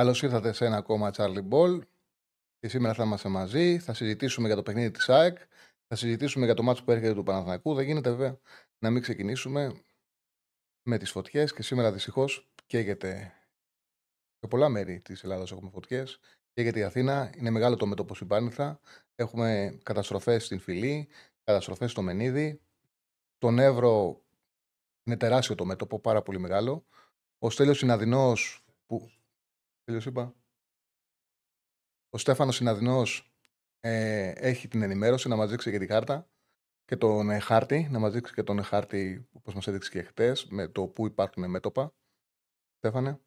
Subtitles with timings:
[0.00, 1.80] Καλώς ήρθατε σε ένα ακόμα Charlie Ball.
[2.58, 3.78] Και σήμερα θα είμαστε μαζί.
[3.78, 5.38] Θα συζητήσουμε για το παιχνίδι της ΑΕΚ.
[5.86, 7.74] Θα συζητήσουμε για το μάτσο που έρχεται του Παναθηναϊκού.
[7.74, 8.38] Δεν γίνεται βέβαια
[8.78, 9.82] να μην ξεκινήσουμε
[10.82, 11.52] με τις φωτιές.
[11.52, 13.32] Και σήμερα δυστυχώς καίγεται
[14.38, 16.18] σε πολλά μέρη της Ελλάδα έχουμε φωτιές.
[16.52, 17.32] Καίγεται η Αθήνα.
[17.36, 18.80] Είναι μεγάλο το μέτωπο συμπάνηθα.
[19.14, 21.08] Έχουμε καταστροφές στην Φιλή,
[21.44, 22.60] καταστροφές στο Μενίδη.
[23.38, 24.22] Τον Εύρο
[25.04, 26.86] είναι τεράστιο το μέτωπο, πάρα πολύ μεγάλο.
[27.38, 29.10] Ο Στέλιος Συναδεινός που
[29.84, 30.34] Τέλειος είπα.
[32.10, 33.32] Ο Στέφανος Συναδεινός
[33.80, 36.28] ε, έχει την ενημέρωση να μας δείξει και την κάρτα
[36.84, 40.02] και τον ε, χάρτη, να μας δείξει και τον ε, χάρτη όπως μας έδειξε και
[40.02, 41.94] χτες με το που υπάρχουν μέτωπα.
[42.76, 43.20] Στέφανε.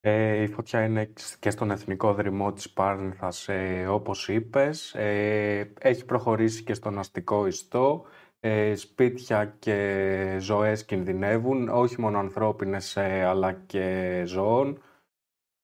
[0.00, 4.94] Ε, η φωτιά είναι και στον εθνικό δρυμό της Πάρνηθας, ε, όπως είπες.
[4.94, 8.04] Ε, έχει προχωρήσει και στον αστικό ιστό.
[8.40, 14.82] Ε, σπίτια και ζωές κινδυνεύουν, όχι μόνο ανθρώπινες ε, αλλά και ζώων.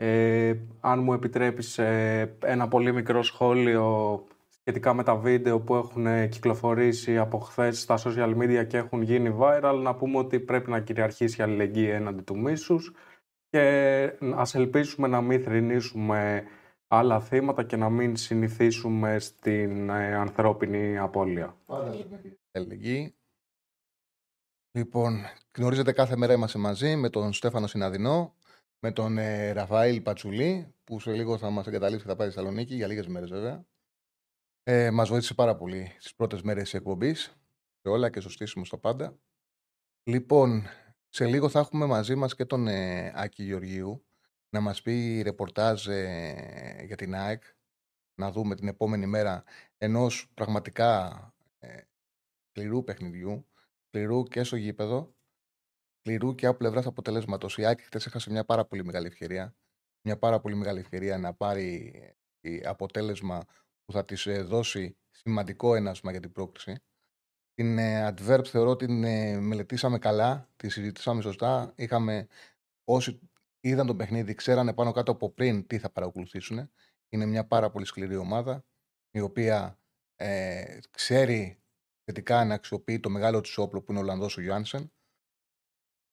[0.00, 4.24] Ε, αν μου επιτρέπεις ε, ένα πολύ μικρό σχόλιο
[4.60, 9.36] σχετικά με τα βίντεο που έχουν κυκλοφορήσει από χθες στα social media και έχουν γίνει
[9.40, 12.92] viral, να πούμε ότι πρέπει να κυριαρχήσει η αλληλεγγύη έναντι του μίσους
[13.50, 16.44] και ας ελπίσουμε να μην θρυνήσουμε
[16.88, 21.56] άλλα θύματα και να μην συνηθίσουμε στην ε, ανθρώπινη απώλεια.
[22.52, 23.14] Αλληλεγγύη.
[24.70, 25.20] Λοιπόν,
[25.56, 28.34] γνωρίζετε κάθε μέρα είμαστε μαζί με τον Στέφανο Συναδεινό,
[28.78, 32.36] με τον ε, Ραφαήλ Πατσουλή, που σε λίγο θα μας εγκαταλείψει και θα πάει στη
[32.36, 33.66] Θεσσαλονίκη, για λίγες μέρες βέβαια.
[34.62, 37.20] Ε, μας βοήθησε πάρα πολύ στις πρώτες μέρες της εκπομπής,
[37.80, 39.18] σε όλα και στο στήσιμο στα πάντα.
[40.02, 40.66] Λοιπόν,
[41.08, 44.06] σε λίγο θα έχουμε μαζί μας και τον ε, Άκη Γεωργίου
[44.50, 47.42] να μας πει ρεπορτάζ ε, για την ΑΕΚ.
[48.14, 49.44] Να δούμε την επόμενη μέρα
[49.76, 51.22] ενός πραγματικά
[51.58, 51.80] ε,
[52.48, 53.46] σκληρού παιχνιδιού,
[53.86, 55.14] σκληρού και στο γήπεδο,
[56.08, 57.58] σκληρού και από πλευράς αποτελέσματος.
[57.58, 59.54] Η Άκη χθες έχασε μια πάρα πολύ μεγάλη ευκαιρία.
[60.06, 61.92] Μια πάρα πολύ μεγάλη ευκαιρία να πάρει
[62.40, 63.44] ε, αποτέλεσμα
[63.84, 66.74] που θα της ε, δώσει σημαντικό ένασμα για την πρόκληση.
[67.54, 68.98] Την ε, Adverb θεωρώ ότι την
[69.42, 71.72] μελετήσαμε καλά, τη συζητήσαμε σωστά.
[71.76, 72.26] Είχαμε,
[72.84, 73.20] όσοι
[73.60, 76.70] είδαν το παιχνίδι, ξέρανε πάνω κάτω από πριν τι θα παρακολουθήσουν.
[77.08, 78.64] Είναι μια πάρα πολύ σκληρή ομάδα,
[79.10, 79.78] η οποία
[80.16, 81.62] ε, ξέρει
[82.04, 84.92] θετικά να αξιοποιεί το μεγάλο της όπλο που είναι ο Ολλανδός ο Γιάνσεν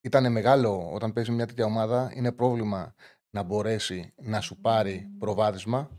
[0.06, 2.12] ήταν μεγάλο όταν παίζει μια τέτοια ομάδα.
[2.16, 2.96] Είναι πρόβλημα
[3.30, 5.90] να μπορέσει να σου πάρει προβάδισμα.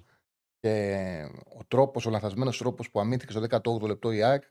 [0.60, 4.42] Και ο τρόπος, ο λανθασμένος τρόπος που αμήνθηκε στο 18ο λεπτό η ΑΕΚ,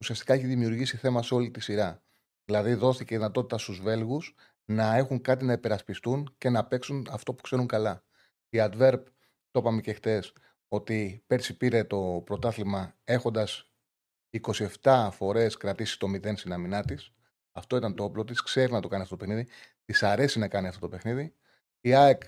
[0.00, 2.02] ουσιαστικά έχει δημιουργήσει θέμα σε όλη τη σειρά.
[2.44, 4.34] Δηλαδή, δόθηκε η δυνατότητα στους Βέλγους
[4.64, 8.04] να έχουν κάτι να υπερασπιστούν και να παίξουν αυτό που ξέρουν καλά.
[8.48, 9.02] Η Adverb,
[9.50, 10.32] το είπαμε και χτες,
[10.68, 13.70] ότι πέρσι πήρε το πρωτάθλημα έχοντας
[14.82, 17.13] 27 φορές κρατήσει το 0 στην αμυνά της.
[17.56, 18.42] Αυτό ήταν το όπλο της.
[18.42, 19.50] Ξέρει να το κάνει αυτό το παιχνίδι.
[19.84, 21.34] Της αρέσει να κάνει αυτό το παιχνίδι.
[21.80, 22.22] Η ΑΕΚ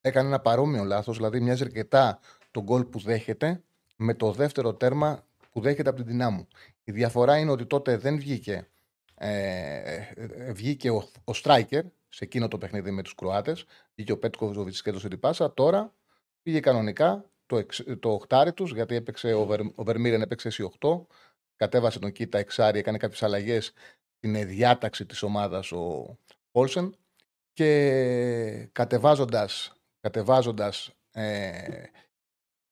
[0.00, 2.18] έκανε ένα παρόμοιο λάθος, δηλαδή μοιάζει αρκετά
[2.50, 3.62] το γκολ που δέχεται
[3.96, 6.48] με το δεύτερο τέρμα που δέχεται από την δυνάμου.
[6.84, 8.68] Η διαφορά είναι ότι τότε δεν βγήκε,
[9.14, 9.76] ε,
[10.16, 13.64] ε βγήκε ο, ο striker σε εκείνο το παιχνίδι με τους Κροάτες.
[13.94, 15.54] Βγήκε ο Πέτκοβιτς και έδωσε την πάσα.
[15.54, 15.94] Τώρα
[16.42, 17.66] πήγε κανονικά το,
[18.00, 21.06] το οχτάρι τους, γιατί έπαιξε ο, Βερ, ο Βερμίρεν έπαιξε σε 8.
[21.56, 23.72] Κατέβασε τον Κίτα εξάρι, έκανε κάποιες αλλαγές
[24.22, 26.16] την διάταξη της ομάδας ο
[26.52, 26.96] Όλσεν
[27.52, 31.52] και κατεβάζοντας, κατεβάζοντας ε,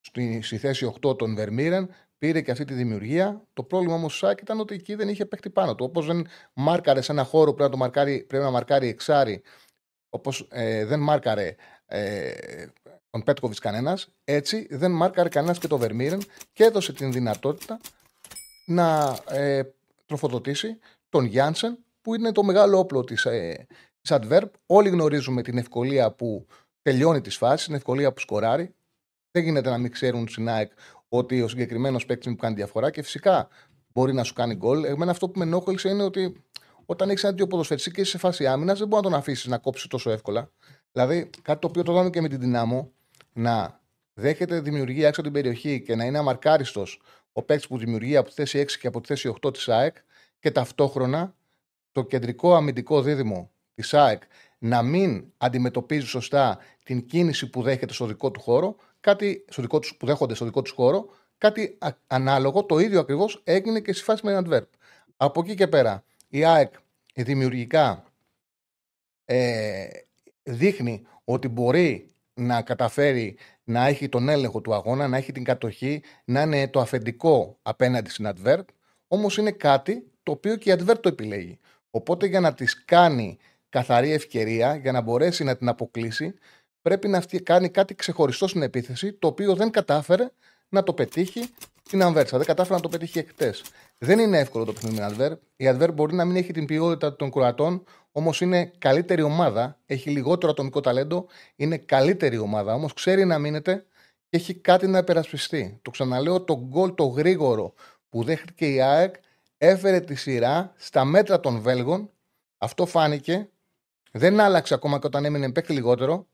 [0.01, 3.47] στη, στη, θέση 8 των Βερμίρεν πήρε και αυτή τη δημιουργία.
[3.53, 5.85] Το πρόβλημα όμως του Σάκ ήταν ότι εκεί δεν είχε παίχτη πάνω του.
[5.85, 9.43] Όπως δεν μάρκαρε σε ένα χώρο πρέπει να, το μαρκάρει, πρέπει να μαρκάρει εξάρι
[10.09, 11.55] όπως ε, δεν μάρκαρε
[11.87, 12.67] ε,
[13.11, 16.23] τον Πέτκοβιτς κανένας, έτσι δεν μάρκαρε κανένας και το Βερμίρεν
[16.53, 17.81] και έδωσε την δυνατότητα
[18.67, 19.63] να ε,
[20.07, 20.79] τροφοδοτήσει
[21.11, 23.67] τον Γιάνσεν, που είναι το μεγάλο όπλο της ε,
[24.01, 24.51] της Adverb.
[24.67, 26.47] Όλοι γνωρίζουμε την ευκολία που
[26.83, 28.75] τελειώνει τις φάσεις, την ευκολία που σκοράρει.
[29.31, 30.73] Δεν γίνεται να μην ξέρουν στην ΑΕΚ
[31.09, 33.49] ότι ο συγκεκριμένος παίκτης μου κάνει διαφορά και φυσικά
[33.93, 34.85] μπορεί να σου κάνει γκολ.
[34.85, 36.45] Εμένα αυτό που με ενόχλησε είναι ότι
[36.87, 39.47] όταν έχεις ένα τέτοιο ποδοσφαιριστή και είσαι σε φάση άμυνας, δεν μπορεί να τον αφήσεις
[39.47, 40.51] να κόψει τόσο εύκολα.
[40.93, 42.93] Δηλαδή, κάτι το οποίο το δάμε και με την δυνάμω,
[43.33, 43.81] να
[44.15, 47.01] δέχεται δημιουργία έξω από την περιοχή και να είναι αμαρκάριστος
[47.33, 49.97] ο παίκτης που δημιουργεί από τη θέση 6 και από τη θέση 8 της ΑΕΚ
[50.41, 51.35] και ταυτόχρονα
[51.93, 54.23] το κεντρικό αμυντικό δίδυμο της ΑΕΚ
[54.59, 59.79] να μην αντιμετωπίζει σωστά την κίνηση που δέχεται στο δικό του χώρο, κάτι στο δικό
[59.79, 64.03] τους, που δέχονται στο δικό τους χώρο, κάτι ανάλογο, το ίδιο ακριβώς έγινε και στη
[64.03, 64.67] φάση με την Adverb.
[65.17, 66.75] Από εκεί και πέρα, η ΑΕΚ
[67.15, 68.05] δημιουργικά
[69.25, 69.89] ε,
[70.43, 76.03] δείχνει ότι μπορεί να καταφέρει να έχει τον έλεγχο του αγώνα, να έχει την κατοχή,
[76.25, 78.65] να είναι το αφεντικό απέναντι στην Adverb.
[79.09, 81.59] Όμως είναι κάτι το οποίο και η Adverb το επιλέγει.
[81.91, 86.35] Οπότε για να της κάνει καθαρή ευκαιρία, για να μπορέσει να την αποκλείσει,
[86.83, 90.31] πρέπει να κάνει κάτι ξεχωριστό στην επίθεση, το οποίο δεν κατάφερε
[90.69, 91.49] να το πετύχει
[91.91, 92.37] την Ανβέρσα.
[92.37, 93.63] Δεν κατάφερε να το πετύχει εχθές.
[93.99, 95.39] Δεν είναι εύκολο το παιχνίδι με την Adverb.
[95.57, 99.79] Η Adverb μπορεί να μην έχει την ποιότητα των Κροατών, όμως είναι καλύτερη ομάδα.
[99.87, 102.75] Έχει λιγότερο ατομικό ταλέντο, είναι καλύτερη ομάδα.
[102.75, 103.85] Όμως ξέρει να μείνεται
[104.29, 105.79] και έχει κάτι να υπερασπιστεί.
[105.83, 107.75] Το ξαναλέω, το γκολ το γρήγορο
[108.09, 109.15] που δέχτηκε η ΑΕΚ
[109.63, 112.11] έφερε τη σειρά στα μέτρα των Βέλγων.
[112.59, 113.51] Αυτό φάνηκε.
[114.13, 116.27] Δεν άλλαξε ακόμα και όταν έμεινε παίκτη λιγότερο.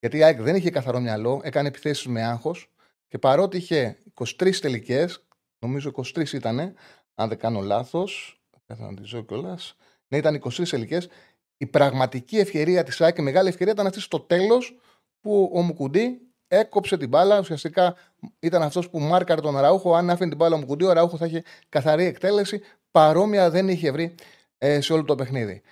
[0.00, 2.70] Γιατί η ΑΕΚ δεν είχε καθαρό μυαλό, έκανε επιθέσεις με άγχος.
[3.08, 5.26] Και παρότι είχε 23 τελικές,
[5.58, 6.74] νομίζω 23 ήταν,
[7.14, 9.76] αν δεν κάνω λάθος, θα τη ζω κιόλας.
[10.08, 11.08] Ναι, ήταν 23 τελικές.
[11.56, 14.78] Η πραγματική ευκαιρία της ΑΕΚ, η μεγάλη ευκαιρία ήταν αυτή στο τέλος
[15.20, 17.38] που ο Μουκουντή έκοψε την μπάλα.
[17.38, 17.96] Ουσιαστικά
[18.38, 19.94] ήταν αυτός που μάρκαρε τον Ραούχο.
[19.94, 22.60] Αν άφηνε την μπάλα ο Μουκουντή, ο Ραούχο θα είχε καθαρή εκτέλεση.
[22.90, 24.14] Παρόμοια δεν είχε βρει
[24.58, 25.62] ε, σε όλο το παιχνίδι.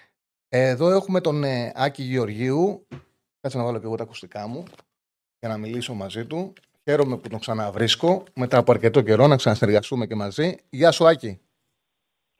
[0.48, 2.86] Εδώ έχουμε τον ε, Άκη Γεωργίου.
[3.40, 4.64] Κάτσε να βάλω και εγώ τα ακουστικά μου
[5.38, 6.52] για να μιλήσω μαζί του.
[6.84, 10.56] Χαίρομαι που τον ξαναβρίσκω μετά από αρκετό καιρό να ξανασυνεργαστούμε και μαζί.
[10.70, 11.40] Γεια σου, Άκη.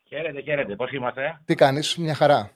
[0.09, 0.77] Χαίρετε, χαίρετε.
[0.77, 2.51] Πώς είμαστε, Τι κάνεις, μια χαρά.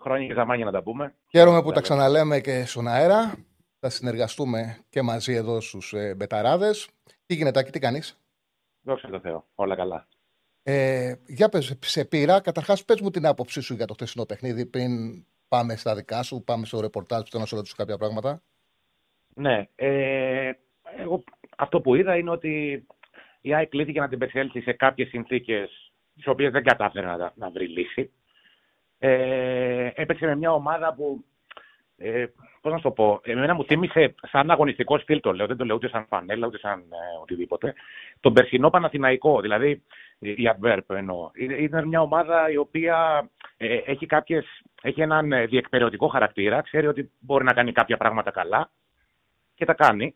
[0.00, 1.14] Χρόνια και ζαμάνια να τα πούμε.
[1.30, 3.34] Χαίρομαι που τα ξαναλέμε και στον αέρα.
[3.80, 6.88] Θα συνεργαστούμε και μαζί εδώ στους ε, Μπεταράδες.
[7.26, 8.20] Τι γίνεται, Άκη, τι κάνεις;
[8.82, 9.44] Δόξα τω Θεώ.
[9.54, 10.06] Όλα καλά.
[10.62, 12.40] Ε, για πες, σε πήρα.
[12.40, 14.90] Καταρχάς, πες μου την άποψή σου για το χθεσινό παιχνίδι πριν
[15.48, 18.42] πάμε στα δικά σου, πάμε στο ρεπορτάζ που θέλω να σου ρωτήσω κάποια πράγματα.
[19.34, 19.68] Ναι.
[19.74, 20.50] Ε,
[20.96, 21.24] εγώ
[21.56, 22.86] αυτό που είδα είναι ότι
[23.40, 27.50] η ΑΕΚ κλείθηκε να την περιέλθει σε κάποιες συνθήκες τις οποίες δεν κατάφερε να, να
[27.50, 28.12] βρει λύση.
[28.98, 31.24] Ε, έπαιξε με μια ομάδα που.
[32.02, 32.26] Ε,
[32.60, 35.64] Πώς να σου το πω, εμένα μου θύμισε σαν αγωνιστικός στυλ το λέω, δεν το
[35.64, 37.74] λέω ούτε σαν φανέλα ούτε σαν ε, οτιδήποτε.
[38.20, 39.82] Τον περσινό Παναθηναϊκό, δηλαδή
[40.18, 41.30] η Adverb εννοώ.
[41.34, 47.10] Είναι μια ομάδα η οποία ε, έχει, κάποιες, έχει έναν ε, διεκπαιρεωτικό χαρακτήρα, ξέρει ότι
[47.18, 48.70] μπορεί να κάνει κάποια πράγματα καλά
[49.54, 50.14] και τα κάνει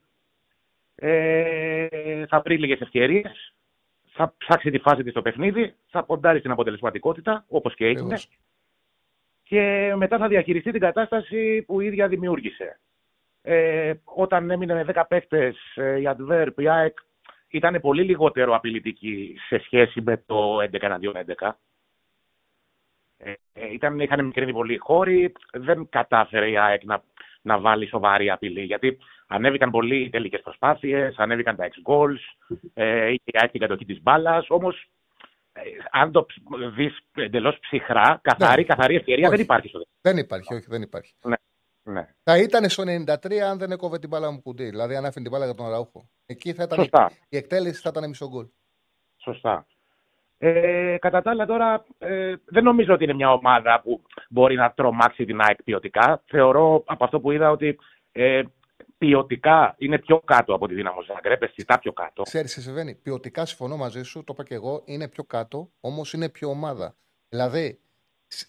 [0.95, 3.55] ε, θα βρει λίγες ευκαιρίες,
[4.13, 8.19] θα ψάξει τη φάση της στο παιχνίδι, θα ποντάρει στην αποτελεσματικότητα, όπως και έγινε.
[9.45, 12.81] Και μετά θα διαχειριστεί την κατάσταση που η ίδια δημιούργησε.
[13.43, 16.99] Ε, όταν έμεινε με 10 παίκτες ε, η Adverb, η ΑΕΚ
[17.49, 20.99] ήταν πολύ λιγότερο απειλητική σε σχέση με το 11
[21.39, 21.51] 11.
[23.17, 23.33] Ε,
[23.73, 27.03] ήταν, είχαν μικρύνει πολύ χώροι, δεν κατάφερε η ΑΕΚ να,
[27.43, 28.63] να βάλει σοβαρή απειλή.
[28.63, 34.03] Γιατί Ανέβηκαν πολύ οι τελικές προσπάθειες, ανέβηκαν τα ex goals, ε, είχε την κατοχή της
[34.03, 34.47] μπάλας.
[34.49, 34.87] Όμως, ε,
[35.91, 36.27] αν το
[36.75, 38.67] δεις εντελώς ψυχρά, καθαρή, ναι.
[38.67, 41.15] καθαρή ευκαιρία δεν υπάρχει στο Δεν υπάρχει, όχι, δεν υπάρχει.
[41.23, 41.35] Ναι.
[41.87, 42.09] Ναι.
[42.23, 44.65] Θα ήταν στο 93 αν δεν έκοβε την μπάλα μου κουντί.
[44.71, 46.09] Δηλαδή, αν άφηνε την μπάλα για τον Ραούχο.
[46.27, 47.11] Εκεί θα ήταν Σωστά.
[47.29, 48.47] η εκτέλεση θα ήταν μισό γκολ.
[49.17, 49.67] Σωστά.
[50.39, 54.73] Ε, κατά τα άλλα, τώρα ε, δεν νομίζω ότι είναι μια ομάδα που μπορεί να
[54.73, 56.23] τρομάξει την ΑΕΚ ποιοτικά.
[56.27, 57.79] Θεωρώ από αυτό που είδα ότι
[58.13, 58.43] ε,
[58.99, 62.23] ποιοτικά είναι πιο κάτω από τη δύναμο Ζαγκρέπ, αισθητά πιο κάτω.
[62.23, 62.95] Ξέρεις, σε συμβαίνει.
[62.95, 66.97] Ποιοτικά συμφωνώ μαζί σου, το είπα και εγώ, είναι πιο κάτω, όμως είναι πιο ομάδα.
[67.29, 67.79] Δηλαδή,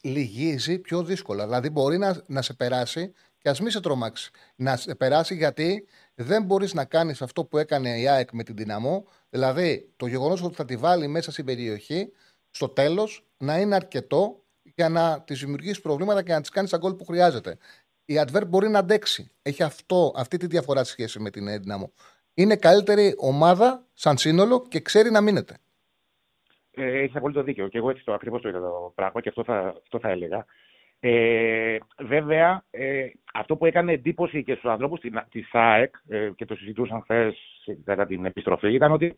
[0.02, 1.46] λυγίζει πιο δύσκολα.
[1.46, 4.32] Δηλαδή, μπορεί να, να σε περάσει και ας μην σε τρομάξεις.
[4.56, 8.56] Να σε περάσει γιατί δεν μπορείς να κάνεις αυτό που έκανε η ΑΕΚ με την
[8.56, 9.06] δυναμό.
[9.30, 12.12] Δηλαδή, το γεγονός ότι θα τη βάλει μέσα στην περιοχή,
[12.50, 14.44] στο τέλος να είναι αρκετό
[14.75, 17.58] για να της δημιουργήσεις προβλήματα και να της κάνεις τα γκολ που χρειάζεται
[18.06, 19.32] η Adverb μπορεί να αντέξει.
[19.42, 21.92] Έχει αυτό, αυτή τη διαφορά σχέση με την Δυναμό.
[22.34, 25.58] Είναι καλύτερη ομάδα σαν σύνολο και ξέρει να μείνεται.
[26.72, 27.68] Ε, Έχεις απόλυτο δίκιο.
[27.68, 30.46] Και εγώ έτσι το ακριβώς το είδα το πράγμα και αυτό θα, αυτό θα έλεγα.
[31.00, 36.56] Ε, βέβαια, ε, αυτό που έκανε εντύπωση και στους ανθρώπους της ΑΕΚ ε, και το
[36.56, 37.36] συζητούσαν χθες
[37.84, 39.18] κατά την επιστροφή ήταν ότι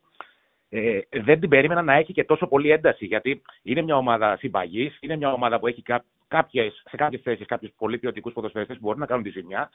[0.70, 3.06] ε, δεν την περίμενα να έχει και τόσο πολύ ένταση.
[3.06, 5.82] Γιατί είναι μια ομάδα συμπαγής, είναι μια ομάδα που έχει
[6.27, 9.69] κάποιες, σε κάποιες θέσεις κάποιους πολύ ποιοτικούς ποδοσφαιριστές που μπορούν να κάνουν τη ζημιά,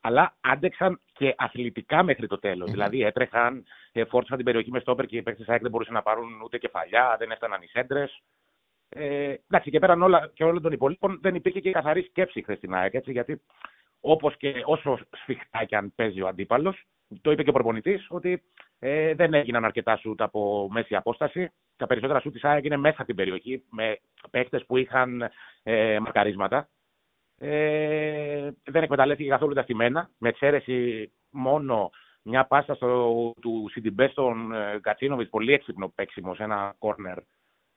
[0.00, 2.70] αλλά άντεξαν και αθλητικά μέχρι το τέλος.
[2.70, 6.40] Δηλαδή έτρεχαν, ε, φόρτισαν την περιοχή με στόπερ και οι παίκτες δεν μπορούσαν να πάρουν
[6.44, 8.22] ούτε κεφαλιά, δεν έφταναν οι σέντρες.
[8.88, 12.56] Ε, εντάξει, και πέραν όλα και όλων των υπολείπων δεν υπήρχε και καθαρή σκέψη χθες
[12.56, 12.94] στην ΑΕΚ.
[12.94, 13.40] Έτσι, γιατί
[14.00, 16.84] όπως και όσο σφιχτά και αν παίζει ο αντίπαλος,
[17.20, 18.42] το είπε και ο προπονητής, ότι
[18.78, 21.52] ε, δεν έγιναν αρκετά σουτ από μέση απόσταση.
[21.76, 23.98] Τα περισσότερα σουτ της ΑΕΚ είναι μέσα την περιοχή με
[24.30, 25.30] παίχτε που είχαν
[25.62, 26.68] ε, μακαρίσματα.
[27.38, 31.90] Ε, δεν εκμεταλλεύτηκε καθόλου τα στημένα, με εξαίρεση μόνο
[32.22, 37.18] μια πάσα στο, του Σιντιμπέ στον ε, Κατσίνοβιτς, πολύ έξυπνο παίξιμο σε ένα κόρνερ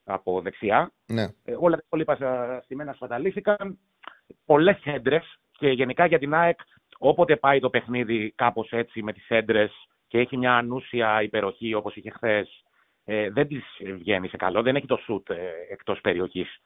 [0.04, 0.92] από δεξιά.
[1.06, 1.22] Ναι.
[1.44, 2.16] Ε, όλα τα υπόλοιπα
[2.64, 3.78] στημένα σφαταλήθηκαν.
[4.44, 6.60] Πολλές έντρες και γενικά για την ΑΕΚ,
[6.98, 9.72] όποτε πάει το παιχνίδι κάπως έτσι με τις έντρες
[10.12, 12.64] και έχει μια ανούσια υπεροχή όπως είχε χθες,
[13.04, 13.64] ε, δεν της
[13.94, 14.62] βγαίνει σε καλό.
[14.62, 16.60] Δεν έχει το σουτ ε, εκτός περιοχής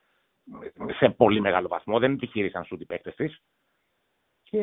[0.99, 1.99] σε πολύ μεγάλο βαθμό.
[1.99, 3.43] Δεν επιχείρησαν σουτ οι παίκτες της.
[4.43, 4.61] Και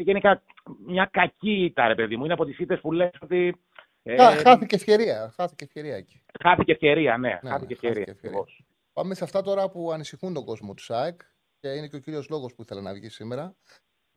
[0.00, 0.42] γενικά
[0.86, 2.24] μια κακή ήττα, ρε παιδί μου.
[2.24, 3.54] Είναι από τις ήττες που λες ότι.
[4.02, 5.32] Ε, χάθηκε ευκαιρία.
[5.36, 6.22] Χάθηκε ευκαιρία εκεί.
[6.42, 7.38] Χάθηκε ευκαιρία, ναι.
[7.42, 8.12] ναι χάθηκε ναι, ευκαιρία.
[8.12, 8.44] ευκαιρία.
[8.92, 11.20] Πάμε σε αυτά τώρα που ανησυχούν τον κόσμο του ΣΑΕΚ
[11.60, 13.56] και είναι και ο κύριος λόγος που ήθελα να βγει σήμερα.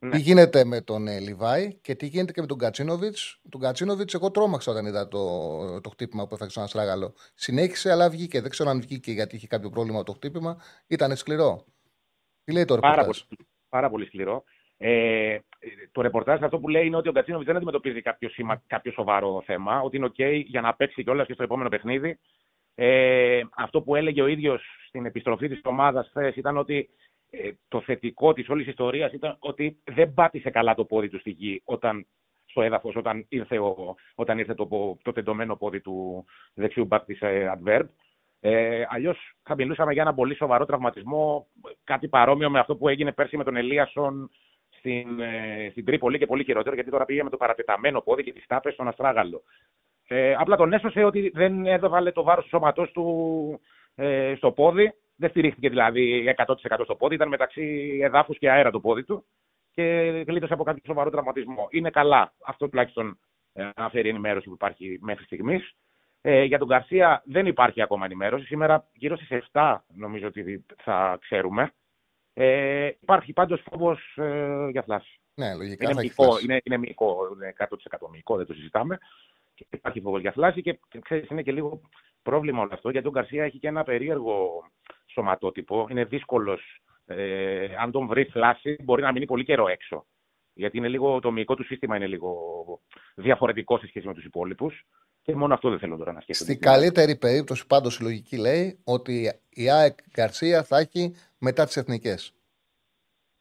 [0.05, 0.11] Ναι.
[0.11, 3.41] Τι γίνεται με τον ε, Λιβάη και τι γίνεται και με τον Κατσίνοβιτς.
[3.49, 7.13] Τον Κατσίνοβιτς, εγώ τρόμαξα όταν είδα το, το χτύπημα που έφταξε στον Αστράγαλο.
[7.33, 8.41] Συνέχισε, αλλά βγήκε.
[8.41, 10.57] Δεν ξέρω αν βγήκε γιατί είχε κάποιο πρόβλημα το χτύπημα.
[10.87, 11.65] Ήταν σκληρό.
[12.43, 14.43] Τι λέει το ρεπορτάζ; Πάρα πολύ, πάρα πολύ σκληρό.
[14.77, 15.37] Ε,
[15.91, 19.43] το ρεπορτάζ αυτό που λέει είναι ότι ο Κατσίνοβιτς δεν αντιμετωπίζει κάποιο, σήμα, κάποιο σοβαρό
[19.45, 19.81] θέμα.
[19.81, 22.19] Ότι είναι OK για να παίξει κιόλας και στο επόμενο παιχνίδι.
[22.75, 27.04] Ε, αυτό που έλεγε ο ίδιος στην επιστροφή της ομάδας χθες ήταν ότι ε,
[27.67, 31.61] το θετικό της όλης ιστορίας ήταν ότι δεν πάτησε καλά το πόδι του στη γη
[31.65, 32.07] όταν,
[32.45, 37.21] στο έδαφος όταν ήρθε, ο, όταν ήρθε το, το τεντωμένο πόδι του δεξιού μπακ της
[37.21, 37.85] ε, Adverb.
[38.39, 41.47] Ε, Αλλιώς θα μιλούσαμε για ένα πολύ σοβαρό τραυματισμό,
[41.83, 44.29] κάτι παρόμοιο με αυτό που έγινε πέρσι με τον Ελίασον
[44.69, 48.33] στην, ε, στην Τρίπολη και πολύ χειρότερο, γιατί τώρα πήγε με το παρατεταμένο πόδι και
[48.33, 49.41] τις τάπες στον Αστράγαλο.
[50.07, 53.59] Ε, απλά τον έσωσε ότι δεν έδωβαλε το βάρος του σώματός του
[53.95, 58.79] ε, στο πόδι δεν στηρίχθηκε δηλαδή 100% στο πόδι, ήταν μεταξύ εδάφους και αέρα το
[58.79, 59.25] πόδι του
[59.71, 59.83] και
[60.27, 61.67] γλίτωσε από κάποιο σοβαρό τραυματισμό.
[61.69, 62.33] Είναι καλά.
[62.45, 63.19] Αυτό τουλάχιστον
[63.53, 65.75] ε, αναφέρει η ενημέρωση που υπάρχει μέχρι στιγμής.
[66.21, 68.45] Ε, για τον Καρσία δεν υπάρχει ακόμα ενημέρωση.
[68.45, 71.71] Σήμερα γύρω στις 7 νομίζω ότι θα ξέρουμε.
[72.33, 75.19] Ε, υπάρχει πάντως φόβος ε, για φλάση.
[75.35, 77.65] Ναι, λογικά είναι μυϊκό, είναι, είναι μυϊκό, είναι 100%
[78.11, 78.97] μυϊκό, δεν το συζητάμε.
[79.55, 81.81] Και υπάρχει φόβος για φλάση και ξέρεις, είναι και λίγο
[82.21, 84.63] πρόβλημα όλο αυτό, γιατί ο Γκαρσία έχει και ένα περίεργο
[85.05, 85.87] σωματότυπο.
[85.89, 86.81] Είναι δύσκολος.
[87.05, 90.05] Ε, αν τον βρει φλάση, μπορεί να μείνει πολύ καιρό έξω.
[90.53, 92.33] Γιατί είναι λίγο, το μυϊκό του σύστημα είναι λίγο
[93.15, 94.85] διαφορετικό σε σχέση με τους υπόλοιπους.
[95.21, 96.43] Και μόνο αυτό δεν θέλω τώρα να σκεφτώ.
[96.43, 101.77] Στην καλύτερη περίπτωση, πάντως η λογική λέει ότι η ΑΕΚ Γκαρσία θα έχει μετά τις
[101.77, 102.33] εθνικές.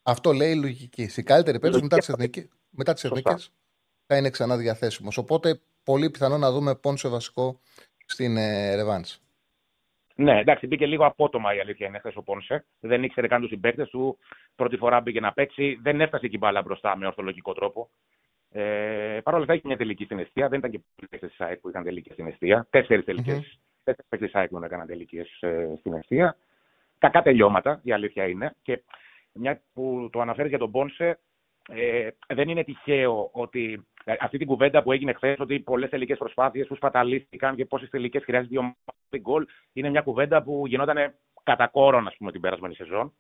[0.02, 1.08] Αυτό λέει η λογική.
[1.08, 3.52] Στην καλύτερη περίπτωση, μετά τις εθνικές μετά τις εθνικές,
[4.06, 5.16] θα είναι ξανά διαθέσιμος.
[5.16, 7.60] Οπότε, πολύ πιθανό να δούμε πόνσο βασικό
[8.06, 8.76] στην ε,
[10.16, 12.64] ναι, εντάξει, μπήκε λίγο απότομα η αλήθεια είναι χθες ο Πόνσε.
[12.80, 14.18] Δεν ήξερε καν τους συμπαίκτες του.
[14.54, 15.78] Πρώτη φορά μπήκε να παίξει.
[15.82, 17.90] Δεν έφτασε εκεί μπάλα μπροστά με ορθολογικό τρόπο.
[18.50, 20.48] Ε, Παρ' όλα αυτά έχει μια τελική στην αιστεία.
[20.48, 22.66] Δεν ήταν και πολλοί παίκτες της ΣΑΕΚ που είχαν τελική στην αιστεία.
[22.70, 23.34] Τέσσερις τελικές.
[23.34, 23.58] Mm-hmm.
[23.84, 26.36] Τέσσερις παίκτες της ΣΑΕΚ που έκαναν τελικές ε, στην αιστεία.
[26.98, 28.54] Κακά τελειώματα, η αλήθεια είναι.
[28.62, 28.82] Και
[29.32, 31.18] μια που το αναφέρεις για τον Πόνσε,
[31.68, 36.18] ε, δεν είναι τυχαίο ότι ε, αυτή την κουβέντα που έγινε χθες, ότι πολλές τελικές
[36.18, 41.66] προσπάθειες που σπαταλίστηκαν και πόσες τελικές χρειάζεται δύο γκολ, είναι μια κουβέντα που γινόταν κατά
[41.66, 43.12] κόρον, πούμε, την περασμένη σεζόν.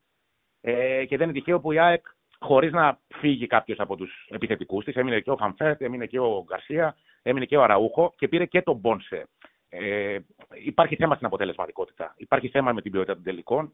[0.60, 2.06] Ε, και δεν είναι τυχαίο που η ΑΕΚ,
[2.38, 6.44] χωρίς να φύγει κάποιος από τους επιθετικούς της, έμεινε και ο Χαμφέρτ, έμεινε και ο
[6.46, 9.28] Γκαρσία, έμεινε και ο Αραούχο και πήρε και τον Μπόνσε.
[9.68, 10.18] Ε,
[10.64, 12.14] υπάρχει θέμα στην αποτελεσματικότητα.
[12.16, 13.72] Υπάρχει θέμα με την ποιότητα των τελικών.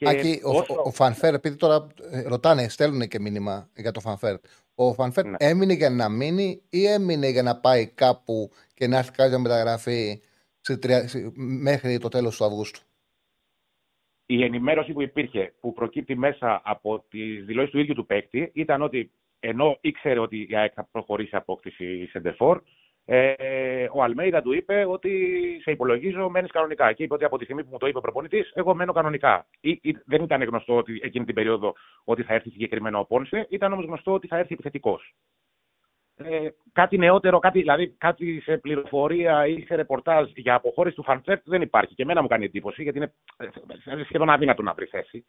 [0.00, 0.82] Και ο, όσο...
[0.84, 4.36] ο, Φανφέρ, επειδή τώρα ε, ρωτάνε, στέλνουν και μήνυμα για το Φανφέρ.
[4.74, 5.36] Ο Φανφέρ ναι.
[5.38, 10.22] έμεινε για να μείνει ή έμεινε για να πάει κάπου και να έρθει κάποια μεταγραφή
[10.60, 11.08] σε τρια...
[11.36, 12.80] μέχρι το τέλος του Αυγούστου;
[14.26, 18.82] Η ενημέρωση που υπήρχε, που προκύπτει μέσα από τις δηλώσεις του ίδιου του παίκτη, ήταν
[18.82, 19.10] ότι
[19.40, 22.62] ενώ ήξερε ότι η ΑΕΚ θα προχωρήσει απόκτηση Σεντεφόρ,
[23.12, 25.10] ε, ο Αλμέιδα του είπε ότι
[25.62, 26.92] σε υπολογίζω, μένεις κανονικά.
[26.92, 29.46] Και είπε ότι από τη στιγμή που μου το είπε ο προπονητής, εγώ μένω κανονικά.
[29.60, 33.46] Ή, ή, δεν ήταν γνωστό ότι εκείνη την περίοδο ότι θα έρθει συγκεκριμένο ο Πόνσε,
[33.50, 35.14] ήταν όμως γνωστό ότι θα έρθει επιθετικός.
[36.16, 41.42] Ε, κάτι νεότερο, κάτι, δηλαδή κάτι σε πληροφορία ή σε ρεπορτάζ για αποχώρηση του Φαντσέρτ
[41.44, 41.94] δεν υπάρχει.
[41.94, 45.26] Και εμένα μου κάνει εντύπωση γιατί είναι ε, σχεδόν αδύνατο να βρει θέση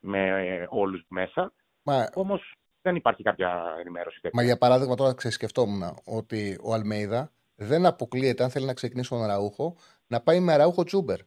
[0.00, 1.52] με ε, όλους μέσα.
[1.82, 2.08] Μα...
[2.14, 4.20] Όμως δεν υπάρχει κάποια ενημέρωση.
[4.32, 9.26] Μα για παράδειγμα, τώρα ξεσκεφτόμουν ότι ο Αλμέιδα δεν αποκλείεται, αν θέλει να ξεκινήσει τον
[9.26, 11.18] Ραούχο, να πάει με Ραούχο Τσούμπερ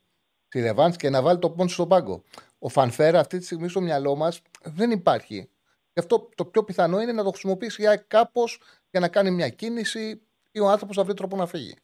[0.48, 2.24] στη Ρεβάντ και να βάλει το πόντ στον πάγκο.
[2.60, 5.50] Ο Φανφέρα αυτή τη στιγμή στο μυαλό μας δεν υπάρχει.
[5.94, 9.50] Γι' αυτό το πιο πιθανό είναι να το χρησιμοποιήσει για κάπως για να κάνει μια
[9.50, 11.76] κίνηση ή ο άνθρωπος να βρει τρόπο να φύγει.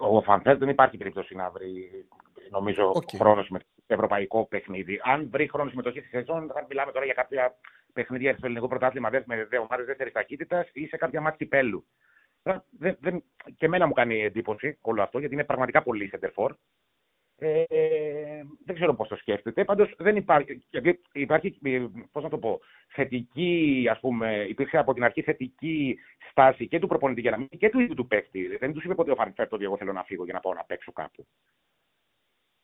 [0.00, 2.06] Ο Φανφέρ δεν υπάρχει περίπτωση να βρει
[2.50, 3.16] νομίζω okay.
[3.18, 5.00] χρόνος με ευρωπαϊκό παιχνίδι.
[5.04, 7.56] Αν βρει χρόνο συμμετοχής στη σεζόν, θα μιλάμε τώρα για κάποια
[7.98, 11.86] παιχνίδια στο ελληνικό πρωτάθλημα με ομάδες δεύτερης ταχύτητας ή σε κάποια ματς κυπέλλου.
[12.42, 13.24] Δεν, δεν,
[13.56, 16.54] και εμένα μου κάνει εντύπωση όλο αυτό, γιατί είναι πραγματικά πολύ σέντερ φορ.
[17.40, 17.64] Ε,
[18.64, 19.64] δεν ξέρω πώς το σκέφτεται.
[19.64, 20.66] Πάντως δεν υπάρχει.
[20.70, 21.58] Γιατί υπάρχει,
[22.12, 25.98] πώς να το πω, θετική, ας πούμε, υπήρξε από την αρχή θετική
[26.30, 28.56] στάση και του προπονητή για να μην και του ίδιου του παίκτη.
[28.56, 30.54] Δεν τους είπε ποτέ ο Φαν Βέερτ ότι εγώ θέλω να φύγω για να πάω
[30.54, 31.26] να παίξω κάπου.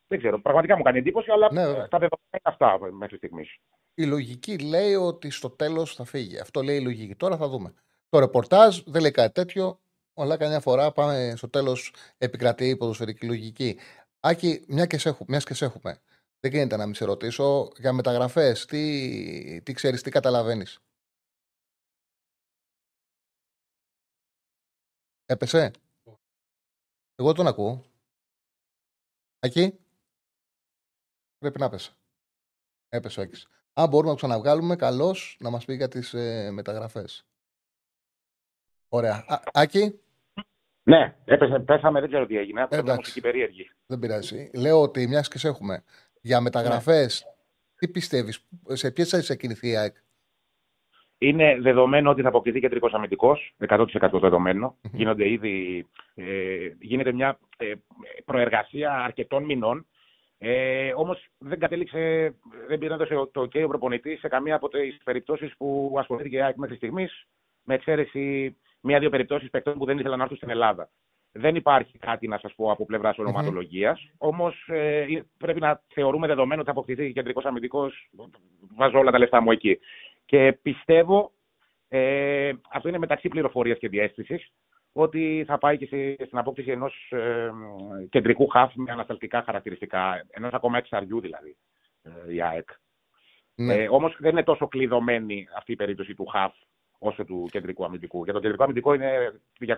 [0.06, 0.40] Δεν ξέρω.
[0.40, 3.58] Πραγματικά μου κάνει εντύπωση, αλλά ναι, τα δεδομένα είναι αυτά μέχρι στιγμής.
[3.94, 6.38] Η λογική λέει ότι στο τέλος θα φύγει.
[6.38, 7.14] Αυτό λέει η λογική.
[7.14, 7.74] Τώρα θα δούμε.
[8.08, 9.80] Το ρεπορτάζ δεν λέει κάτι τέτοιο.
[10.14, 13.78] Όλα καμιά φορά πάμε στο τέλος επικρατεί η ποδοσφαιρική λογική.
[14.20, 16.00] Άκη, μια και σε, μιας και σε έχουμε.
[16.40, 18.64] Δεν γίνεται να μην σε ρωτήσω για μεταγραφές.
[18.64, 20.80] Τι, τι ξέρεις, τι καταλαβαίνεις;
[25.26, 25.70] Έπεσε;
[27.14, 27.84] Εγώ τον ακούω.
[29.38, 29.78] Ακεί.
[31.38, 31.92] Πρέπει να πέσει.
[32.88, 33.46] Έπεσε ο Άκης.
[33.74, 37.26] Αν μπορούμε να ξαναβγάλουμε, καλώς να μας πει για τις ε, μεταγραφές.
[38.88, 39.24] Ωραία.
[39.26, 40.00] Α, Άκη;
[40.82, 42.66] Ναι, έπεσε, πέσαμε, δεν ξέρω τι έγινε.
[42.70, 43.20] Εντάξει.
[43.20, 43.70] περίεργη.
[43.86, 44.50] Δεν πειράζει.
[44.54, 45.84] Λέω ότι μιας και σε έχουμε
[46.20, 47.30] για μεταγραφές, ναι.
[47.74, 49.96] τι πιστεύεις, σε ποιες θα κινηθεί η ΑΕΚ;
[51.18, 54.76] Είναι δεδομένο ότι θα αποκτηθεί κεντρικός αμυντικός, 100% δεδομένο.
[54.92, 57.74] Γίνονται ήδη, ε, γίνεται μια ε,
[58.24, 59.86] προεργασία αρκετών μηνών.
[60.46, 62.34] Ε, Όμως δεν κατέληξε,
[62.68, 66.36] δεν πήρε να δώσει το OK ο προπονητή σε καμία από τις περιπτώσεις που ασχολήθηκε
[66.36, 67.26] η ΑΕΚ μέχρι στιγμής,
[67.62, 70.90] με εξαίρεση μία-δύο περιπτώσεις παικτών που δεν ήθελαν να έρθουν στην Ελλάδα.
[71.32, 74.00] Δεν υπάρχει κάτι να σας πω από πλευράς ονοματολογίας.
[74.00, 74.16] Mm-hmm.
[74.18, 75.06] Όμως ε,
[75.38, 78.10] πρέπει να θεωρούμε δεδομένο ότι θα αποκτηθεί κεντρικός αμυντικός.
[78.76, 79.78] Βάζω όλα τα λεφτά μου εκεί.
[80.24, 81.32] Και πιστεύω,
[81.88, 84.52] ε, αυτό είναι μεταξύ πληροφορίας και διέστησης,
[84.96, 87.50] ότι θα πάει και στην απόκτηση ενός ε,
[88.10, 90.24] κεντρικού χαφ με ανασταλτικά χαρακτηριστικά.
[90.30, 91.56] Ενός ακόμα εξαριού δηλαδή,
[92.02, 92.68] ε, η ΑΕΚ.
[93.54, 93.74] Ναι.
[93.74, 96.54] Ε, Όμως δεν είναι τόσο κλειδωμένη αυτή η περίπτωση του χαφ
[96.98, 98.24] όσο του κεντρικού αμυντικού.
[98.24, 99.72] Για το κεντρικό αμυντικό είναι 200%.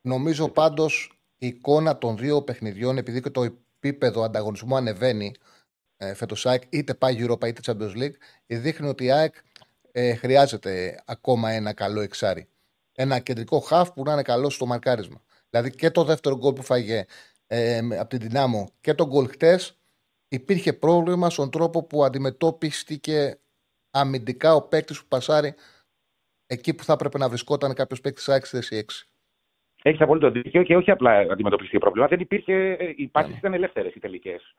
[0.00, 5.34] Νομίζω πάντως η εικόνα των δύο παιχνιδιών, επειδή και το επίπεδο ανταγωνισμού ανεβαίνει
[5.96, 9.34] ε, φέτος ΑΕΚ, είτε πάει Europa είτε Champions League, δείχνει ότι η ΑΕΚ
[9.92, 12.48] ε, χρειάζεται ακόμα ένα καλό εξάρι.
[13.02, 15.22] Ένα κεντρικό χαφ που να είναι καλό στο μαρκάρισμα.
[15.50, 17.04] Δηλαδή και το δεύτερο γκολ που φάγε
[17.46, 19.80] ε, από την Δυνάμω και το γκολ χτες
[20.28, 23.40] υπήρχε πρόβλημα στον τρόπο που αντιμετώπιστηκε
[23.90, 25.54] αμυντικά ο παίκτης που πασάρει
[26.46, 28.92] εκεί που θα έπρεπε να βρισκόταν κάποιος παίκτης ΑΕΚ θέση 6.
[29.82, 32.06] Έχεις απόλυτο δίκιο και όχι απλά αντιμετωπιστεί πρόβλημα.
[32.06, 32.52] Δεν υπήρχε.
[32.54, 33.36] Ε, οι πάσει ναι.
[33.36, 34.54] ήταν ελεύθερες οι τελικές.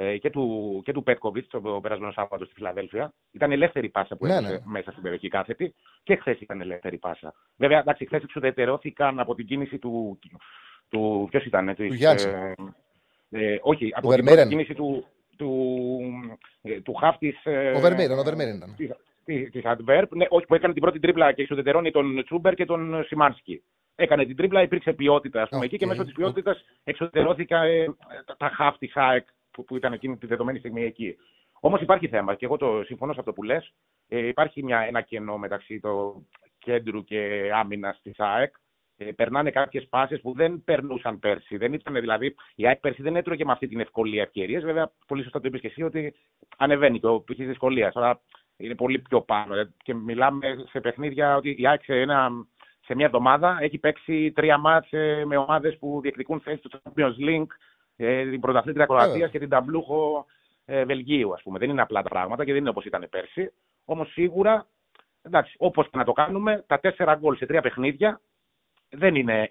[0.00, 3.12] Ε, και του, και του Πέτκοβιτς το περασμένο Σάββατο στη Φιλαδέλφια.
[3.32, 4.58] Ήταν ελεύθερη πάσα που ναι, ναι.
[4.64, 7.34] μέσα στην περιοχή κάθετη και χθες ήταν ελεύθερη πάσα.
[7.56, 10.18] Βέβαια, εντάξει, χθες εξουδετερώθηκαν από την κίνηση του.
[10.88, 12.22] του Ποιος ήταν, του Γιάννη.
[12.22, 12.52] Ε,
[13.30, 15.06] ε, όχι, από την κίνηση του,
[15.36, 15.70] του,
[16.62, 17.34] ε, του χάφτη.
[17.42, 18.76] Ε, ο Βερμίρεν, ο Βερμίρεν ήταν
[19.50, 23.04] της Αντβέρπ, ναι, όχι που έκανε την πρώτη τρίπλα και εξουδετερώνει τον Τσούμπερ και τον
[23.06, 23.62] Σιμάνσκι.
[23.94, 25.64] Έκανε την τρίπλα, υπήρξε ποιότητα ας πούμε, okay.
[25.64, 27.84] εκεί και μέσω της ποιότητας εξουδετερώθηκαν ε,
[28.24, 29.26] τα, τα χαφ της ΑΕΚ
[29.58, 31.16] που, που ήταν εκείνη τη δεδομένη στιγμή εκεί.
[31.60, 33.72] Όμως υπάρχει θέμα και εγώ το συμφωνώ σε αυτό που λες.
[34.08, 36.26] Ε, υπάρχει μια, ένα κενό μεταξύ του
[36.58, 38.54] κέντρου και άμυνας της ΑΕΚ.
[38.96, 41.56] Ε, περνάνε κάποιες πάσει που δεν περνούσαν πέρσι.
[41.56, 44.64] Δεν ήταν, δηλαδή, η ΑΕΚ πέρσι δεν έτρωγε με αυτή την ευκολία ευκαιρίες.
[44.64, 46.14] Βέβαια, πολύ σωστά το είπες και εσύ ότι
[46.56, 47.36] ανεβαίνει το π.χ.
[47.36, 47.96] δυσκολίας.
[47.96, 48.20] Αλλά
[48.56, 49.54] είναι πολύ πιο πάνω.
[49.54, 52.04] Ε, και μιλάμε σε παιχνίδια ότι η ΑΕΚ σε,
[52.84, 57.28] σε μια εβδομάδα έχει παίξει τρία μάτς ε, με ομάδες που διεκδικούν θέση του Champions
[57.28, 57.52] League,
[58.00, 60.26] ε, την πρωταθλήτρια Κροατίας και την ταμπλούχο
[60.64, 61.58] Βελγίου, ας πούμε.
[61.58, 63.52] Δεν είναι απλά τα πράγματα και δεν είναι όπως ήταν πέρσι.
[63.84, 64.66] Όμως σίγουρα,
[65.22, 68.20] εντάξει, όπως και να το κάνουμε, τα τέσσερα γκολ σε τρία παιχνίδια
[68.88, 69.48] δεν είναι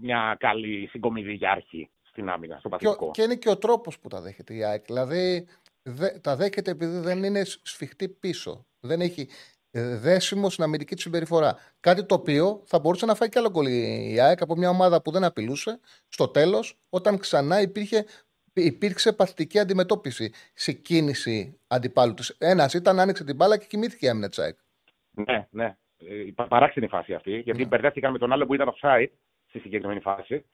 [0.00, 3.04] μια καλή συγκομιδή για αρχή στην άμυνα, στο παθητικό.
[3.04, 4.84] Και, και είναι και ο τρόπος που τα δέχεται η ΑΕΚ.
[4.84, 5.46] Δηλαδή,
[5.82, 8.66] δε, τα δέχεται επειδή δεν είναι σφιχτή πίσω.
[8.80, 9.26] Δεν έχει ε,
[9.72, 11.56] δέσιμος στην αμυντική του συμπεριφορά.
[11.80, 15.02] Κάτι το οποίο θα μπορούσε να φάει κι άλλο γκολ η ΑΕΚ από μια ομάδα
[15.02, 18.04] που δεν απειλούσε στο τέλος, όταν ξανά υπήρχε,
[18.52, 22.36] υπήρξε παθητική αντιμετώπιση σε κίνηση αντιπάλου της.
[22.38, 24.58] Ένας ήταν, άνοιξε την μπάλα και κοιμήθηκε η άμυνα της ΑΕΚ.
[25.10, 25.76] Ναι, ναι.
[25.96, 27.66] Ε, παράξενη φάση αυτή, γιατί ναι.
[27.66, 29.10] μπερδεύτηκαν με τον άλλο που ήταν offside
[29.48, 30.44] στη συγκεκριμένη φάση.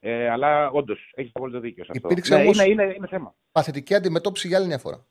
[0.00, 2.08] Ε, αλλά όντως έχεις απόλυτο δίκιο σε αυτό.
[2.10, 3.34] Υπήρξε ναι, όμως είναι, είναι, είναι θέμα.
[3.52, 5.06] Παθητική αντιμετώπιση για άλλη μια φορά.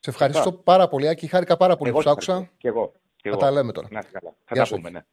[0.00, 1.26] Σε ευχαριστώ πάρα πολύ, Άκη.
[1.26, 2.50] Χάρηκα πάρα πολύ που σ' άκουσα.
[2.56, 2.92] Και εγώ.
[3.16, 3.88] Και θα τα λέμε τώρα.
[3.90, 4.36] Να καλά.
[4.44, 5.04] Θα τα πούμε, ναι.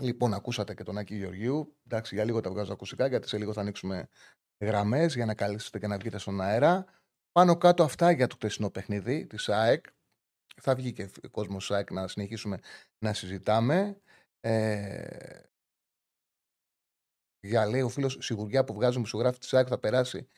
[0.00, 1.76] Λοιπόν, ακούσατε και τον Άκη Γεωργίου.
[1.86, 4.08] Εντάξει, για λίγο τα βγάζω ακουστικά, γιατί σε λίγο θα ανοίξουμε
[4.64, 6.84] γραμμές για να καλέσετε και να βγείτε στον αέρα.
[7.32, 9.86] Πάνω κάτω αυτά για το χτεσινό παιχνίδι της ΑΕΚ.
[10.60, 12.58] Θα βγει και ο κόσμος ΑΕΚ να συνεχίσουμε
[12.98, 14.00] να συζητάμε.
[14.40, 15.40] Ε,
[17.40, 20.28] για λέει ο φίλος σιγουριά που βγάζουμε στο γράφη της ΑΕΚ θα περάσει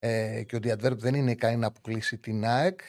[0.00, 2.80] ε, και ότι η Adverb δεν είναι ικανή να αποκλείσει την ΑΕΚ.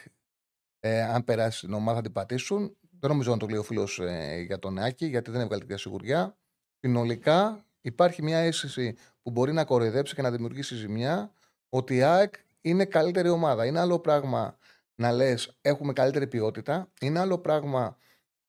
[0.79, 2.77] Ε, αν περάσει την ομάδα θα την πατήσουν.
[2.99, 5.77] Δεν νομίζω να το λέει ο φίλος ε, για τον Άκη, γιατί δεν έβγαλε τέτοια
[5.77, 6.37] σιγουριά.
[6.79, 11.33] Συνολικά υπάρχει μια αίσθηση που μπορεί να κοροϊδέψει και να δημιουργήσει ζημιά
[11.69, 13.65] ότι η ΑΕΚ είναι καλύτερη ομάδα.
[13.65, 14.57] Είναι άλλο πράγμα
[14.95, 16.91] να λες έχουμε καλύτερη ποιότητα.
[17.01, 17.97] Είναι άλλο πράγμα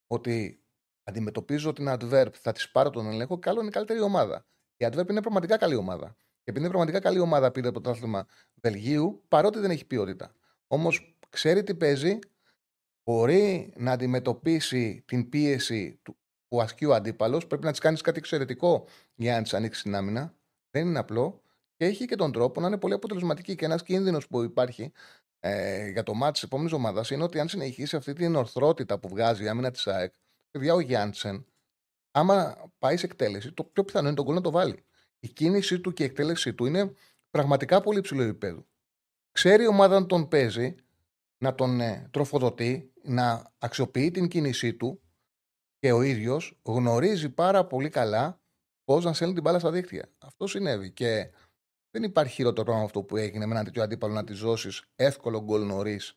[0.06, 0.62] ότι
[1.02, 4.46] αντιμετωπίζω την adverb, θα της πάρω τον ελέγχο και άλλο είναι καλύτερη ομάδα.
[4.76, 6.16] Η adverb είναι πραγματικά καλή ομάδα.
[6.44, 10.34] Και επειδή είναι πραγματικά καλή ομάδα πήρε το πρωτάθλημα Βελγίου, παρότι δεν έχει ποιότητα.
[10.66, 12.18] Όμως ξέρει τι παίζει,
[13.04, 16.16] μπορεί να αντιμετωπίσει την πίεση του,
[16.48, 17.46] που ασκεί ο αντίπαλος.
[17.46, 20.34] Πρέπει να της κάνεις κάτι εξαιρετικό για να της ανοίξει την άμυνα.
[20.70, 21.42] Δεν είναι απλό.
[21.76, 23.54] Και έχει και τον τρόπο να είναι πολύ αποτελεσματική.
[23.54, 24.92] Και ένας κίνδυνος που υπάρχει
[25.38, 29.08] ε, για το μάτι της επόμενης εβδομάδα είναι ότι αν συνεχίσει αυτή την ορθρότητα που
[29.08, 30.14] βγάζει η άμυνα της ΑΕΚ,
[30.50, 31.46] παιδιά ο Γιάντσεν,
[32.10, 34.84] άμα πάει σε εκτέλεση, το πιο πιθανό είναι τον κόλλο να το βάλει.
[35.24, 36.94] Η κίνησή του και η εκτέλεσή του είναι
[37.30, 38.66] πραγματικά πολύ υψηλό επίπεδο.
[39.32, 40.74] Ξέρει η ομάδα να τον παίζει,
[41.38, 45.02] να τον ε, τροφοδοτεί, να αξιοποιεί την κίνησή του
[45.78, 48.40] και ο ίδιος γνωρίζει πάρα πολύ καλά
[48.84, 50.12] πώς να στέλνει την μπάλα στα δίκτυα.
[50.18, 50.90] Αυτό συνέβη.
[50.90, 51.30] Και
[51.90, 55.42] δεν υπάρχει χειρότερο πράγμα αυτό που έγινε με ένα τέτοιο αντίπαλο να τη δώσει εύκολο
[55.42, 56.16] γκολ νωρίς,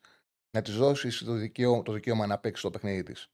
[0.51, 3.29] να τη δώσει το, δικαίω, το δικαίωμα να παίξει το παιχνίδι της.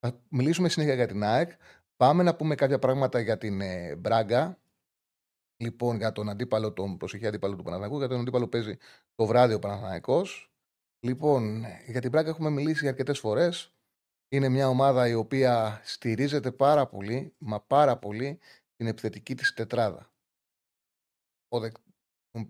[0.00, 1.50] Θα μιλήσουμε συνέχεια για την ΑΕΚ.
[1.96, 4.58] Πάμε να πούμε κάποια πράγματα για την ε, Μπράγκα.
[5.60, 8.76] Λοιπόν, για τον αντίπαλο, τον προσεχή αντίπαλο του Παναθηναϊκού, για τον αντίπαλο που παίζει
[9.14, 10.52] το βράδυ ο Παναθηναϊκός.
[11.00, 13.72] Λοιπόν, για την Μπράγκα έχουμε μιλήσει αρκετές φορές.
[14.28, 18.38] Είναι μια ομάδα η οποία στηρίζεται πάρα πολύ, μα πάρα πολύ,
[18.76, 20.12] την επιθετική της τετράδα.
[21.48, 21.70] Ο δε...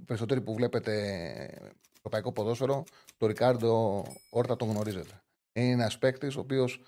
[0.04, 0.92] περισσότεροι που βλέπετε
[1.96, 2.84] ευρωπαϊκό ποδόσφαιρο,
[3.16, 5.22] το Ρικάρντο Όρτα τον γνωρίζετε.
[5.52, 6.82] Είναι ένας παίκτης ο οποίος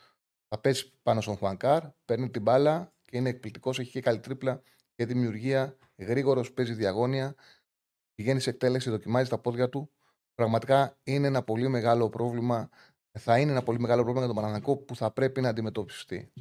[0.49, 4.63] θα πέσει πάνω στον Χουανκάρ, παίρνει την μπάλα και είναι εκπληκτικός, έχει και καλή τρίπλα
[5.01, 5.77] και δημιουργία.
[5.97, 7.35] Γρήγορος, παίζει διαγώνια,
[8.15, 9.91] πηγαίνεις σε εκτέλεση, δοκιμάζεις τα πόδια του.
[10.35, 12.71] Πραγματικά είναι ένα πολύ μεγάλο πρόβλημα
[13.19, 16.33] θα είναι ένα πολύ μεγάλο πρόβλημα για τον Παναναναϊκό που θα πρέπει να αντιμετωπιστεί.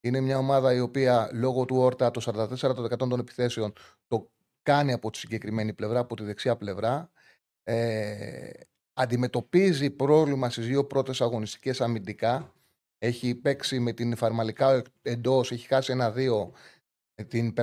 [0.00, 3.72] Είναι μια ομάδα η οποία λόγω του Όρτα το 44% των επιθέσεων
[4.06, 4.30] το
[4.62, 7.10] κάνει από τη συγκεκριμένη πλευρά, από τη δεξιά πλευρά.
[7.62, 8.50] Ε,
[8.92, 12.52] αντιμετωπίζει πρόβλημα στις δύο πρώτες αγωνιστικές αμυντικά.
[12.98, 16.52] Έχει παίξει με την Φαρμαλικά εντός, έχει χάσει ένα-δύο
[17.28, 17.54] την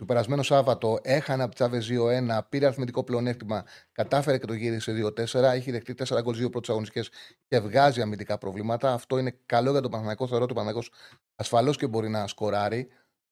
[0.00, 5.34] του περασμένο Σάββατο έχανε από Τσάβες 2-1, πήρε αριθμητικό πλεονέκτημα, κατάφερε και το γύρισε 2-4.
[5.34, 7.10] Έχει δεχτεί 4 γκολ 2 πρώτες αγωνιστικές
[7.48, 8.92] και βγάζει αμυντικά προβλήματα.
[8.92, 10.26] Αυτό είναι καλό για τον Παναγιακό.
[10.26, 10.86] Θεωρώ ότι ο Παναγιακό
[11.36, 12.88] ασφαλώς και μπορεί να σκοράρει.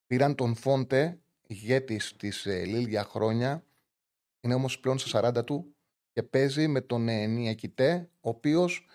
[0.06, 3.64] Πήραν τον Φόντε, ηγέτης της ε, Λίλ για χρόνια.
[4.40, 5.74] Είναι όμως πλέον στα 40 του
[6.12, 8.86] και παίζει με τον ε, Νιακητέ, ο οποίος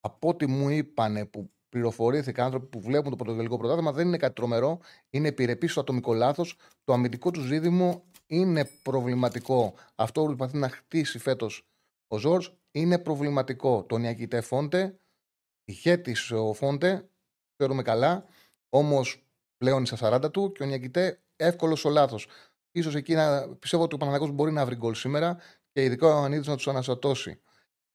[0.00, 4.34] από ό,τι μου είπανε που πληροφορήθηκα άνθρωποι που βλέπουν το πρωτογενικό πρωτάθλημα δεν είναι κάτι
[4.34, 4.80] τρομερό.
[5.10, 6.56] Είναι επιρρεπής στο ατομικό λάθος.
[6.84, 9.74] Το αμυντικό του ζήτημα είναι προβληματικό.
[9.94, 11.66] Αυτό που προσπαθεί να χτίσει φέτος
[12.08, 13.84] ο Ζορ είναι προβληματικό.
[13.84, 14.98] Τον Ιακητέ Φόντε,
[15.64, 17.08] ηγέτης ο Φόντε,
[17.56, 18.24] ξέρουμε καλά,
[18.68, 22.26] όμως πλέον είναι στα 40 του και ο Νιακητέ εύκολος ο λάθος.
[22.82, 25.38] σω εκεί να, πιστεύω ότι ο Παναγιώτο μπορεί να βρει γκολ σήμερα
[25.72, 27.40] και ειδικά ο Ανίδη να τους αναστατώσει.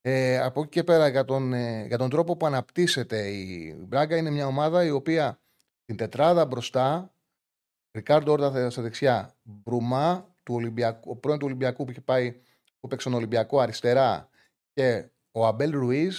[0.03, 4.17] Ε, από εκεί και πέρα για τον, ε, για τον τρόπο που αναπτύσσεται η Μπράγκα
[4.17, 5.39] είναι μια ομάδα η οποία
[5.85, 7.13] την τετράδα μπροστά
[7.91, 12.41] Ρικάρντο Όρτα στα δεξιά Μπρουμά του Ολυμπιακού, ο πρώην του Ολυμπιακού που είχε πάει
[12.79, 14.29] που παίξει τον Ολυμπιακό αριστερά
[14.73, 16.17] και ο Αμπέλ Ρουίζ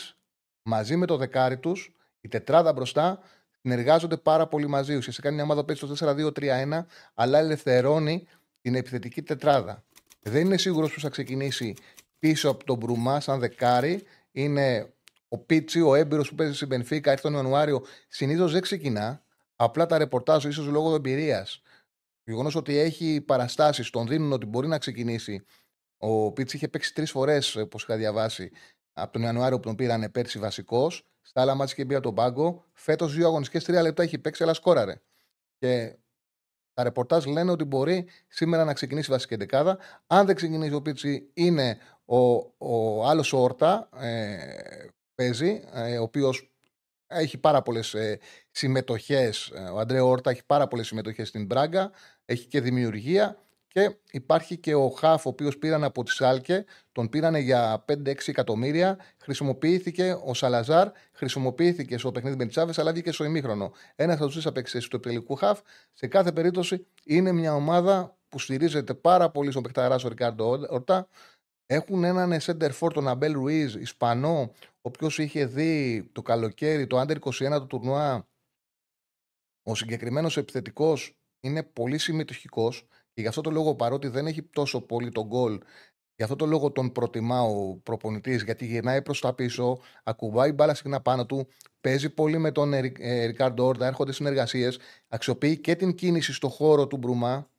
[0.63, 3.19] μαζί με το δεκάρι τους, η τετράδα μπροστά
[3.61, 4.97] συνεργάζονται πάρα πολύ μαζί.
[4.97, 6.33] Ουσιαστικά είναι μια ομάδα που παίζει στο
[6.77, 8.27] 4-2-3-1, αλλά ελευθερώνει
[8.61, 9.85] την επιθετική τετράδα.
[10.21, 11.75] Δεν είναι σίγουρος που θα ξεκινήσει
[12.23, 14.95] πίσω από τον Μπρουμά, σαν δεκάρι, είναι
[15.29, 17.85] ο Πίτσι, ο έμπειρος που παίζει στην Πενφύκα, έρθει τον Ιανουάριο.
[18.09, 19.25] Συνήθως δεν ξεκινά.
[19.57, 21.61] Απλά τα ρεπορτάζ, ίσως λόγω εμπειρίας.
[22.25, 25.45] Το γεγονός ότι έχει παραστάσεις, τον δίνουν ότι μπορεί να ξεκινήσει.
[25.99, 28.51] Ο Πίτσι είχε παίξει τρεις φορές, όπως είχα διαβάσει,
[28.93, 31.07] από τον Ιανουάριο που τον πήρανε πέρσι βασικός.
[31.21, 32.65] Στα άλλα μάτια και μπει από τον πάγκο.
[32.73, 35.01] Φέτος δύο αγωνιστικές τρία λεπτά έχει παίξει, αλλά σκόραρε.
[35.59, 35.97] Και
[36.75, 39.79] τα ρεπορτάζ λένε ότι μπορεί σήμερα να ξεκινήσει η βασική δεκάδα.
[40.07, 42.19] Αν δεν ξεκινήσει ο Πίτσι, είναι ο,
[42.59, 43.89] ο άλλος Όρτα.
[44.01, 44.37] Ε,
[45.15, 46.53] παίζει, ε, ο οποίος
[47.07, 48.19] έχει πάρα πολλές ε,
[48.51, 49.53] συμμετοχές.
[49.55, 51.91] Ε, ο Αντρέ Όρτα έχει πάρα πολλές συμμετοχές στην Μπράγκα.
[52.25, 53.37] Έχει και δημιουργία.
[53.69, 58.15] Και υπάρχει και ο Χαφ, ο οποίος πήραν από τη Σάλκε, τον πήρανε για 5-6
[58.27, 58.99] εκατομμύρια.
[59.19, 63.73] Χρησιμοποιήθηκε ο Σαλαζάρ, χρησιμοποιήθηκε στο παιχνίδι με Τσάβε, αλλά βγήκε στο ημίχρονο.
[63.95, 65.61] Ένας από τους τρεις απεξέσει του τελικού Χαφ.
[65.93, 71.09] Σε κάθε περίπτωση είναι μια ομάδα που στηρίζεται πάρα πολύ στον παιχταρά ο Ρικάρντο Ορτά.
[71.73, 77.01] Έχουν έναν center for τον Αμπέλ Ρουίζ, Ισπανό, ο οποίος είχε δει το καλοκαίρι το
[77.01, 78.29] Under 21 του τουρνουά.
[79.63, 84.81] Ο συγκεκριμένος επιθετικός είναι πολύ συμμετοχικός και γι' αυτό το λόγο, παρότι δεν έχει τόσο
[84.81, 85.61] πολύ τον γκολ,
[86.15, 90.75] γι' αυτό το λόγο τον προτιμά ο προπονητής, γιατί γυρνάει προς τα πίσω, ακουμπάει μπάλα
[90.75, 91.49] συχνά πάνω του,
[91.81, 96.87] παίζει πολύ με τον ε, Ρικάρντο Όρντα, έρχονται συνεργασίες, αξιοποιεί και την κίνηση στο χώρο
[96.87, 97.52] του Μπρουμά,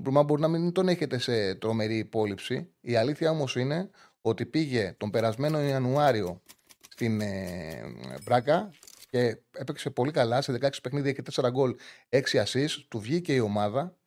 [0.00, 2.70] Ο Μπρουμά μπορεί να μην τον έχετε σε τρομερή υπόλοιψη.
[2.80, 6.42] Η αλήθεια όμως είναι ότι πήγε τον περασμένο Ιανουάριο
[6.88, 7.82] στην ε,
[8.24, 8.70] Μπράκα
[9.10, 11.76] και έπαιξε πολύ καλά σε 16 παιχνίδια και 4 γκολ,
[12.08, 12.84] 6 assists.
[12.88, 13.98] Του βγήκε η ομάδα.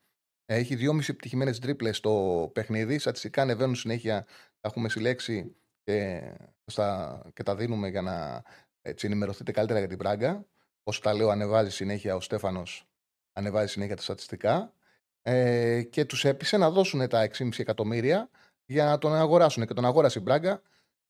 [0.46, 3.00] Έχει 2,5 επιτυχημένες τρίπλες στο παιχνίδι.
[3.00, 4.24] Στατιστικά ανεβαίνουν συνέχεια.
[4.60, 6.22] Τα έχουμε συλλέξει και,
[6.66, 8.44] στα, και τα δίνουμε για να
[8.82, 10.46] έτσι, ενημερωθείτε καλύτερα για την Πράγκα.
[10.84, 12.88] Όσο τα λέω, ανεβάζει συνέχεια ο Στέφανος,
[13.34, 14.74] ανεβάζει συνέχεια τα στατιστικά.
[15.24, 18.30] Ε, και τους έπεισε να δώσουν τα 6,5 εκατομμύρια
[18.66, 19.66] για να τον αγοράσουν.
[19.66, 20.62] Και τον αγόρασε η Μπράγκα.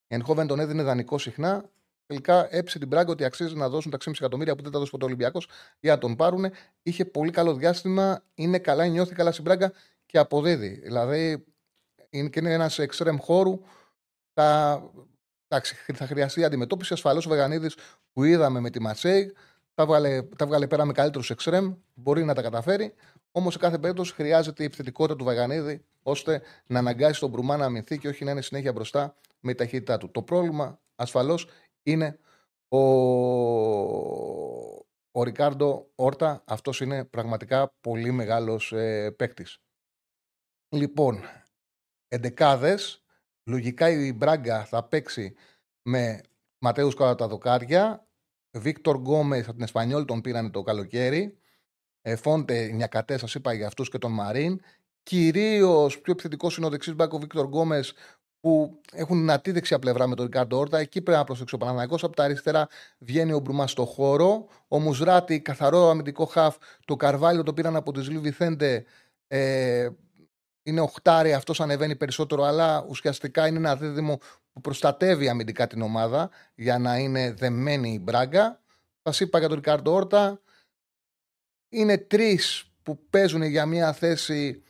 [0.07, 1.69] Η Ενχόβεν τον έδινε δανεικό συχνά.
[2.05, 4.91] Τελικά έψε την Μπράγκα ότι αξίζει να δώσουν τα 6,5 εκατομμύρια που δεν τα δώσει
[4.91, 5.47] ποτέ ο Ολυμπιακός
[5.79, 6.51] για να τον πάρουν.
[6.83, 8.23] Είχε πολύ καλό διάστημα.
[8.35, 9.71] Είναι καλά, νιώθει καλά στην Μπράγκα
[10.05, 10.79] και αποδίδει.
[10.83, 11.45] Δηλαδή
[12.09, 13.59] είναι και είναι ένας εξτρεμ χώρου.
[14.33, 14.81] Θα,
[15.93, 16.93] θα χρειαστεί αντιμετώπιση.
[16.93, 17.75] Ασφαλώς ο Βεγανίδης
[18.13, 19.33] που είδαμε με τη Ματσέη
[19.73, 21.73] τα βγάλε, τα βγάλε πέρα με καλύτερους εξτρεμ.
[21.93, 22.93] Μπορεί να τα καταφέρει.
[23.35, 27.65] Όμως σε κάθε περίπτωση χρειάζεται η επιθετικότητα του Βαγανίδη ώστε να αναγκάσει τον Μπρουμά να
[27.65, 30.11] αμυνθεί και όχι να είναι συνέχεια μπροστά με τη ταχύτητά του.
[30.11, 31.47] Το πρόβλημα ασφαλώς
[31.83, 32.19] είναι
[32.67, 32.77] ο,
[35.11, 36.43] ο Ρικάρντο Όρτα.
[36.45, 39.61] Αυτός είναι πραγματικά πολύ μεγάλος ε, παίκτης.
[40.69, 41.19] Λοιπόν,
[42.07, 43.03] εντεκάδες.
[43.43, 45.35] Λογικά η Μπράγκα θα παίξει
[45.81, 46.21] με
[46.57, 48.07] Ματέους κάτω από τα δοκάρια.
[48.51, 51.37] Βίκτορ Γκόμες από την Εσπανιόλ τον πήραν το καλοκαίρι.
[52.05, 54.61] Ε, Φόντε, Νιακατέ, σας είπα για αυτούς και τον Μαρίν.
[55.03, 57.93] Κυρίως πιο επιθετικός είναι ο δεξί μπακ ο Βίκτορ Γκόμες
[58.39, 60.79] που έχουν δυνατή δεξιά πλευρά με τον Ρικάρντο Όρτα.
[60.79, 61.95] Εκεί πρέπει να προσέξει ο Παναθηναϊκός.
[62.01, 64.47] Από τα αριστερά βγαίνει ο Μπρουμάς στο χώρο.
[64.67, 66.55] Ο Μουζράτη, καθαρό αμυντικό χαφ.
[66.85, 68.85] Το Καρβάλιο το πήραν από τη Ζλίβι Θέντε.
[69.27, 69.89] Ε,
[70.63, 74.19] είναι οχτάρι, αυτός ανεβαίνει περισσότερο, αλλά ουσιαστικά είναι ένα δίδυμο
[74.53, 78.61] που προστατεύει αμυντικά την ομάδα για να είναι δεμένη η μπράγκα.
[79.03, 80.41] Σας είπα για τον Ρικάρντο Όρτα
[81.73, 84.63] είναι τρεις που παίζουν για μια θέση.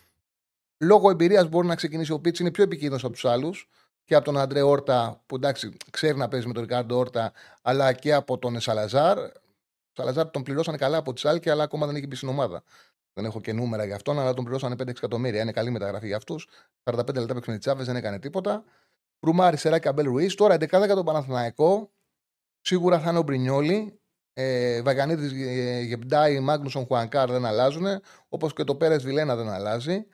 [0.77, 3.69] Λόγω εμπειρίας μπορεί να ξεκινήσει ο Πίτσης, είναι πιο επικίνδυνος από τους άλλους
[4.03, 7.93] και από τον Αντρέ Όρτα, που εντάξει ξέρει να παίζει με τον Ρικάρντο Όρτα, αλλά
[7.93, 9.17] και από τον Σαλαζάρ.
[9.17, 9.31] Ο
[9.95, 12.63] Σαλαζάρ τον πληρώσανε καλά από τη Σάλκε, αλλά ακόμα δεν έχει μπει στην ομάδα.
[13.13, 15.41] Δεν έχω και νούμερα για αυτόν, αλλά τον πληρώσανε 5 εκατομμύρια.
[15.41, 16.47] Είναι καλή μεταγραφή για αυτούς.
[16.83, 18.63] 45 λεπτά παίξει με Τσάβες, δεν έκανε τίποτα.
[19.19, 20.35] Ρουμάρι, Σεράκη, Αμπέλ Ρουίς.
[20.35, 21.91] Τώρα 11 για τον Παναθηναϊκό.
[22.61, 23.99] Σίγουρα θα είναι ο Μπρινιόλη.
[24.33, 27.85] Ε, Βαγανίδης, ε, Γεμπντάι, Μάγνουσον, Χουανκάρ δεν αλλάζουν.
[28.29, 30.05] Όπως και το Πέρες Βιλένα δεν αλλάζει.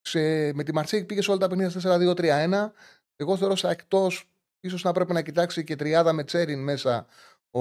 [0.00, 0.20] Σε,
[0.52, 2.70] με τη Μαρσέιγ πήγες σε όλα τα παιχνίδια 4-2-3-1.
[3.16, 7.06] Εγώ θεωρώ σαν εκτός, ίσως να πρέπει να κοιτάξει και τριάδα με Τσέριν μέσα
[7.50, 7.60] ο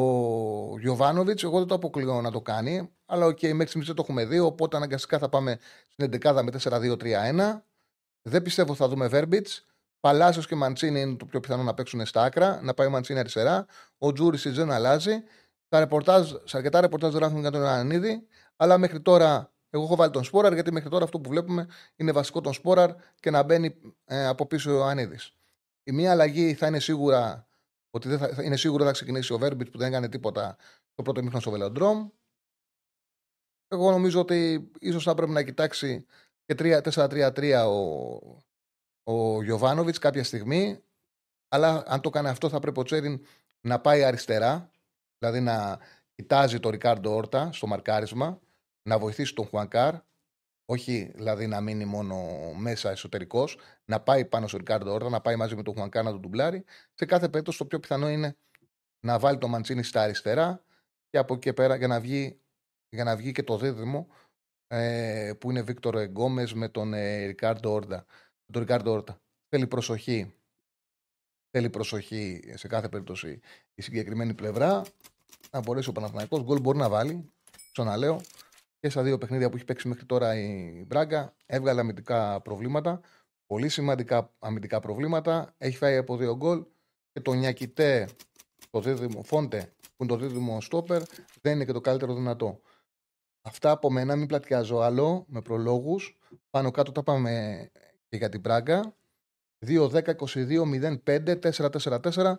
[0.80, 1.44] Γιοβάνοβιτς.
[1.44, 2.90] Εγώ δεν το αποκλείω να το κάνει.
[3.06, 4.40] Αλλά οκ, okay, μέχρι στιγμής δεν το έχουμε δει.
[4.40, 7.62] Οπότε αναγκαστικά θα πάμε στην 11 με 4-2-3-1.
[8.22, 9.66] Δεν πιστεύω θα δούμε Βέρμπιτς.
[10.00, 12.60] Παλάσιος και Μαντσίνη είναι το πιο πιθανό να παίξουν στα άκρα.
[12.64, 13.66] Να πάει ο Μαντσίνη αριστερά.
[13.98, 15.24] Ο Τζούρι δεν αλλάζει.
[15.70, 20.12] Τα ρεπορτάζ, σε αρκετά ρεπορτάζ γράφουν για τον Ιωαννίδη, αλλά μέχρι τώρα εγώ έχω βάλει
[20.12, 23.76] τον Σπόραρ γιατί μέχρι τώρα αυτό που βλέπουμε είναι βασικό τον Σπόραρ και να μπαίνει
[24.06, 25.18] ε, από πίσω ο Ιωαννίδη.
[25.84, 27.48] Η μία αλλαγή θα είναι σίγουρα
[27.90, 30.58] ότι δεν θα, είναι σίγουρο θα ξεκινήσει ο Βέρμπιτς που δεν έκανε τίποτα
[30.96, 32.10] το πρώτο μήχρονο στο Βελοντρόμ.
[33.68, 36.06] Εγώ νομίζω ότι ίσως θα πρέπει να κοιτάξει
[36.46, 40.84] και 4-3-3 ο, ο Γιωβάνοβιτς κάποια στιγμή.
[41.48, 43.26] Αλλά αν το κάνει αυτό θα πρέπει ο Τσέριν
[43.62, 44.72] να πάει αριστερά
[45.20, 45.80] Δηλαδή να
[46.16, 48.40] κοιτάζει τον Ρικάρντο Όρτα στο μαρκάρισμα,
[48.90, 49.96] να βοηθήσει τον Χουανκάρ,
[50.66, 52.26] όχι δηλαδή να μείνει μόνο
[52.58, 56.12] μέσα εσωτερικός, να πάει πάνω στο Ρικάρντο Όρτα, να πάει μαζί με τον Χουανκάρ να
[56.12, 56.64] τον ντουμπλάρει.
[56.94, 58.38] Σε κάθε περίπτωση το πιο πιθανό είναι
[59.00, 60.64] να βάλει τον Μαντσίνη στα αριστερά
[61.10, 62.40] και από εκεί και πέρα για να βγει,
[62.90, 64.08] για να βγει και το δίδυμο
[64.68, 68.06] ε, που είναι Βίκτορ Εγκόμες με τον ε, Ρικάρντο Όρτα.
[68.52, 69.22] Τον Ρικάρντο Όρτα.
[69.50, 70.39] Θέλει προσοχή
[71.52, 73.40] Θέλει προσοχή σε κάθε περίπτωση
[73.74, 74.82] η συγκεκριμένη πλευρά.
[75.52, 77.32] Να μπορέσει ο Παναθηναϊκός γκολ μπορεί να βάλει.
[77.72, 78.22] Ξαναλέω
[78.80, 83.02] και στα δύο παιχνίδια που έχει παίξει μέχρι τώρα η Μπράγκα έβγαλε αμυντικά προβλήματα.
[83.46, 85.54] Πολύ σημαντικά αμυντικά προβλήματα.
[85.58, 86.66] Έχει φάει από δύο γκολ
[87.12, 88.08] και το Νιακητέ,
[88.70, 91.02] το δίδυμο Φόντε, που είναι το δίδυμο στόπερ,
[91.42, 92.62] δεν είναι και το καλύτερο δυνατό.
[93.42, 96.18] Αυτά από μένα, μην πλατιάζω άλλο με προλόγους.
[96.50, 97.62] Πάνω κάτω τα πάμε
[98.10, 98.96] και για την Μπράγκα.
[99.68, 102.38] 2-10-22-05-444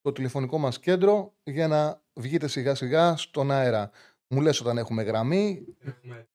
[0.00, 3.90] το τηλεφωνικό μας κέντρο για να βγείτε σιγά σιγά στον αέρα.
[4.28, 5.64] Μου λες όταν έχουμε γραμμή.
[5.78, 6.28] Έχουμε.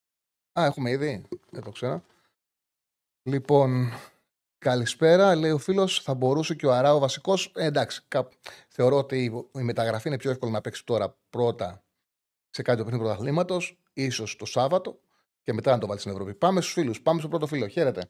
[0.60, 1.26] Α, έχουμε ήδη.
[1.50, 2.04] Δεν το ξέρω.
[3.24, 3.92] Λοιπόν,
[4.58, 5.36] καλησπέρα.
[5.36, 7.52] Λέει ο φίλος, θα μπορούσε και ο Αρά ο βασικός.
[7.56, 8.02] Ε, εντάξει,
[8.68, 11.84] θεωρώ ότι η μεταγραφή είναι πιο εύκολο να παίξει τώρα πρώτα
[12.50, 15.00] σε κάτι το παιχνίδι πρωταθλήματος, ίσως το Σάββατο
[15.42, 16.34] και μετά να το βάλει στην Ευρώπη.
[16.34, 17.02] Πάμε στους φίλους.
[17.02, 17.68] Πάμε στο πρώτο φίλο.
[17.68, 18.10] Χαίρετε.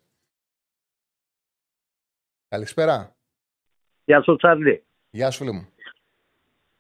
[2.50, 3.16] Καλησπέρα.
[4.06, 4.84] Γεια σου, Τσάρλι.
[5.10, 5.70] Γεια σου, φίλε μου.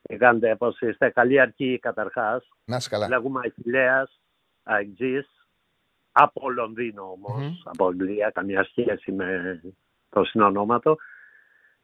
[0.01, 1.09] Τι κάνετε, πώ είστε.
[1.09, 2.49] Καλή αρχή, καταρχάς.
[2.65, 3.07] Να είσαι καλά.
[3.07, 4.07] Λέγουμε Αχηλέα,
[4.63, 5.25] Αγγζή.
[6.11, 9.61] από Λονδίνο όμως, από Αγγλία, καμία σχέση με
[10.09, 10.97] το συνονόματο.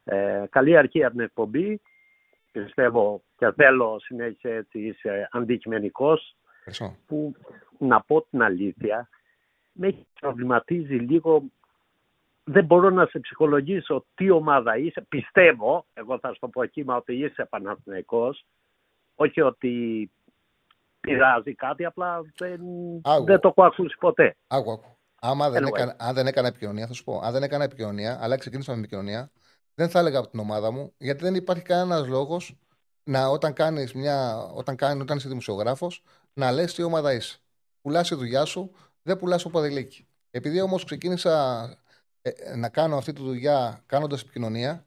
[0.03, 1.81] Ε, καλή αρχή από την εκπομπή.
[2.51, 6.35] Πιστεύω και θέλω συνέχισε έτσι είσαι αντικειμενικός
[7.05, 7.35] που
[7.77, 9.09] να πω την αλήθεια
[9.71, 11.43] με προβληματίζει λίγο
[12.43, 15.05] δεν μπορώ να σε ψυχολογήσω τι ομάδα είσαι.
[15.09, 18.45] Πιστεύω, εγώ θα σου το πω εκεί, ότι είσαι Παναθηναϊκός.
[19.15, 20.11] Όχι ότι
[20.99, 22.61] πειράζει κάτι, απλά δεν,
[23.25, 24.35] δεν το έχω ακούσει ποτέ.
[24.47, 24.97] Άκου, άκου.
[25.23, 27.19] Άμα δεν έκανα, αν δεν έκανα επικοινωνία, θα σου πω.
[27.23, 29.31] Αν δεν έκανα επικοινωνία, αλλά ξεκίνησα με επικοινωνία,
[29.75, 32.55] δεν θα έλεγα από την ομάδα μου, γιατί δεν υπάρχει κανένας λόγος
[33.03, 34.37] να όταν κάνεις μια.
[34.55, 37.39] Όταν, κάνει, όταν είσαι δημοσιογράφος, να λες τι ομάδα είσαι.
[37.81, 38.71] Πουλάς τη δουλειά σου,
[39.01, 40.07] δεν πουλάς το παδιλίκι.
[40.31, 41.65] Επειδή όμως ξεκίνησα
[42.21, 44.85] ε, να κάνω αυτή τη δουλειά κάνοντας επικοινωνία,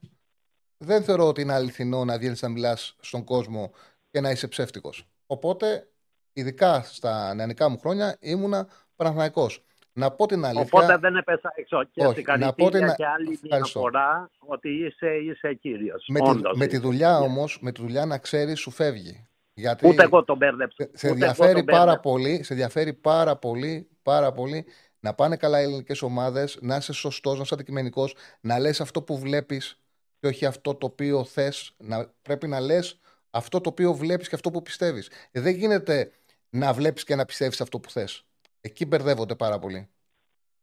[0.76, 3.72] δεν θεωρώ ότι είναι αληθινό να βγαίνεις να μιλάς στον κόσμο
[4.10, 5.08] και να είσαι ψεύτικος.
[5.26, 5.88] Οπότε,
[6.32, 9.50] ειδικά στα νεανικά μου χρόνια, ήμουνα Παναθυναϊκό.
[9.92, 10.68] Να πω την αλήθεια.
[10.72, 11.84] Οπότε δεν έπεσα έξω.
[11.84, 12.94] Και Όχι, να πω την...
[12.94, 16.06] και άλλη μια φορά ότι είσαι, είσαι κύριος.
[16.08, 19.28] Με, τη, με τη δουλειά όμως, με τη δουλειά να ξέρεις, σου φεύγει.
[19.54, 20.88] Γιατί Ούτε εγώ τον μπέρδεψα.
[20.92, 24.66] Σε, ενδιαφέρει πάρα πολύ, σε ενδιαφέρει πάρα πολύ, πάρα πολύ
[25.04, 29.02] να πάνε καλά οι ελληνικές ομάδες, να είσαι σωστός, να είσαι αντικειμενικός, να λες αυτό
[29.02, 29.80] που βλέπεις
[30.20, 31.74] και όχι αυτό το οποίο θες.
[31.78, 33.00] Να, πρέπει να λες
[33.30, 35.10] αυτό το οποίο βλέπεις και αυτό που πιστεύεις.
[35.32, 36.12] Ε, δεν γίνεται
[36.50, 38.26] να βλέπεις και να πιστεύεις αυτό που θες.
[38.60, 39.88] Εκεί μπερδεύονται πάρα πολύ.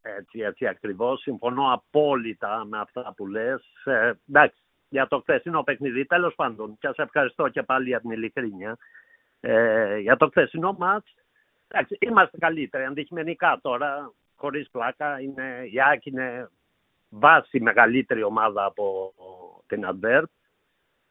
[0.02, 1.22] Έτσι, έτσι ακριβώς.
[1.22, 3.64] Συμφωνώ απόλυτα με αυτά που λες.
[3.86, 8.12] Ε, εντάξει, για το χθεσινό παιχνίδι, τέλος πάντων, και σα ευχαριστώ και πάλι για την
[8.12, 8.78] ειλικρίνεια.
[9.40, 11.14] Ε, για το χθεσινό μάτς,
[12.00, 15.20] είμαστε καλύτεροι αντικειμενικά τώρα χωρίς πλάκα.
[15.20, 16.50] Είναι, η Άκη είναι
[17.10, 19.14] βάση μεγαλύτερη ομάδα από
[19.68, 20.30] την Αντέρπ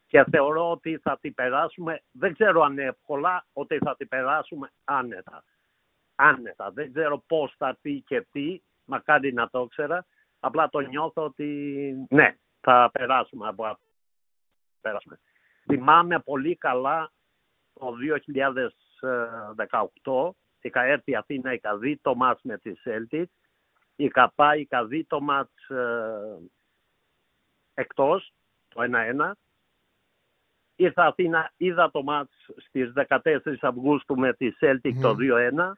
[0.07, 5.45] και θεωρώ ότι θα την περάσουμε, δεν ξέρω αν εύκολα, ότι θα την περάσουμε άνετα.
[6.15, 6.71] Άνετα.
[6.71, 10.07] Δεν ξέρω πώς θα πει και τι, μακάρι να το ξέρα.
[10.41, 11.47] Απλά το νιώθω ότι
[12.09, 13.79] ναι, θα περάσουμε από
[14.81, 15.21] περάσουμε.
[15.67, 17.13] Θυμάμαι πολύ καλά
[17.75, 17.95] το
[20.03, 20.31] 2018
[20.69, 23.25] είχα έρθει Αθήνα, είχα δει το μάτς με τη Celtic,
[23.97, 26.39] είχα πάει, είχα δει το μάτς ε,
[27.75, 28.33] εκτός,
[28.69, 28.81] το
[29.21, 29.33] 1-1.
[30.77, 35.73] Ήρθα Αθήνα, είδα το μάτς στις 14 Αυγούστου με τη Celtic το 2-1.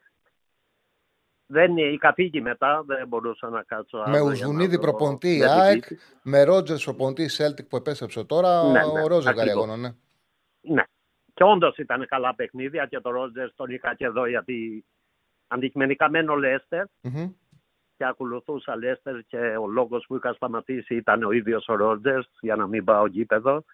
[1.46, 4.04] Δεν είχα φύγει μετά, δεν μπορούσα να κάτσω.
[4.06, 5.84] Με Ουζουνίδη προποντή ΑΕΚ,
[6.22, 9.94] με Ρότζερς προποντή Celtic που επέστρεψε τώρα, ναι, ο ναι, Ρόζερ ναι.
[10.60, 10.82] Ναι.
[11.42, 14.84] Και όντως ήταν καλά παιχνίδια και το Ρότζερ τον είχα και εδώ γιατί
[15.46, 17.32] αντικειμενικά μένω Λέστερ mm-hmm.
[17.96, 22.56] και ακολουθούσα Λέστερ και ο λόγος που είχα σταματήσει ήταν ο ίδιος ο Ρότζερ για
[22.56, 23.64] να μην πάω γήπεδο.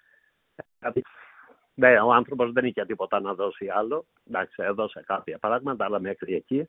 [1.75, 4.07] Ναι, ο άνθρωπος δεν είχε τίποτα να δώσει άλλο.
[4.29, 6.69] Εντάξει, έδωσε κάποια πράγματα, αλλά μέχρι εκεί.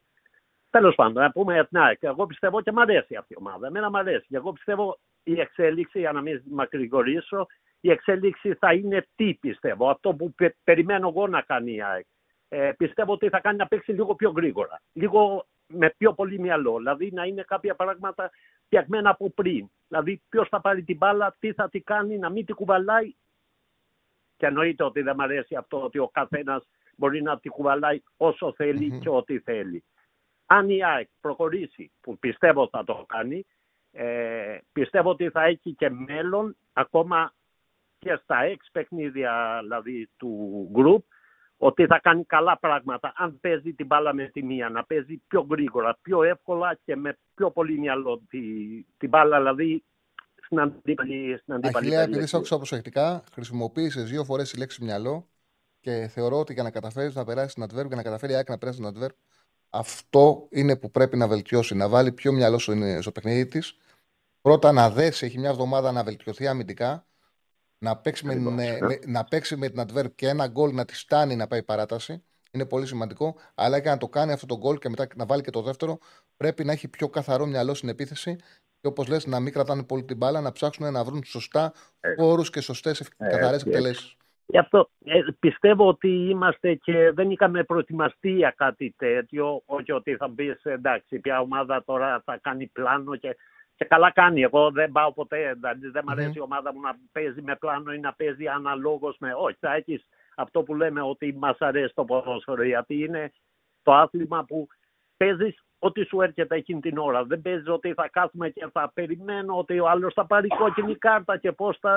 [0.69, 3.67] Τέλος πάντων, να πούμε ναι, εγώ πιστεύω και μ' αρέσει αυτή η ομάδα.
[3.67, 4.25] Εμένα μ' αρέσει.
[4.29, 7.47] Και εγώ πιστεύω η εξέλιξη, για να μην μακρηγορήσω,
[7.81, 9.89] η εξέλιξη θα είναι τι πιστεύω.
[9.89, 12.05] Αυτό που περιμένω εγώ να κάνει η ΑΕΚ.
[12.49, 14.81] Ε, πιστεύω ότι θα κάνει να παίξει λίγο πιο γρήγορα.
[14.93, 16.77] Λίγο με πιο πολύ μυαλό.
[16.77, 18.31] Δηλαδή να είναι κάποια πράγματα
[18.65, 19.69] φτιαγμένα από πριν.
[19.87, 23.13] Δηλαδή ποιος θα πάρει την μπάλα, τι θα τη κάνει, να μην την κουβαλάει.
[24.37, 28.55] Και εννοείται ότι δεν μου αρέσει αυτό ότι ο καθένας μπορεί να την κουβαλάει όσο
[29.01, 29.83] και ό,τι θέλει.
[30.45, 33.45] Αν η ΑΕΚ προχωρήσει, που πιστεύω θα το κάνει,
[33.91, 37.33] ε, πιστεύω ότι θα έχει και μέλλον ακόμα
[37.99, 41.03] και στα έξι παιχνίδια δηλαδή, του group
[41.57, 43.13] ότι θα κάνει καλά πράγματα.
[43.15, 47.17] Αν παίζει την μπάλα με τη μία, να παίζει πιο γρήγορα, πιο εύκολα και με
[47.35, 48.39] πιο πολύ μυαλό τη,
[48.97, 49.83] την μπάλα, δηλαδή
[50.35, 55.27] στην αντίπαλη στην Αχιλέα, επειδή σε άκουσα προσεκτικά, χρησιμοποίησες δύο φορές τη λέξη μυαλό
[55.79, 58.49] και θεωρώ ότι για να καταφέρεις να περάσεις στην Adverb, για να καταφέρει η ΑΕΚ
[58.49, 59.15] να περάσει στην Adverb,
[59.69, 62.59] αυτό είναι που πρέπει να βελτιώσει, να βάλει πιο μυαλό
[62.99, 63.77] στο παιχνίδι της.
[64.41, 67.07] Πρώτα να δέσει, έχει μια εβδομάδα να βελτιωθεί αμυντικά
[67.79, 68.77] να παίξει, με, ναι.
[68.81, 72.23] με, να παίξει με την Adverb και ένα γκολ να της στάνει να πάει παράταση.
[72.51, 73.35] Είναι πολύ σημαντικό.
[73.55, 75.97] Αλλά και να το κάνει αυτό το γκολ και μετά να βάλει και το δεύτερο,
[76.37, 78.35] πρέπει να έχει πιο καθαρό μυαλό στην επίθεση.
[78.81, 81.73] Και όπως λες, να μην κρατάνε πολύ την μπάλα, να ψάξουν να βρουν σωστά
[82.17, 84.17] χώρους και σωστές καθαρές εκτελέσεις.
[84.45, 89.61] Γι' αυτό ε, πιστεύω ότι είμαστε και δεν είχαμε προετοιμαστεί για κάτι τέτοιο.
[89.65, 93.35] Όχι ότι θα μπεις εντάξει, ποια ομάδα τώρα θα κάνει πλάνο και
[93.79, 94.41] και καλά κάνει.
[94.41, 95.53] Εγώ δεν πάω ποτέ.
[95.53, 99.15] Δηλαδή δεν μου αρέσει η ομάδα μου να παίζει με πλάνο ή να παίζει αναλόγως
[99.19, 99.33] με.
[99.33, 100.05] Όχι, θα έχεις
[100.35, 102.63] αυτό που λέμε ότι μας αρέσει το ποδόσφαιρο.
[102.63, 103.31] Γιατί είναι
[103.83, 104.67] το άθλημα που
[105.17, 107.23] παίζεις ό,τι σου έρχεται εκείνη την ώρα.
[107.23, 111.37] Δεν παίζεις ότι θα κάθουμε και θα περιμένω ότι ο άλλος θα πάρει κόκκινη κάρτα
[111.37, 111.93] και πώς θα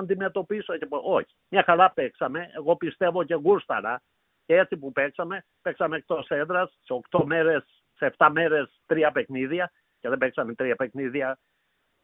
[0.00, 0.76] αντιμετωπίσω.
[0.76, 1.34] Και Όχι.
[1.48, 2.50] Μια χαρά παίξαμε.
[2.54, 4.02] Εγώ πιστεύω και γούσταρα.
[4.46, 7.64] Και έτσι που παίξαμε, παίξαμε εκτός έδρας σε 8 μέρες
[7.94, 9.72] σε 7 μέρες τρία παιχνίδια
[10.02, 11.38] και δεν παίξαμε τρία παιχνίδια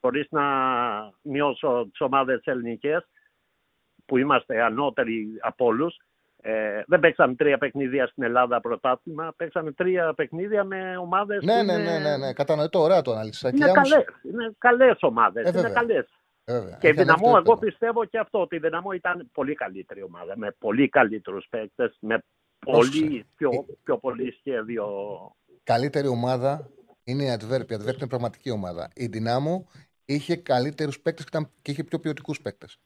[0.00, 0.44] χωρίς να
[1.22, 3.08] μειώσω τις ομάδες ελληνικές
[4.06, 5.96] που είμαστε ανώτεροι από όλους.
[6.40, 9.32] Ε, δεν παίξαμε τρία παιχνίδια στην Ελλάδα πρωτάθλημα.
[9.36, 11.44] Παίξαμε τρία παιχνίδια με ομάδες.
[11.44, 12.32] Ναι, ναι, ναι, ναι, ναι.
[12.32, 13.48] Κατανοητό, ωραία το ανάλυση.
[13.48, 15.54] Είναι καλές είναι καλές ομάδες.
[15.54, 16.08] Ε, είναι καλές.
[16.80, 20.32] Και η Δυναμό, εγώ πιστεύω και αυτό ότι η Δυναμό ήταν πολύ καλύτερη ομάδα.
[20.36, 22.24] Με πολύ καλύτερους παίκτες, με
[22.58, 23.50] πολύ πιο,
[23.84, 24.86] πιο πολύ σχέδιο.
[25.62, 26.70] Καλύτερη ομάδα
[27.08, 27.70] είναι η Adverb.
[27.70, 28.88] Η Adverb είναι πραγματική ομάδα.
[28.94, 29.66] Η Δυνάμο
[30.04, 32.78] είχε καλύτερους παίκτες και, και είχε πιο ποιοτικούς παίκτες.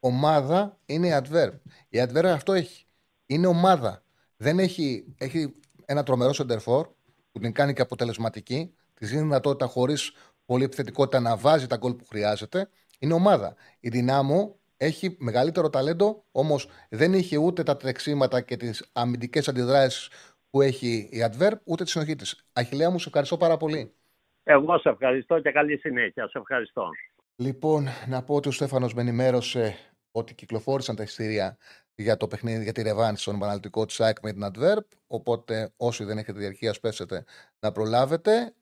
[0.00, 1.52] Ομάδα είναι η Adverb.
[1.88, 2.84] Η Adverb αυτό έχει.
[3.26, 4.02] Είναι ομάδα.
[4.36, 5.54] Δεν έχει, έχει
[5.84, 6.88] ένα τρομερό σεντερφόρ
[7.32, 8.74] που την κάνει και αποτελεσματική.
[8.94, 10.12] Της δίνει δυνατότητα χωρίς
[10.44, 12.68] πολύ επιθετικότητα να βάζει τα γκολ που χρειάζεται.
[12.98, 13.54] Είναι ομάδα.
[13.80, 20.08] Η Δυνάμο έχει μεγαλύτερο ταλέντο, όμως δεν είχε ούτε τα τρεξίματα και τις αμυντικές αντιδράσεις
[20.50, 22.32] που έχει η Adverb, ούτε της συνοχή τη.
[22.52, 23.94] Αχηλέα μου, σε ευχαριστώ πάρα πολύ.
[24.42, 26.28] Εγώ σε ευχαριστώ και καλή συνέχεια.
[26.28, 26.88] Σε ευχαριστώ.
[27.36, 29.76] Λοιπόν, να πω ότι ο Στέφανος με ενημέρωσε
[30.10, 31.56] ότι κυκλοφόρησαν τα ειστήρια
[31.94, 34.84] για το παιχνίδι, για τη ρευάνση στον επαναληπτικό της ΑΕΚ με την Adverb.
[35.06, 37.24] Οπότε, όσοι δεν έχετε διαρκεία, πέσετε
[37.60, 38.54] να προλάβετε.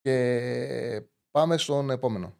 [0.00, 2.36] Και πάμε στον επόμενο.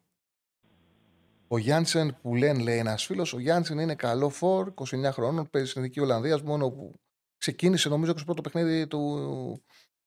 [1.48, 5.68] Ο Γιάνσεν που λένε, λέει ένας φίλος, ο Γιάνσεν είναι καλό φορ, 29 χρόνων, παίζει
[5.68, 7.00] στην Εθνική Ολλανδίας, μόνο που
[7.38, 9.62] ξεκίνησε νομίζω και στο πρώτο παιχνίδι του,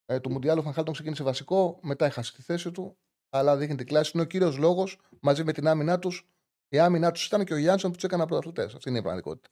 [0.06, 2.98] ε, του Μουντιάλου Φανχάλτον ξεκίνησε βασικό, μετά έχασε τη θέση του,
[3.30, 4.12] αλλά δείχνει την κλάση.
[4.14, 6.28] Είναι ο κύριος λόγος μαζί με την άμυνά τους.
[6.70, 8.74] Η άμυνά τους ήταν και ο Γιάνσεν που τους έκανε πρωταθλητές.
[8.74, 9.50] Αυτή είναι η πραγματικότητα.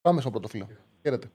[0.00, 0.66] Πάμε στον πρώτο φίλο.
[1.02, 1.30] Χαίρετε.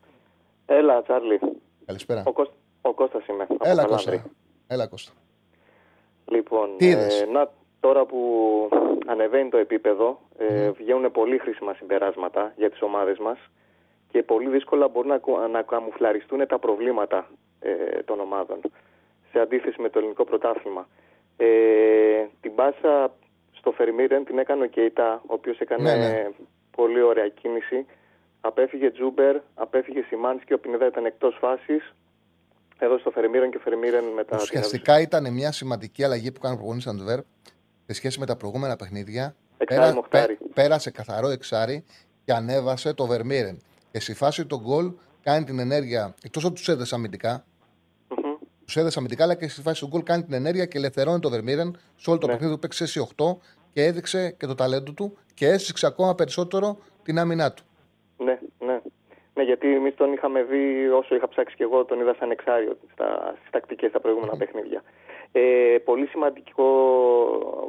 [0.65, 1.39] Έλα, Τσάρλι.
[1.85, 2.23] Καλησπέρα.
[2.25, 2.51] Ο, Κώσ...
[2.81, 3.47] ο Κώστας είμαι.
[3.59, 4.25] Έλα, Κώστα.
[4.67, 5.11] Έλα, Κώστα.
[6.25, 8.19] Λοιπόν, Τι ε, να, τώρα που
[9.07, 13.37] ανεβαίνει το επίπεδο, ε, βγαίνουν πολύ χρήσιμα συμπεράσματα για τις ομάδες μας
[14.15, 18.59] και πολύ δύσκολα μπορούν να, να καμουφλαριστούν τα προβλήματα ε, των ομάδων
[19.31, 20.87] σε αντίθεση με το ελληνικό πρωτάθλημα.
[21.37, 21.47] Ε,
[22.41, 23.13] την πάσα
[23.51, 26.29] στο Φερμίρεν την έκανε ο Κέιτα, ο οποίος έκανε Ναι, ναι.
[26.75, 27.85] πολύ ωραία κίνηση.
[28.41, 31.93] Απέφυγε Τζούμπερ, απέφυγε Σιμάνσκι, ο Πινεδά ήταν εκτός φάσης.
[32.79, 34.37] Εδώ στο Φερμίρεν και Φερμίρεν μετά...
[34.41, 37.19] Ουσιαστικά ήταν μια σημαντική αλλαγή που έκανε ο προπονητής της Αντβέρπ
[37.85, 39.35] σε σχέση με τα προηγούμενα παιχνίδια.
[39.57, 40.37] Εξάρι με οχτάρι.
[40.53, 41.83] πέρασε καθαρό εξάρι
[42.25, 43.59] και ανέβασε το Φερμίρεν.
[43.95, 44.91] Και στη φάση του γκολ
[45.23, 47.45] κάνει την ενέργεια, εκτός ότι τους έδεσε αμυντικά,
[48.09, 48.35] Μμμ.
[48.65, 51.29] τους έδεσε αμυντικά, αλλά και στη φάση του γκολ κάνει την ενέργεια και ελευθερώνει το
[51.29, 52.31] Βερμίρεν σε όλο το Ναι.
[52.33, 53.37] παιχνίδι που παίξει σε 8
[53.73, 57.63] και έδειξε και το ταλέντο του και έσυξε ακόμα περισσότερο την άμυνά του.
[58.17, 58.81] Ναι, ναι.
[59.33, 62.77] Ναι, γιατί εμείς τον είχαμε δει όσο είχα ψάξει και εγώ, τον είδα σαν εξάριο
[62.93, 64.83] στα, στις τακτικές στα προηγούμενα παιχνίδια.
[65.31, 66.65] Ε, πολύ σημαντικό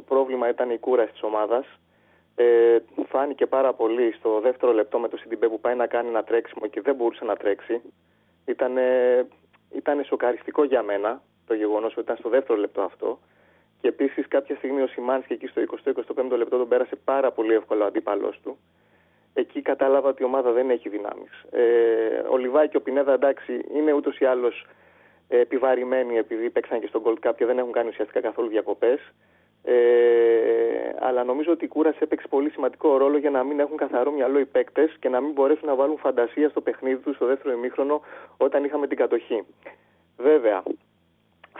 [0.07, 1.65] πρόβλημα ήταν η κούραση της ομάδας.
[2.39, 2.77] Ε,
[3.07, 6.67] φάνηκε πάρα πολύ στο δεύτερο λεπτό με το Σιντιμπέ που πάει να κάνει ένα τρέξιμο
[6.67, 7.81] και δεν μπορούσε να τρέξει.
[8.45, 8.77] Ήταν,
[9.71, 13.19] ήταν σοκαριστικό για μένα το γεγονός ότι ήταν στο δεύτερο λεπτό αυτό.
[13.81, 17.83] Και επίσης κάποια στιγμή ο Σιμάνσκι εκεί στο 20-25 λεπτό τον πέρασε πάρα πολύ εύκολα
[17.83, 18.57] ο αντίπαλό του
[19.39, 21.31] εκεί κατάλαβα ότι η ομάδα δεν έχει δυνάμεις.
[21.51, 21.63] Ε,
[22.29, 24.65] ο Λιβάη και ο Πινέδα εντάξει είναι ούτως ή άλλως
[25.27, 28.99] επιβαρημένοι επειδή παίξαν και στον Gold Cup και δεν έχουν κάνει ουσιαστικά καθόλου διακοπές.
[29.69, 34.11] Ε, αλλά νομίζω ότι η κούραση έπαιξε πολύ σημαντικό ρόλο για να μην έχουν καθαρό
[34.11, 37.53] μυαλό οι παίκτες και να μην μπορέσουν να βάλουν φαντασία στο παιχνίδι τους στο δεύτερο
[37.53, 38.01] ημίχρονο
[38.37, 39.43] όταν είχαμε την κατοχή.
[40.17, 40.63] Βέβαια,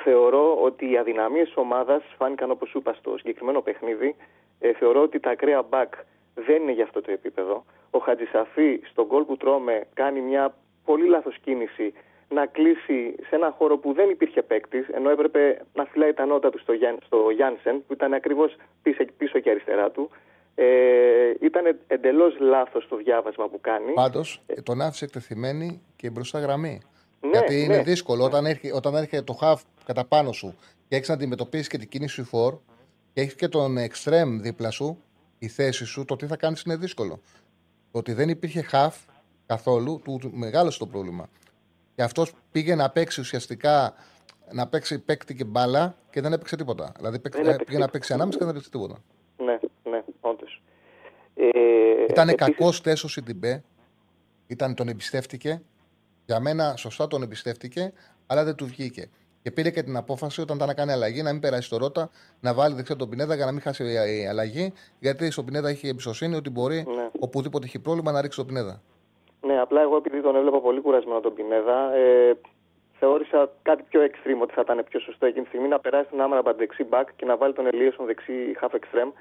[0.03, 4.15] θεωρώ ότι οι αδυναμίες της ομάδας φάνηκαν όπως σου είπα στο συγκεκριμένο παιχνίδι.
[4.59, 5.91] Ε, θεωρώ ότι τα ακραία back
[6.35, 7.65] δεν είναι για αυτό το επίπεδο.
[7.91, 10.55] Ο Χατζησαφή στον γκολ που τρώμε κάνει μια
[10.85, 11.93] πολύ λάθος κίνηση
[12.29, 16.49] να κλείσει σε ένα χώρο που δεν υπήρχε παίκτης, ενώ έπρεπε να φυλάει τα νότα
[16.49, 20.09] του στο, Γιάν, στο Γιάνσεν, που ήταν ακριβώς πίσω, πίσω και αριστερά του.
[20.55, 23.93] Ε, ήταν εντελώς λάθος το διάβασμα που κάνει.
[23.93, 26.81] Πάντως τον άφησε εκτεθειμένη και μπροστά γραμμή.
[27.21, 27.83] Ναι, Γιατί είναι ναι.
[27.83, 29.55] δύσκολο όταν έρχεται, όταν έρχεται το half
[29.85, 30.55] κατά πάνω σου
[30.87, 32.57] και έχεις να αντιμετωπίσεις και την κίνηση σου φορ
[33.13, 35.03] και έχεις και τον extreme δίπλα σου,
[35.39, 37.19] η θέση σου, το τι θα κάνεις είναι δύσκολο.
[37.91, 38.93] Το ότι δεν υπήρχε half
[39.45, 41.29] καθόλου, του του μεγάλωσε το πρόβλημα.
[41.97, 43.93] Και αυτός πήγε να παίξει ουσιαστικά
[44.51, 46.91] να παίξει παίκτη και μπάλα και δεν έπαιξε τίποτα.
[46.97, 47.91] Δηλαδή παίξε- Δεν έπαιξε πήγε να τίποτα.
[47.91, 48.95] παίξει ανάμεσα και δεν έπαιξε τίποτα.
[49.37, 49.57] Ναι,
[49.91, 50.61] ναι, όντως.
[51.35, 51.47] Ε,
[52.09, 53.63] Ήταν επίσης- κακός τέσο η Τιμπέ.
[54.47, 55.61] Ήταν, τον εμπιστεύτηκε.
[56.25, 57.93] Για μένα σωστά τον εμπιστεύτηκε,
[58.27, 59.09] αλλά δεν του βγήκε.
[59.41, 62.09] Και πήρε και την απόφαση όταν ήταν να κάνει αλλαγή να μην περάσει το ρότα,
[62.39, 63.83] να βάλει δεξιά τον Πινέδα για να μην χάσει
[64.21, 64.73] η αλλαγή.
[64.99, 67.09] Γιατί στον Πινέδα έχει εμπιστοσύνη ότι μπορεί Ναι.
[67.19, 68.81] οπουδήποτε έχει πρόβλημα να ρίξει τον Πινέδα.
[69.41, 72.37] Ναι, απλά εγώ επειδή τον έβλεπα πολύ κουρασμένο τον Πινέδα, ε,
[72.99, 76.21] θεώρησα κάτι πιο extreme ότι θα ήταν πιο σωστό εκείνη τη στιγμή να περάσει τον
[76.21, 79.11] Άμραμπαντ δεξί back και να βάλει τον Ελίωσον δεξί half extreme.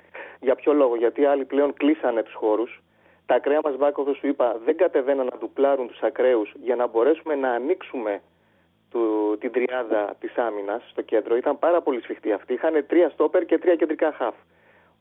[0.40, 2.82] Για ποιο λόγο, γιατί οι άλλοι πλέον κλείσανε τους χώρους.
[3.26, 6.86] Τα ακραία μας back, όπως σου είπα, δεν κατεβαίναν να ντουπλάρουν τους ακραίους για να
[6.86, 8.20] μπορέσουμε να ανοίξουμε
[8.90, 11.36] του, την τριάδα της άμυνας στο κέντρο.
[11.36, 12.52] Ήταν πάρα πολύ σφιχτή αυτή.
[12.52, 14.34] Είχαν τρία στόπερ και τρία κεντρικά χαφ.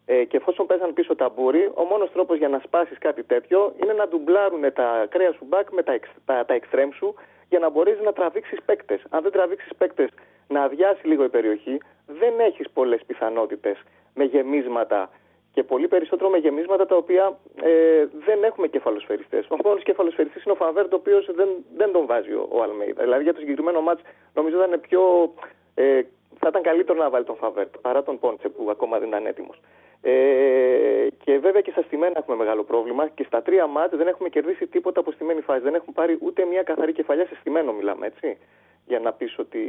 [0.05, 3.73] Ε, και εφόσον παίζαν πίσω τα μπούρι, ο μόνος τρόπος για να σπάσεις κάτι τέτοιο
[3.83, 7.15] είναι να ντουμπλάρουν τα κρέα σου μπακ με τα, εξ, τα, τα εξτρέμ σου
[7.49, 9.01] για να μπορείς να τραβήξεις παίκτες.
[9.09, 10.09] Αν δεν τραβήξεις παίκτες
[10.47, 13.83] να αδειάσει λίγο η περιοχή, δεν έχεις πολλές πιθανότητες
[14.13, 15.09] με γεμίσματα
[15.53, 19.45] και πολύ περισσότερο με γεμίσματα τα οποία ε, δεν έχουμε κεφαλοσφαιριστές.
[19.49, 23.03] Ο μόνος κεφαλοσφαιριστής είναι ο Φαβέρ, ο οποίος δεν, δεν τον βάζει ο, ο Αλμέιδα.
[23.03, 24.01] Δηλαδή για το συγκεκριμένο μάτς
[24.33, 25.33] νομίζω θα, πιο,
[25.75, 26.01] ε,
[26.39, 29.59] θα ήταν καλύτερο να βάλει τον Φαβέρ παρά τον Πόντσε που ακόμα δεν ήταν έτοιμος.
[30.07, 34.29] Ε, και βέβαια και στα στημένα έχουμε μεγάλο πρόβλημα και στα τρία μάτς δεν έχουμε
[34.29, 35.59] κερδίσει τίποτα από στημένη φάση.
[35.61, 38.37] Δεν έχουμε πάρει ούτε μια καθαρή κεφαλιά σε στημένο, μιλάμε έτσι.
[38.85, 39.59] Για να πεις ότι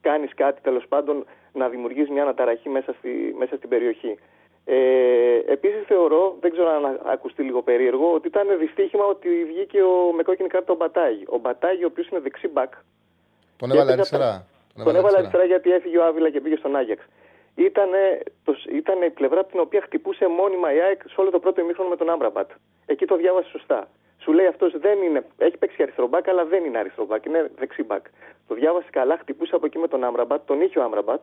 [0.00, 4.18] κάνεις κάτι τέλος πάντων να δημιουργήσει μια αναταραχή μέσα, στη, μέσα στην περιοχή.
[4.64, 4.76] Ε,
[5.46, 10.22] Επίσης θεωρώ, δεν ξέρω αν ακουστεί λίγο περίεργο, ότι ήταν δυστύχημα ότι βγήκε ο, με
[10.22, 11.24] κόκκινη κάρτα ο Μπατάγη.
[11.28, 12.72] Ο Μπατάγη, ο οποίος είναι δεξί μπακ.
[13.56, 14.46] Τον έβαλε αριστερά.
[14.84, 17.02] Τον έβαλε αριστερά γιατί έφυγε ο Άβυλα και πήγε στον Άγιαξ.
[17.56, 17.90] Ήταν,
[18.72, 21.88] ήταν η πλευρά από την οποία χτυπούσε μόνιμα η ΑΕΚ σε όλο το πρώτο ημίχρονο
[21.88, 22.50] με τον Άμπραμπατ.
[22.86, 23.88] Εκεί το διάβασε σωστά.
[24.18, 25.24] Σου λέει αυτός δεν είναι.
[25.38, 27.24] Έχει παίξει αριστερομπάκ, αλλά δεν είναι αριστερομπάκ.
[27.24, 28.04] Είναι δεξιμπάκ.
[28.48, 31.22] Το διάβασε καλά, χτυπούσε από εκεί με τον Άμπραμπατ, τον είχε ο Άμπραμπατ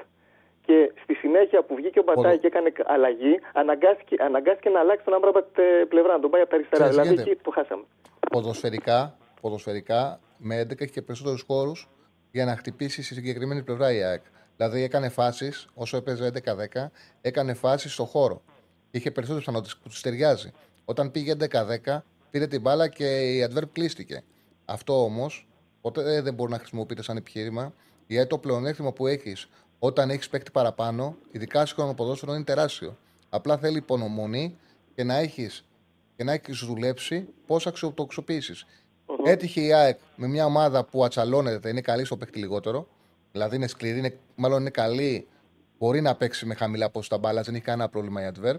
[0.65, 5.13] και στη συνέχεια που βγήκε ο Μπατάη και έκανε αλλαγή, αναγκάστηκε, αναγκάστηκε να αλλάξει τον
[5.13, 6.83] Άμπραμπατ ε, πλευρά, να τον πάει από τα αριστερά.
[6.83, 7.83] Ξέρεις, δηλαδή γίνεται; εκεί το χάσαμε.
[8.29, 11.89] Ποδοσφαιρικά, ποδοσφαιρικά με 11 έχει και περισσότερους χώρους
[12.31, 14.23] για να χτυπήσει στη συγκεκριμένη πλευρά η ΑΕΚ.
[14.57, 16.91] Δηλαδή έκανε φάσεις, όσο έπαιζε 11-10,
[17.21, 18.41] έκανε φάσεις στο χώρο.
[18.91, 20.51] Είχε περισσότερε πιθανότητες που τους ταιριάζει.
[20.85, 21.35] Όταν πήγε
[21.85, 24.23] 11-10, πήρε την μπάλα και η adverb κλείστηκε.
[24.65, 25.47] Αυτό όμως
[25.81, 27.73] ποτέ δεν μπορεί να χρησιμοποιείται σαν επιχείρημα,
[28.07, 29.49] γιατί το πλεονέκτημα που έχεις
[29.79, 32.97] όταν έχεις παίκτη παραπάνω, ειδικά σε χρονοποδόσφαιρο, είναι τεράστιο.
[33.29, 34.57] Απλά θέλει υπονομονή
[34.95, 35.65] και να έχεις
[36.15, 38.53] και να έχεις δουλέψει πώς θα το αξιοποιήσει.
[39.25, 42.87] Έτυχε η ΑΕΚ με μια ομάδα που ατσαλώνεται, είναι καλή στο παίκτη λιγότερο.
[43.33, 45.27] Δηλαδή είναι σκληρή, είναι, μάλλον είναι καλή,
[45.79, 48.55] μπορεί να παίξει με χαμηλά ποσοστά μπάλας, δεν έχει κανένα πρόβλημα η adverb.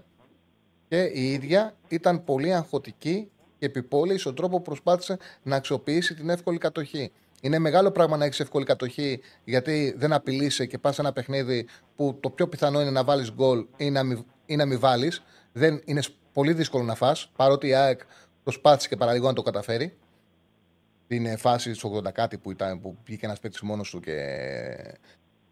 [0.87, 6.29] Και η ίδια ήταν πολύ αγχωτική και επιπόλαιη στον τρόπο που προσπάθησε να αξιοποιήσει την
[6.29, 7.11] εύκολη κατοχή.
[7.41, 11.67] Είναι μεγάλο πράγμα να έχεις εύκολη κατοχή, γιατί δεν απειλείσαι και πας σε ένα παιχνίδι
[11.95, 15.23] που το πιο πιθανό είναι να βάλεις γκολ ή να μην, ή να μην βάλεις.
[15.51, 16.01] Δεν είναι
[16.33, 18.01] πολύ δύσκολο να φας, παρότι η ΑΕΚ
[18.43, 19.97] προσπάθησε και παραλίγο να το καταφέρει.
[21.07, 24.35] Την φάση του 80 κάτι που, ήταν, που βγήκε ένας παίκτης μόνος του και,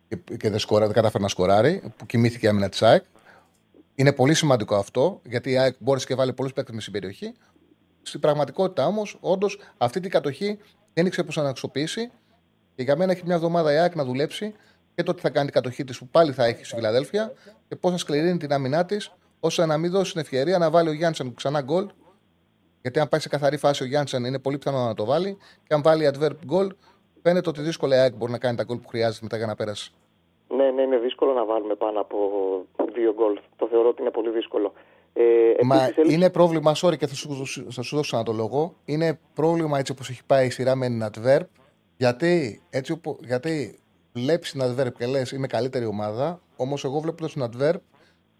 [0.07, 3.03] και, και δεν, σκορά, δεν κατάφερε να σκοράρει, που κοιμήθηκε η άμυνα της ΑΕΚ.
[3.95, 7.33] Είναι πολύ σημαντικό αυτό, γιατί η ΑΕΚ μπόρεσε και βάλει πολλούς παίκτες με στην περιοχή.
[8.01, 10.57] Στην πραγματικότητα όμως, όντως αυτή την κατοχή
[10.93, 12.11] δεν ήξερε πώς να αξιοποιήσει.
[12.75, 14.53] Και για μένα έχει μια εβδομάδα η ΑΕΚ να δουλέψει
[14.95, 17.33] και το τι θα κάνει την κατοχή της που πάλι θα έχει στη Φιλαδέλφια
[17.67, 20.89] και πώς θα σκληρύνει την άμυνά της, ώστε να μην δώσει την ευκαιρία να βάλει
[20.89, 21.89] ο Γιάνσεν ξανά γκολ.
[22.83, 25.37] Γιατί αν πάει σε καθαρή φάση ο Γιάνσεν είναι πολύ πιθανό να το βάλει.
[25.67, 26.71] Και αν βάλει adverb γκολ,
[27.21, 29.55] φαίνεται ότι δύσκολα η ΑΕΚ μπορεί να κάνει τα γκολ που χρειάζεται μετά για να
[29.55, 29.91] πέρασε.
[30.55, 32.17] Ναι, ναι, είναι δύσκολο να βάλουμε πάνω από
[32.93, 33.39] δύο γκολ.
[33.55, 34.73] Το θεωρώ ότι είναι πολύ δύσκολο.
[35.13, 35.21] Ε,
[35.63, 38.75] Μα επίσης, έλειψε- είναι πρόβλημα, sorry και θα σου, θα σου δώσω ένα το λόγο.
[38.85, 41.45] Είναι πρόβλημα έτσι όπως έχει πάει η σειρά με την adverb.
[41.97, 43.79] Γιατί, έτσι, οπο- γιατί
[44.13, 46.41] βλέπεις την adverb και λες είμαι καλύτερη ομάδα.
[46.55, 47.75] Όμως εγώ βλέποντας την adverb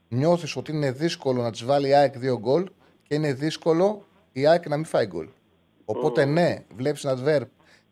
[0.09, 2.63] νιώθεις ότι είναι δύσκολο να της βάλει η ΑΕΚ δύο γκολ
[3.07, 5.27] και είναι δύσκολο η ΑΕΚ να μην φάει γκολ.
[5.85, 7.47] Οπότε ναι, βλέπεις την adverb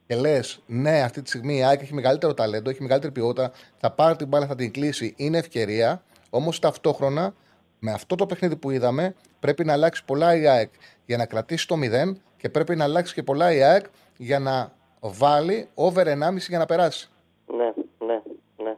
[0.07, 3.91] και λες, ναι, αυτή τη στιγμή η ΑΕΚ έχει μεγαλύτερο ταλέντο, έχει μεγαλύτερη ποιότητα, θα
[3.91, 6.03] πάρει την μπάλα, θα την κλείσει, είναι ευκαιρία.
[6.29, 7.33] Όμως ταυτόχρονα
[7.79, 10.73] με αυτό το παιχνίδι που είδαμε πρέπει να αλλάξει πολλά η ΑΕΚ
[11.05, 13.85] για να κρατήσει το 0 και πρέπει να αλλάξει και πολλά η ΑΕΚ
[14.17, 17.09] για να βάλει over 1,5 για να περάσει.
[17.57, 17.73] Ναι,
[18.05, 18.21] ναι,
[18.63, 18.77] ναι.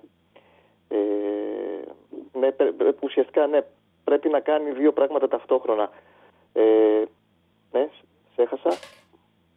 [0.88, 0.98] Ε,
[2.40, 3.60] ναι, πρέ- πρέ- ουσιαστικά ναι,
[4.04, 5.90] πρέπει να κάνει δύο πράγματα ταυτόχρονα.
[6.54, 6.62] Ε,
[7.74, 7.88] ναι,
[8.36, 8.70] σε έχασα.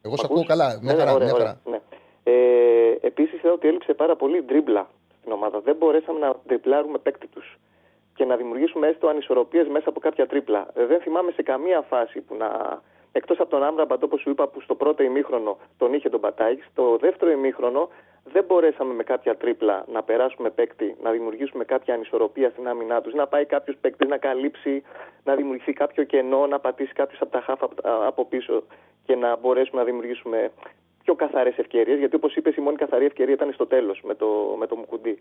[0.03, 1.13] Εγώ Μ' σε ακούς; ακούω καλά, μια Ναι, χαρά.
[1.13, 1.61] ωραία, μια ωραία, χαρά.
[1.71, 1.81] ναι.
[2.25, 4.89] Ε, Επίσης, είδα ότι έλειψε πάρα πολύ ντρίμπλα
[5.21, 5.61] στην ομάδα.
[5.61, 7.57] Δεν μπορέσαμε να τριπλάρουμε παίκτη τους
[8.15, 10.69] και να δημιουργήσουμε έστω ανισορροπίες μέσα από κάποια τρίπλα.
[10.75, 12.49] Ε, δεν θυμάμαι σε καμία φάση που να.
[13.17, 16.63] Εκτός από τον Άμραμπαντ, όπως σου είπα, που στο πρώτο ημίχρονο τον είχε τον Πατάκη,
[16.71, 17.89] στο δεύτερο ημίχρονο
[18.25, 23.15] δεν μπορέσαμε με κάποια τρίπλα να περάσουμε παίκτη, να δημιουργήσουμε κάποια ανισορροπία στην άμυνά τους,
[23.15, 24.83] να πάει κάποιος παίκτη να καλύψει,
[25.25, 28.63] να δημιουργηθεί κάποιο κενό, να πατήσει κάποιος από τα χάφα από πίσω
[29.05, 30.51] και να μπορέσουμε να δημιουργήσουμε
[31.03, 31.99] πιο καθαρές ευκαιρίες.
[31.99, 35.19] Γιατί όπως είπες, η μόνη καθαρή ευκαιρία ήταν στο τέλος με το, με το Μουκουντή.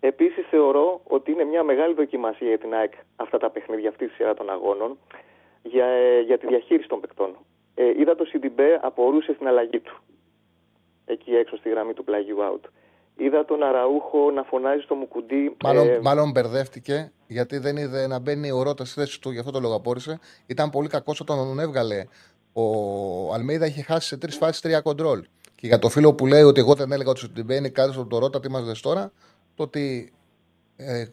[0.00, 4.14] Επίσης, θεωρώ ότι είναι μια μεγάλη δοκιμασία για την ΑΕΚ αυτά τα παιχνίδια, αυτή τη
[4.14, 4.98] σειρά των αγώνων,
[5.62, 7.36] για, ε, για τη διαχείριση των παικτών.
[7.74, 10.02] Ε, είδα το Σιντιμπέ απορούσε στην αλλαγή του.
[11.04, 12.68] Εκεί έξω στη γραμμή του πλάγιου out.
[13.16, 15.56] Είδα τον Αραούχο να φωνάζει στο Μουκουντή.
[15.64, 19.38] Μάλλον, ε, μάλλον μπερδεύτηκε γιατί δεν είδε να μπαίνει ο Ρότας στη θέση του, γι'
[19.38, 20.18] αυτό το λόγο απόρρισε.
[20.46, 22.04] Ήταν πολύ κακός όταν τον έβγαλε.
[22.52, 22.64] Ο
[23.34, 25.24] Αλμέιδα είχε χάσει σε τρεις φάσεις τρία κοντρόλ.
[25.54, 27.92] Και για το φίλο που λέει ότι εγώ δεν έλεγα ότι ο Σιντιμπέ είναι κάτι
[27.92, 29.12] στον Ρότα, τι μας τώρα,
[29.54, 30.12] το ότι
[30.80, 31.04] ε,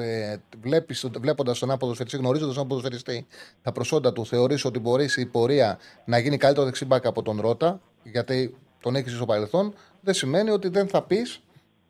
[0.00, 3.26] ε, βλέπεις, βλέποντας τον άποδοσφαιριστή, γνωρίζοντας τον άποδοσφαιριστή
[3.62, 7.80] τα προσόντα του, θεωρείς ότι μπορεί στην πορεία να γίνει καλύτερο δεξιμπάκ από τον Ρότα,
[8.02, 11.40] γιατί τον έχεις στο παρελθόν, δεν σημαίνει ότι δεν θα πεις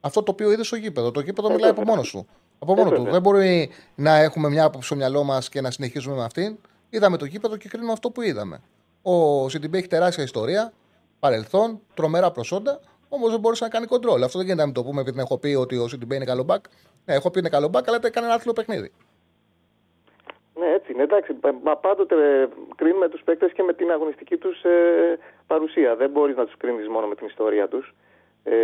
[0.01, 1.11] αυτό το οποίο είδες στο γήπεδο.
[1.11, 2.27] Το γήπεδο μιλάει από μόνος του.
[2.59, 3.11] Από μόνος του.
[3.11, 6.57] Δεν μπορεί να έχουμε μια άποψη στο μυαλό μας και να συνεχίσουμε με αυτήν.
[6.91, 8.61] Είδαμε το γήπεδο και κρίνουμε αυτό που είδαμε.
[9.03, 10.73] Ο Σιντιμπέ έχει τεράστια ιστορία,
[11.19, 14.23] παρελθόν, τρομερά προσόντα, όμως δεν μπορούσε να κάνει κοντρόλ.
[14.23, 16.65] Αυτό δεν γίνεται να το πούμε επειδή έχω πει ότι ο Σιντιμπέ είναι καλό μπακ.
[17.09, 18.93] Ναι, έχω πει είναι καλό μπακ, αλλά έκανε ένα άθλιο παιχνίδι.
[20.55, 21.03] Ναι, έτσι είναι.
[21.03, 25.97] Εντάξει, μα πάντοτε κρίνουμε τους παίκτες και με την αγωνιστική τους ε, παρουσία.
[25.97, 27.95] Δεν μπορείς να τους κρίνεις μόνο με την ιστορία τους.
[28.45, 28.55] Ε,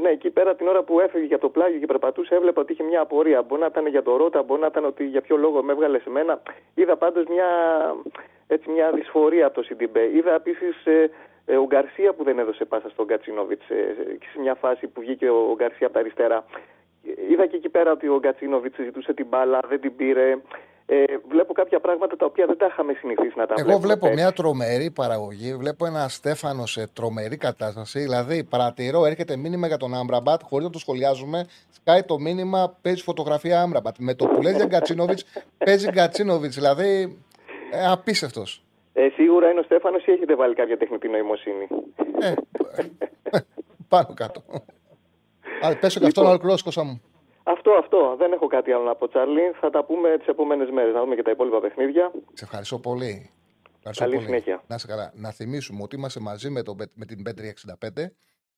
[0.00, 2.82] ναι, εκεί πέρα την ώρα που έφυγε για το πλάγιο και περπατούσε, έβλεπα ότι είχε
[2.82, 3.42] μια απορία.
[3.42, 5.98] Μπορεί να ήταν για το Ρότα, μπορεί να ήταν ότι για ποιο λόγο με έβγαλε
[5.98, 6.42] σε μένα.
[6.74, 7.48] Είδα πάντως μια,
[8.46, 10.16] έτσι, μια δυσφορία από το Σιντιμπέ.
[10.16, 11.10] Είδα επίσης ε,
[11.44, 13.94] ε, ο Γκαρσία που δεν έδωσε πάσα στον Κατσίνοβιτς ε,
[14.32, 16.44] σε μια φάση που βγήκε ο Γκαρσία από τα αριστερά.
[17.30, 20.36] Είδα και εκεί πέρα ότι ο Γκατσίνοβιτς ζητούσε την μπάλα, δεν την πήρε.
[20.92, 24.32] Ε, βλέπω κάποια πράγματα τα οποία δεν τα είχαμε συνηθίσει να τα Εγώ βλέπω μια
[24.32, 25.54] τρομερή παραγωγή.
[25.56, 27.98] Βλέπω ένα Στέφανο σε τρομερή κατάσταση.
[28.00, 31.46] Δηλαδή, παρατηρώ, έρχεται μήνυμα για τον Άμπραμπατ, χωρίς να το σχολιάζουμε.
[31.70, 33.94] Σκάει το μήνυμα, παίζει φωτογραφία Άμπραμπατ.
[33.98, 35.24] Με το που λέει για Γκατσίνοβιτς,
[35.64, 36.54] παίζει Γκατσίνοβιτς.
[36.54, 37.18] Δηλαδή,
[37.72, 38.62] ε, απίστευτος.
[38.92, 41.66] Ε, σίγουρα είναι ο Στέφανος ή έχετε βάλει κάποια τεχνητή νοημοσύνη;
[42.20, 42.34] Ε,
[43.88, 44.42] πάνω κάτω.
[45.60, 47.02] Α, πέσω και αυτό να ολοκληρώσω, μου.
[47.42, 48.14] Αυτό, αυτό.
[48.18, 49.52] Δεν έχω κάτι άλλο να πω, Τσάρλι.
[49.60, 50.94] Θα τα πούμε τις επόμενες μέρες.
[50.94, 52.10] Να δούμε και τα υπόλοιπα παιχνίδια.
[52.32, 53.30] Σε ευχαριστώ πολύ.
[53.76, 54.26] Ευχαριστώ Καλή πολύ.
[54.26, 54.64] συνέχεια.
[54.66, 55.12] Να, σε καλά.
[55.14, 58.06] να θυμίσουμε ότι είμαστε μαζί με, το, με την B365.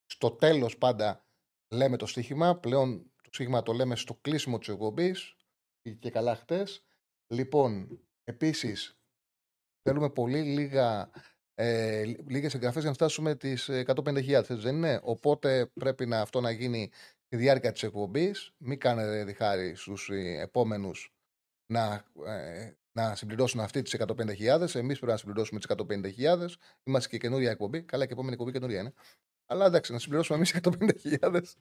[0.06, 1.24] Στο τέλος πάντα
[1.70, 2.56] λέμε το στοίχημα.
[2.56, 5.36] Πλέον το στοίχημα το λέμε στο κλείσιμο της εκπομπής.
[5.98, 6.84] Και καλά χτες.
[7.26, 8.98] Λοιπόν, επίσης
[9.82, 11.10] θέλουμε πολύ λίγα
[11.64, 14.42] ε, λίγες εγγραφές για να φτάσουμε τις 150.000.
[14.48, 16.90] Δεν είναι; Οπότε πρέπει να αυτό να γίνει
[17.26, 18.52] στη διάρκεια της εκπομπής.
[18.58, 20.10] Μην κάνετε διχάρη στους
[20.40, 21.12] επόμενους
[21.66, 24.74] να, ε, να συμπληρώσουν αυτή τις 150.000.
[24.74, 26.58] Εμείς πρέπει να συμπληρώσουμε τις 150.000.
[26.84, 27.82] Είμαστε και καινούρια εκπομπή.
[27.82, 28.92] Καλά, και επόμενη εκπομπή καινούρια είναι.
[29.46, 31.56] Αλλά εντάξει, να συμπληρώσουμε εμείς 150.000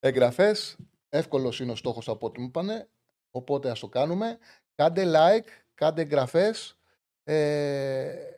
[0.00, 0.76] εγγραφές.
[1.08, 2.88] Εύκολος είναι ο στόχος από ό,τι μου είπανε.
[3.30, 4.38] Οπότε ας το κάνουμε.
[4.74, 6.78] Κάντε like, κάντε εγγραφές.
[7.24, 8.33] Ε,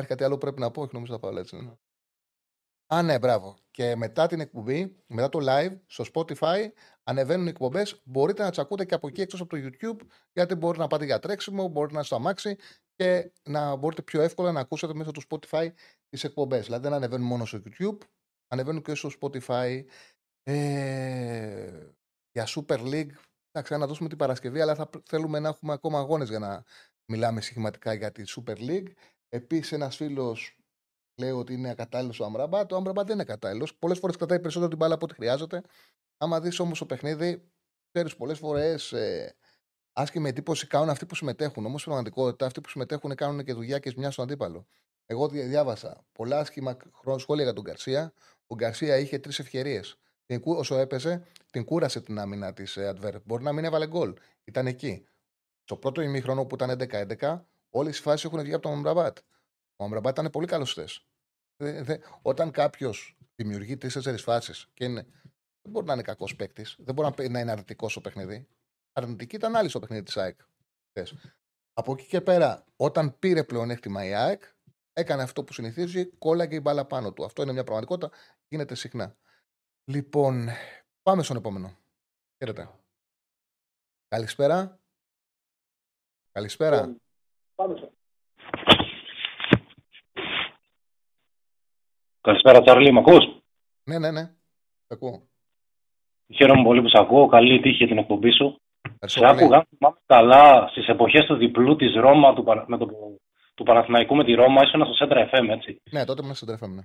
[0.00, 1.56] Υπάρχει κάτι άλλο που πρέπει να πω, όχι νομίζω θα πάω έτσι.
[1.56, 1.72] Ναι.
[2.86, 3.56] Α, ναι, μπράβο.
[3.70, 6.68] Και μετά την εκπομπή, μετά το live, στο Spotify,
[7.02, 8.00] ανεβαίνουν οι εκπομπές.
[8.04, 11.04] Μπορείτε να τις ακούτε και από εκεί εκτός από το YouTube, γιατί μπορείτε να πάτε
[11.04, 12.56] για τρέξιμο, μπορείτε να στο αμάξι
[12.94, 15.68] και να μπορείτε πιο εύκολα να ακούσετε μέσα του Spotify
[16.08, 16.64] τις εκπομπές.
[16.64, 17.98] Δηλαδή δεν ανεβαίνουν μόνο στο YouTube,
[18.48, 19.84] ανεβαίνουν και στο Spotify.
[20.42, 21.90] Ε,
[22.32, 23.10] για Super League,
[23.58, 26.64] θα να δώσουμε την Παρασκευή, αλλά θα θέλουμε να έχουμε ακόμα αγώνες για να
[27.10, 28.92] μιλάμε συχηματικά για τη Super League.
[29.32, 30.56] Επίσης, ένας φίλος
[31.14, 32.72] λέει ότι είναι ακατάλληλος ο Αμραμπάτ.
[32.72, 33.74] Ο Αμραμπάτ δεν είναι ακατάλληλος.
[33.74, 35.62] Πολλές φορές κρατάει περισσότερο την μπάλα από ό,τι χρειάζεται.
[36.16, 37.50] Άμα δεις όμως το παιχνίδι,
[37.92, 39.36] ξέρεις πολλές φορές ε,
[39.92, 41.64] άσχημη εντύπωση κάνουν αυτοί που συμμετέχουν.
[41.66, 44.66] Όμως στην πραγματικότητα αυτοί που συμμετέχουν κάνουν και δουλειά και ζημιά στον αντίπαλο.
[45.06, 46.76] Εγώ διάβασα πολλά άσχημα
[47.16, 48.12] σχόλια για τον Γκαρσία.
[48.46, 49.98] Ο Γκαρσία είχε τρεις ευκαιρίες.
[50.44, 53.22] Όσο έπαιζε, την κούρασε την άμυνα της Adverb.
[53.24, 54.14] Μπορεί να μην έβαλε γκολ.
[54.44, 55.06] Ήταν εκεί.
[55.64, 59.18] Στο πρώτο ημίχρονο που ήταν 11-11, Όλες οι φάσεις έχουν βγει από τον Αμραμπάτ.
[59.76, 61.06] Ο Αμραμπάτ ήταν πολύ καλός χθες.
[62.22, 65.02] Όταν κάποιος δημιουργεί τρει-τέσσερι φάσεις και είναι.
[65.62, 66.76] Δεν μπορεί να είναι κακός παίκτης.
[66.78, 68.48] Δεν μπορεί να είναι αρνητικός στο παιχνίδι.
[68.92, 70.40] Αρνητική ήταν άλλη στο παιχνίδι της ΑΕΚ.
[71.72, 74.42] Από εκεί και πέρα, όταν πήρε πλεονέκτημα η ΑΕΚ,
[74.92, 77.24] έκανε αυτό που συνηθίζει, κόλλαγε η μπάλα πάνω του.
[77.24, 78.16] Αυτό είναι μια πραγματικότητα.
[78.48, 79.16] Γίνεται συχνά.
[79.84, 80.48] Λοιπόν,
[81.02, 81.78] πάμε στον επόμενο.
[82.38, 82.70] Χαίρετε.
[84.08, 84.80] Καλησπέρα.
[86.32, 86.96] Καλησπέρα.
[92.20, 93.24] Καλησπέρα, Τσάρλι, μ' ακούς;
[93.84, 94.30] Ναι, ναι, ναι.
[94.88, 95.28] Ακούω.
[96.34, 97.26] Χαίρομαι πολύ που σε ακούω.
[97.26, 98.60] Καλή τύχη για την εκπομπή σου.
[99.00, 102.86] Σε άκουγα, θυμάμαι καλά, στις εποχές του διπλού της Ρώμα, του, με το,
[103.54, 105.82] του Παναθηναϊκού με τη Ρώμα, ήσουν στο Σέντρα FM, έτσι.
[105.90, 106.82] Ναι, τότε ήμουν στο Σέντρα FM, ναι.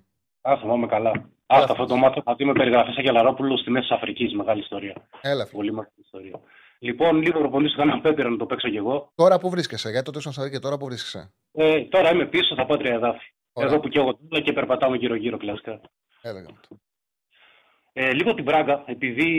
[0.51, 1.30] Α, θυμάμαι καλά.
[1.45, 4.34] Άστα αυτό το μάθημα θα με περιγραφή σαν Γελαρόπουλο στη μέση της Αφρικής.
[4.34, 5.07] Μεγάλη ιστορία.
[5.21, 6.39] Έλα, Πολύ μεγάλη ιστορία.
[6.86, 9.11] Λοιπόν, λίγο προπονήσω κανένα πέτυρα να το παίξω κι εγώ.
[9.15, 11.33] Τώρα που βρίσκεσαι, γιατί το τόσο και τώρα που βρίσκεσαι.
[11.51, 13.33] Ε, τώρα είμαι πίσω, θα πω τρία εδάφη.
[13.53, 15.81] Εδώ που και εγώ και περπατάμε γύρω-γύρω κλασικά.
[16.21, 16.47] Έλεγα.
[17.93, 19.29] Ε, λίγο την πράγκα, επειδή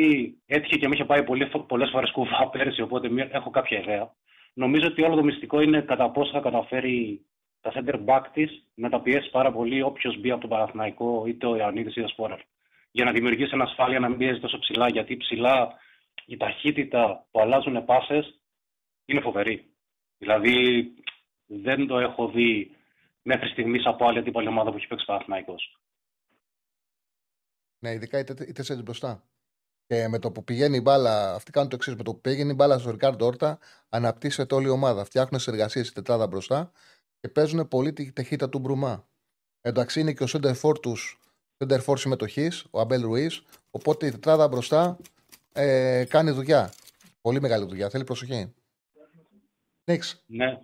[0.47, 1.23] έτυχε και με είχε πάει
[1.67, 4.11] πολλές φορές κουβά πέρσι, οπότε έχω κάποια ιδέα.
[4.55, 7.27] Νομίζω ότι όλο το μυστικό είναι κατά πόσο θα καταφέρει
[7.61, 11.47] τα center back της να τα πιέσει πάρα πολύ όποιος μπει από τον Παναθηναϊκό είτε
[11.47, 12.41] ο Ιωαννίδης είτε ο Σπόραρ.
[12.91, 15.73] Για να δημιουργήσει ένα ασφάλεια να μην πιέζει τόσο ψηλά, γιατί ψηλά
[16.27, 18.41] η ταχύτητα που αλλάζουν πάσες
[19.05, 19.71] είναι φοβερή.
[20.19, 20.55] Δηλαδή
[21.47, 22.77] δεν το έχω δει
[23.23, 25.81] μέχρι στιγμής από άλλη αντίπαλη ομάδα που έχει παίξει Παναθηναϊκός.
[27.79, 29.23] Ναι, ειδικά οι, τε- οι τέσσερι μπροστά.
[29.87, 32.51] Και με το που πηγαίνει η μπάλα, αυτοί κάνουν το εξής: Με το που πηγαίνει
[32.51, 33.59] η μπάλα στο Ρικάρντο Όρτα,
[33.89, 35.05] αναπτύσσεται όλη η ομάδα.
[35.05, 36.71] Φτιάχνουν συνεργασίες στη τετράδα μπροστά
[37.21, 39.09] και παίζουν πολύ τη ταχύτητα του Μπρουμά.
[39.61, 41.19] Εντάξει, είναι και ο Σέντερφορ τους
[41.57, 43.31] Σέντερφορ συμμετοχής, ο Αμπέλ Ρουί.
[43.71, 44.99] Οπότε η τετράδα μπροστά
[45.57, 46.73] ε, κάνει δουλειά.
[47.21, 47.89] Πολύ μεγάλη δουλειά.
[47.91, 48.55] Θέλει προσοχή.
[49.85, 50.25] Νίξ.
[50.27, 50.59] Ναι.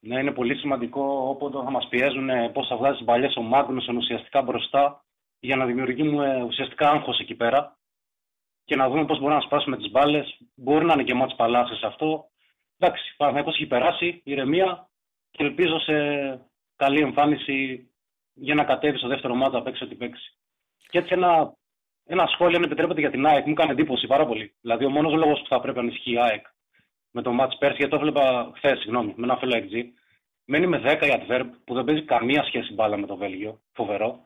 [0.00, 4.42] ναι, είναι πολύ σημαντικό όποτε θα μας πιέζουν πώς θα βγάζει παλιέ ο Μάγνουσον ουσιαστικά
[4.42, 5.04] μπροστά
[5.40, 7.78] για να δημιουργήσουμε ουσιαστικά άγχος εκεί πέρα
[8.64, 10.38] και να δούμε πώς μπορούμε να σπάσουμε τις μπάλες.
[10.54, 12.30] Μπορεί να είναι και μάτς παλάσσε αυτό.
[12.78, 14.90] Εντάξει, Παναθυναϊκό έχει περάσει, ηρεμία
[15.30, 15.94] και ελπίζω σε
[16.76, 17.88] καλή εμφάνιση
[18.34, 20.36] για να κατέβει στο δεύτερο μάτσο να παίξει ό,τι παίξει.
[20.90, 21.56] Και έτσι ένα,
[22.06, 24.52] ένα σχόλιο, αν επιτρέπετε, για την ΑΕΚ μου έκανε εντύπωση πάρα πολύ.
[24.60, 26.46] Δηλαδή, ο μόνος λόγος που θα πρέπει να ισχύει η ΑΕΚ
[27.10, 29.84] με το μάτς πέρσι, γιατί το έβλεπα χθες, συγγνώμη, με ένα φίλο XG,
[30.44, 33.60] μένει με 10 η Adverb που δεν παίζει καμία σχέση μπάλα με το Βέλγιο.
[33.72, 34.20] Φοβερό.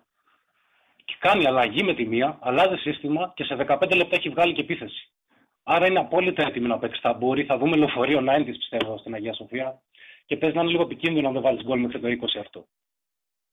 [1.05, 4.61] Και κάνει αλλαγή με τη μία, αλλάζει σύστημα και σε 15 λεπτά έχει βγάλει και
[4.61, 5.11] επίθεση.
[5.63, 7.45] Άρα είναι απόλυτα έτοιμη να παίξει ταμπούρι.
[7.45, 9.81] Θα δούμε λεωφορείο 90 πιστεύω στην Αγία Σοφία.
[10.27, 12.67] Και παίζει να είναι λίγο επικίνδυνο αν δεν βάλεις γκολ μέχρι το 20 αυτό.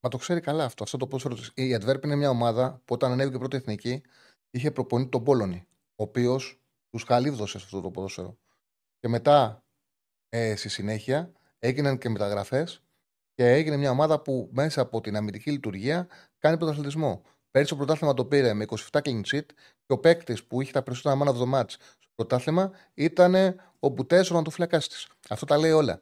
[0.04, 0.84] Μα το ξέρει καλά αυτό.
[0.84, 4.02] Αυτό το ποδόσφαιρο της- Η Adverb είναι μια ομάδα που όταν ανέβηκε πρώτη εθνική
[4.52, 8.38] είχε προπονεί τον Πόλωνη, ο οποίος τους χαλίβδωσε σε αυτό το ποδόσφαιρο.
[9.00, 9.64] Και μετά,
[10.30, 12.84] ε, στη συνέχεια, έγιναν και μεταγραφές
[13.34, 17.22] και έγινε μια ομάδα που μέσα από την αμυντική λειτουργία κάνει πρωταθλητισμό.
[17.52, 19.46] Πέρυσι το πρωτάθλημα το πήρε με 27 clean sheet
[19.86, 23.36] και ο παίκτης που είχε τα περισσότερα man of the match στο πρωτάθλημα ήταν
[23.80, 25.06] ο Μπουτέ, ο ματοφυλακά τη.
[25.30, 26.02] Αυτό τα λέει όλα.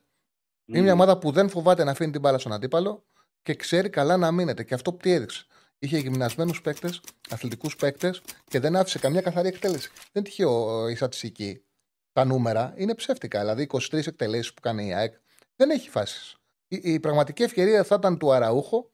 [0.66, 3.06] Είναι μια ομάδα που δεν φοβάται να αφήνει την μπάλα στον αντίπαλο
[3.42, 4.64] και ξέρει καλά να μείνεται.
[4.64, 5.46] Και αυτό τι έδειξε.
[5.80, 9.90] Είχε γυμνασμένους παίκτες, αθλητικούς παίκτες και δεν άφησε καμιά καθαρή εκτέλεση.
[9.94, 11.64] Δεν είναι τυχαίο η στατιστική.
[12.12, 13.40] Τα νούμερα είναι ψεύτικα.
[13.40, 15.14] Δηλαδή, 23 εκτελέσεις που κάνει η ΑΕΚ
[15.56, 16.36] δεν έχει φάσεις.
[16.68, 18.92] Η, η πραγματική ευκαιρία θα ήταν του Αραούχο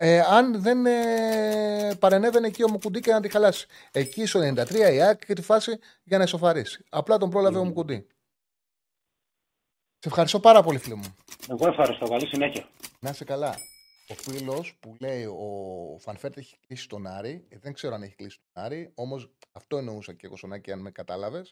[0.00, 3.66] ε, αν δεν ε, παρενέβαινε εκεί ο Μουκουντή και να τη χαλάσει.
[3.92, 6.84] Εκεί στο 93 η ΑΕΚ είχε τη φάση για να ισοφαρίσει.
[6.88, 8.06] Απλά τον πρόλαβε ο Μουκουντή.
[10.00, 11.14] Σε ευχαριστώ πάρα πολύ, φίλε μου.
[11.48, 12.08] Εγώ ευχαριστώ.
[12.08, 12.68] Καλή συνέχεια.
[13.00, 13.56] Να είσαι καλά.
[14.08, 17.46] Ο φίλος που λέει ο Φαν Βέερτ έχει κλείσει τον Άρη.
[17.48, 18.92] Ε, δεν ξέρω αν έχει κλείσει τον Άρη.
[18.94, 21.44] Όμως αυτό εννοούσα και εγώ στον Άκη, αν με κατάλαβες.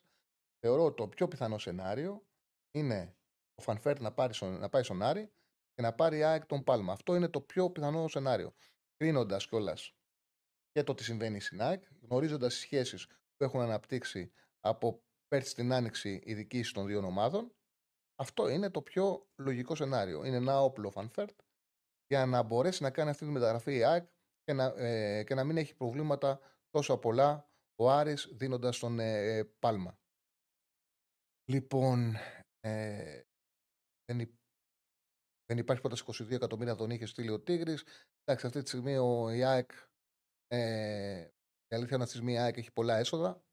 [0.60, 2.26] Θεωρώ το πιο πιθανό σενάριο
[2.70, 3.16] είναι
[3.54, 5.30] ο Φαν Βέερτ να, πάρει στον- να πάει στον Άρη
[5.74, 6.92] και να πάρει η ΑΕΚ τον Πάλμα.
[6.92, 8.54] Αυτό είναι το πιο πιθανό σενάριο.
[8.96, 9.92] Κρίνοντας κιόλας
[10.72, 15.72] και το τι συμβαίνει στην ΑΕΚ, γνωρίζοντας τις σχέσεις που έχουν αναπτύξει από πέρσι την
[15.72, 17.52] άνοιξη η διοίκηση των δύο ομάδων,
[18.16, 20.24] αυτό είναι το πιο λογικό σενάριο.
[20.24, 21.40] Είναι ένα όπλο ο Φαν Βέερτ
[22.06, 24.08] για να μπορέσει να κάνει αυτή τη μεταγραφή η ΑΕΚ
[24.42, 26.40] και να, ε, και να μην έχει προβλήματα
[26.70, 27.48] τόσο πολλά
[27.80, 29.98] ο Άρης δίνοντας τον ε, Πάλμα.
[31.50, 32.14] Λοιπόν,
[32.60, 33.22] ε,
[34.04, 34.40] δεν, υ-
[35.44, 37.84] δεν υπάρχει πρόταση 22 εκατομμύρια τον είχε στείλει ο Τίγρης.
[38.24, 39.70] Εντάξει, αυτή τη στιγμή ο η ΑΕΚ,
[40.46, 41.20] ε,
[41.68, 43.44] η αλήθεια είναι αυτή τη στιγμή η ΑΕΚ έχει πολλά έσοδα.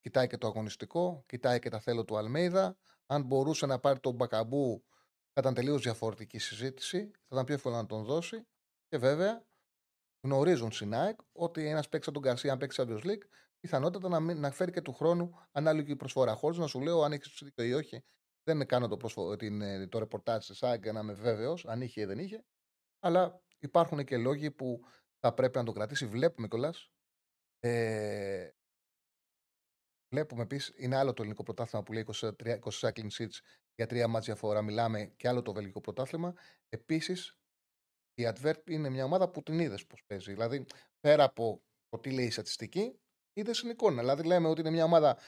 [0.00, 2.78] Κοιτάει και το αγωνιστικό, κοιτάει και τα θέλω του Αλμέιδα.
[3.12, 4.84] Αν μπορούσε να πάρει τον Μπακαμπού,
[5.32, 7.10] θα ήταν τελείως διαφορετική συζήτηση.
[7.10, 8.46] Θα ήταν πιο εύκολο να τον δώσει.
[8.88, 9.44] Και βέβαια,
[10.20, 13.22] γνωρίζουν στην ΑΕΚ ότι ένας παίξει από τον Γκαρσία, αν παίξει Champions League,
[13.60, 16.34] πιθανότατα να, μην, να φέρει και του χρόνου ανάλογη προσφορά.
[16.34, 18.04] Χωρίς να σου λέω αν έχεις δίκιο ή όχι.
[18.42, 19.36] Δεν κάνω το, προσφο...
[19.36, 22.44] την, ε, το ρεπορτάζ της ΑΕΚ για να είμαι βέβαιος αν είχε ή δεν είχε.
[23.00, 24.80] Αλλά υπάρχουν και λόγοι που
[25.18, 26.06] θα πρέπει να το κρατήσει.
[26.06, 26.90] Βλέπουμε κιόλας.
[27.58, 28.48] Ε,
[30.12, 33.38] Βλέπουμε επίσης, είναι άλλο το ελληνικό πρωτάθλημα που λέει 23, 24 clean sheets
[33.74, 34.62] για τρία μάτια διαφορά.
[34.62, 36.34] Μιλάμε και άλλο το βελγικό πρωτάθλημα.
[36.68, 37.36] Επίσης,
[38.14, 40.32] η Adverb είναι μια ομάδα που την είδες πώς παίζει.
[40.32, 40.66] Δηλαδή,
[41.00, 43.00] πέρα από το τι λέει η στατιστική,
[43.32, 44.00] είδες την εικόνα.
[44.00, 45.18] Δηλαδή, λέμε ότι είναι μια ομάδα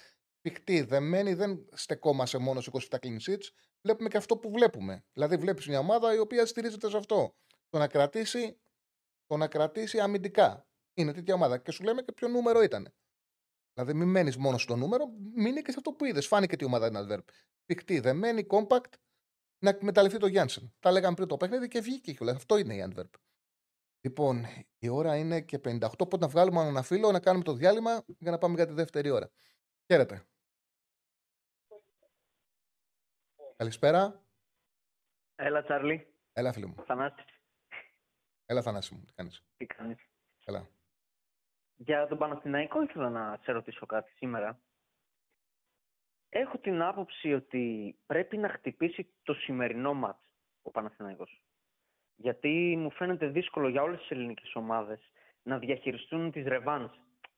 [0.41, 3.49] πηχτή, δεμένη, δεν στεκόμαστε μόνο σε 27 clean sheets.
[3.82, 5.05] Βλέπουμε και αυτό που βλέπουμε.
[5.12, 7.35] Δηλαδή, βλέπεις μια ομάδα η οποία στηρίζεται σε αυτό.
[7.68, 8.61] Το να κρατήσει,
[9.26, 10.66] το να κρατήσει αμυντικά.
[10.95, 11.59] Είναι τέτοια ομάδα.
[11.59, 12.95] Και σου λέμε και ποιο νούμερο ήταν.
[13.75, 16.27] Δηλαδή, μην μένεις μόνος στο νούμερο, μείνει και σε αυτό που είδες.
[16.27, 17.25] Φάνηκε τι ομάδα είναι adverb.
[17.64, 18.93] Πηκτή, δεμένη, compact,
[19.59, 20.75] να εκμεταλλευτεί το Γιάνσεν.
[20.81, 22.37] Τα λέγαμε πριν το παιχνίδι και βγήκε κιόλας.
[22.37, 23.11] Αυτό είναι η adverb.
[24.01, 24.45] Λοιπόν,
[24.79, 25.89] η ώρα είναι και 58.
[25.99, 29.11] Οπότε να βγάλουμε ένα φίλο, να κάνουμε το διάλειμμα για να πάμε για τη δεύτερη
[29.11, 29.31] ώρα.
[29.87, 30.27] Χαίρετε.
[33.57, 34.25] Καλησπέρα.
[35.35, 36.14] Έλα, Τσάρλι.
[36.33, 36.75] Έλα, φίλε μου.
[36.87, 37.25] Θανάση.
[38.47, 39.05] Έλα, Θανάση μου.
[39.05, 40.09] Τι κάνεις; Τι κάνεις;
[40.45, 40.68] Καλά.
[41.77, 44.61] Για τον Παναθηναϊκό ήθελα να σε ρωτήσω κάτι σήμερα.
[46.29, 50.29] Έχω την άποψη ότι πρέπει να χτυπήσει το σημερινό μάτς
[50.62, 51.43] ο Παναθηναϊκός.
[52.16, 55.12] Γιατί μου φαίνεται δύσκολο για όλες τις ελληνικές ομάδες
[55.43, 56.93] να διαχειριστούν τις ρεβάνς.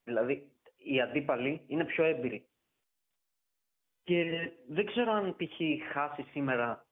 [0.04, 2.46] Δηλαδή, οι αντίπαλοι είναι πιο έμπειροι.
[4.02, 5.60] Και δεν ξέρω αν π.χ.
[5.92, 6.86] χάσει σήμερα,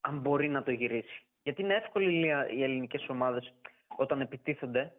[0.00, 1.26] αν μπορεί να το γυρίσει.
[1.42, 2.20] Γιατί είναι εύκολο οι
[2.56, 3.54] οι ελληνικές ομάδες
[3.96, 4.92] όταν επιτίθενται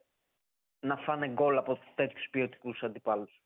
[0.83, 3.41] να φάνε γκολ από τέτοιους ποιοτικούς αντιπάλους.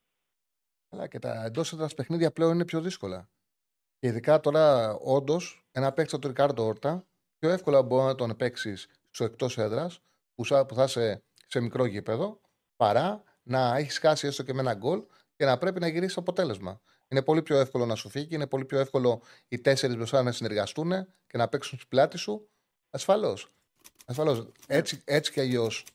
[0.90, 3.30] Αλλά και τα εντός έδρας παιχνίδια πλέον είναι πιο δύσκολα.
[4.00, 7.08] Και ειδικά τώρα, όντως, ένα παίξα του Ρικάρντο Όρτα
[7.40, 8.76] πιο εύκολα μπορεί να τον παίξει
[9.10, 10.00] στο εκτός έδρας
[10.36, 12.42] που, που θα είσαι σε μικρό γήπεδο
[12.76, 15.04] παρά να έχει χάσει έστω και με ένα γκολ
[15.36, 16.82] και να πρέπει να γυρίσεις αποτέλεσμα.
[17.08, 20.32] Είναι πολύ πιο εύκολο να σου φύγει, είναι πολύ πιο εύκολο οι τέσσερις μπροστά να
[20.32, 20.92] συνεργαστούν
[21.28, 22.50] και να παίξουν στη πλάτη σου.
[22.90, 23.52] Ασφαλώς.
[24.06, 24.52] Ασφαλώς.
[24.68, 25.86] Έτσι, έτσι κι αλλιώς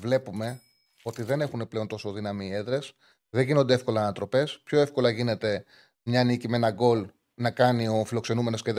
[0.00, 0.60] βλέπουμε
[1.06, 2.94] ότι δεν έχουν πλέον τόσο δύναμη οι έδρες.
[3.30, 4.60] Δεν γίνονται εύκολα ανατροπές.
[4.64, 5.64] Πιο εύκολα γίνεται
[6.02, 8.72] μια νίκη με ένα γκολ να κάνει ο φιλοξενούμενος και,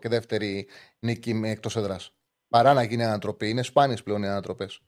[0.00, 0.66] και δεύτερη
[0.98, 2.14] νίκη εκτός έδρας.
[2.48, 3.48] Παρά να γίνει ανατροπή.
[3.48, 4.80] Είναι σπάνιες πλέον οι ανατροπές.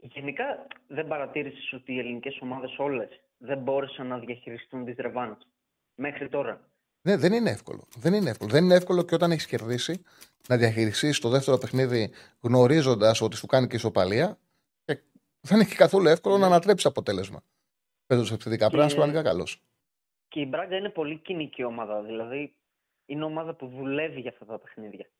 [0.00, 5.36] Γενικά δεν παρατήρησες ότι οι ελληνικές ομάδες όλες δεν μπόρεσαν να διαχειριστούν τις ρεβάνε
[5.94, 6.60] μέχρι τώρα;
[7.02, 7.88] Ναι, δεν είναι εύκολο.
[7.96, 8.50] Δεν είναι εύκολο.
[8.50, 10.02] Δεν είναι εύκολο και όταν έχεις κερδίσει
[10.48, 12.10] να διαχειριστείς το δεύτερο παιχνίδι
[12.40, 14.38] γνωρίζοντας ότι σου κάνει και ισοπαλία.
[15.46, 17.42] Και δεν έχει καθόλου εύκολο να ανατρέψει αποτέλεσμα.
[18.06, 18.66] Παίζοντα επιθετικά.
[18.66, 19.62] Πρέπει να είσαι πραγματικά καλός.
[20.28, 22.02] Και η Μπράγκα είναι πολύ κοινική ομάδα.
[22.02, 22.56] Δηλαδή
[23.06, 25.10] είναι ομάδα που δουλεύει για αυτά τα παιχνίδια.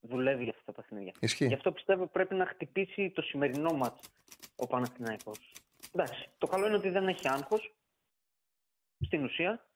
[0.00, 1.12] Δουλεύει για αυτά τα παιχνίδια.
[1.20, 1.46] Ισχύει.
[1.46, 4.10] Γι' αυτό πιστεύω πρέπει να χτυπήσει το σημερινό μάτς
[4.56, 5.52] ο Παναθηναϊκός.
[5.92, 7.74] Εντάξει, το καλό είναι ότι δεν έχει άγχος
[9.00, 9.66] στην ουσία.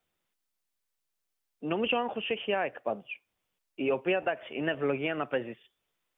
[1.58, 3.22] Νομίζω άγχος έχει ΑΕΚ πάντως.
[3.74, 5.70] Η οποία εντάξει είναι ευλογία να παίζεις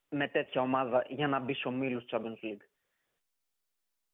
[0.09, 2.62] με τέτοια ομάδα για να μπεις στο μήλου Champions League.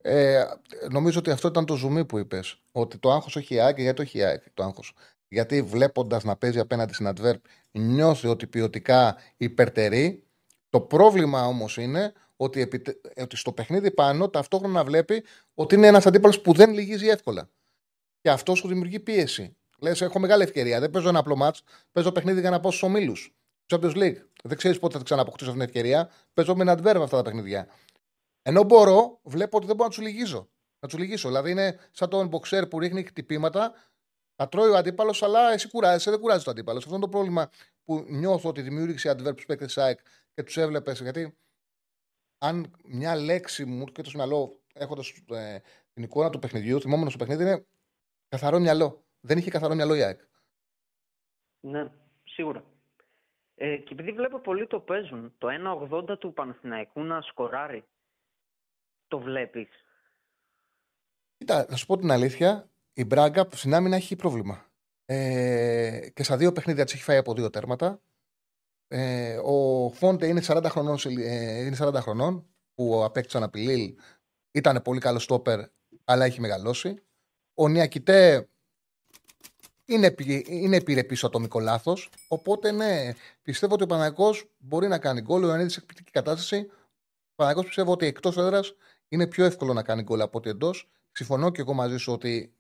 [0.03, 0.45] Ε,
[0.91, 2.61] νομίζω ότι αυτό ήταν το ζουμί που είπες.
[2.73, 4.93] Ότι το άγχος όχι η ΑΕΚ, γιατί το έχει η ΑΕΚ το άγχος.
[5.29, 7.41] Γιατί βλέποντας να παίζει απέναντι στην Adverb,
[7.71, 10.25] νιώθει ότι ποιοτικά υπερτερεί.
[10.69, 12.69] Το πρόβλημα όμως είναι ότι,
[13.17, 15.25] ότι στο παιχνίδι πάνω ταυτόχρονα βλέπει
[15.55, 17.51] ότι είναι ένας αντίπαλος που δεν λυγίζει εύκολα.
[18.21, 19.57] Και αυτό σου δημιουργεί πίεση.
[19.79, 20.81] Λες, έχω μεγάλη ευκαιρία.
[20.81, 21.63] Δεν παίζω ένα απλό μάτς.
[21.93, 23.35] Παίζω παιχνίδι για να πάω στους ομίλους.
[23.67, 24.17] Champions League.
[24.45, 26.11] Δεν ξέρεις πότε θα ξαναποκτήσω αυτή την ευκαιρία.
[26.35, 27.69] Παίζω με ένα adverb αυτά τα παιχνίδια.
[28.43, 30.51] Ενώ μπορώ, βλέπω ότι δεν μπορώ να τους λυγίζω.
[30.81, 31.29] Να τους λυγίσω.
[31.29, 33.75] Δηλαδή είναι σαν τον μποξέρ που ρίχνει χτυπήματα,
[34.35, 36.79] τα τρώει ο αντίπαλος, αλλά εσύ κουράζεσαι, δεν κουράζει το αντίπαλο.
[36.79, 37.51] Αυτό είναι το πρόβλημα
[37.85, 39.95] που νιώθω ότι δημιούργησε adverb του παίκτε SAEK
[40.35, 41.01] και τους έβλεπες.
[41.01, 41.39] Γιατί
[42.39, 45.59] αν μια λέξη μου και το μυαλό, έχοντας ε,
[45.93, 47.67] την εικόνα του παιχνιδιού, θυμόμενος στο παιχνίδι, είναι
[48.29, 49.05] καθαρό μυαλό.
[49.21, 50.21] Δεν είχε καθαρό μυαλό η ΑΕΚ.
[51.61, 51.91] Ναι,
[52.25, 52.65] σίγουρα.
[53.55, 55.49] Ε, και επειδή βλέπω πολύ το παίζουν, το
[56.11, 57.85] 1,80 του Παναθηναϊκού να σκοράρει,
[59.11, 59.69] το βλέπεις.
[61.37, 64.71] Κοίτα, θα σου πω την αλήθεια, η Μπράγκα στην άμυνα έχει πρόβλημα.
[65.05, 68.01] Ε, και στα δύο παιχνίδια της έχει φάει από δύο τέρματα.
[68.89, 73.99] Ε, ο Φόντε είναι 40 χρονών, ε, είναι 40 χρονών που απέκτησαν απειλή.
[74.51, 75.61] Ήταν πολύ καλό στόπερ,
[76.05, 77.03] αλλά έχει μεγαλώσει.
[77.55, 78.49] Ο Νιακητέ
[79.85, 80.15] είναι,
[80.47, 82.11] είναι επιρρεπή ατομικό λάθος.
[82.29, 85.43] Οπότε ναι, πιστεύω ότι ο Παναγικός μπορεί να κάνει γκολ.
[85.43, 86.67] Ο Ιωαννίδης σε εκπληκτική κατάσταση.
[87.31, 88.75] Ο Παναγικός πιστεύω ότι εκτός έδρας
[89.11, 90.91] είναι πιο εύκολο να κάνει γκολ από ότι εντός.
[91.13, 92.55] Συμφωνώ και εγώ μαζί σου ότι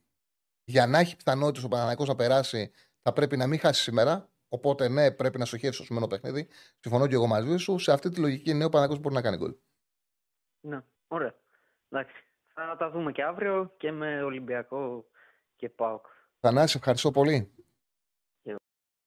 [0.64, 2.72] για να έχει πιθανότητες ο Παναγικό να περάσει
[3.02, 4.28] θα πρέπει να μην χάσει σήμερα.
[4.48, 6.48] Οπότε ναι, πρέπει να στοχεύσει στο σημερινό παιχνίδι.
[6.80, 7.78] Συμφωνώ και εγώ μαζί σου.
[7.78, 9.54] Σε αυτή τη λογική ναι, ο Παναγικό μπορεί να κάνει γκολ.
[10.60, 11.34] Ναι, ωραία.
[11.88, 12.14] Εντάξει.
[12.54, 15.04] Θα τα δούμε και αύριο και με Ολυμπιακό
[15.56, 16.06] και ΠΑΟΚ.
[16.40, 17.54] Θανάση, ευχαριστώ πολύ.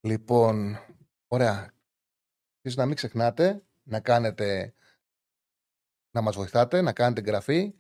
[0.02, 0.80] Λοιπόν,
[1.28, 1.74] ωραία.
[2.62, 4.74] Εσείς να μην ξεχνάτε να κάνετε,
[6.14, 7.74] να μας βοηθάτε, να κάνετε εγγραφή,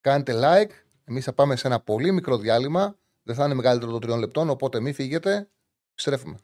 [0.00, 0.70] κάνετε like.
[1.04, 2.98] Εμείς θα πάμε σε ένα πολύ μικρό διάλειμμα.
[3.22, 5.50] Δεν θα είναι μεγαλύτερο των τριών λεπτών, οπότε μην φύγετε.
[5.94, 6.38] Στρέφουμε.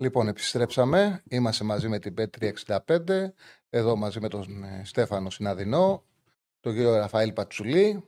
[0.00, 1.22] Λοιπόν, επιστρέψαμε.
[1.28, 3.28] Είμαστε μαζί με την Bet365.
[3.68, 6.04] Εδώ μαζί με τον ε, Στέφανο Συναδεινό,
[6.60, 8.04] τον κύριο Ραφαήλ Πατσουλή.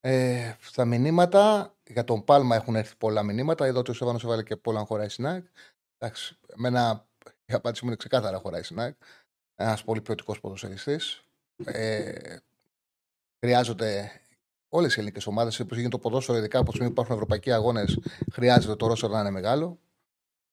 [0.00, 3.66] Ε, στα μηνύματα για τον Πάλμα έχουν έρθει πολλά μηνύματα.
[3.66, 5.46] Εδώ ο Στέφανος έβαλε και πολλά χωράει Σνάκ.
[5.98, 7.08] Εντάξει, εμένα
[7.44, 8.96] η απάντηση μου είναι ξεκάθαρα χωράει Σνάκ.
[9.54, 11.22] Ένας πολύ ποιοτικός ποδοσφαιριστής.
[11.64, 12.36] Ε,
[13.38, 14.20] χρειάζονται
[14.68, 17.52] όλες οι ελληνικές ομάδες, όπω γίνεται το ποδόσφαιρο, ειδικά από τη στιγμή που υπάρχουν ευρωπαϊκοί
[17.52, 17.98] αγώνες,
[18.32, 19.78] χρειάζεται το ρόστερ να είναι μεγάλο.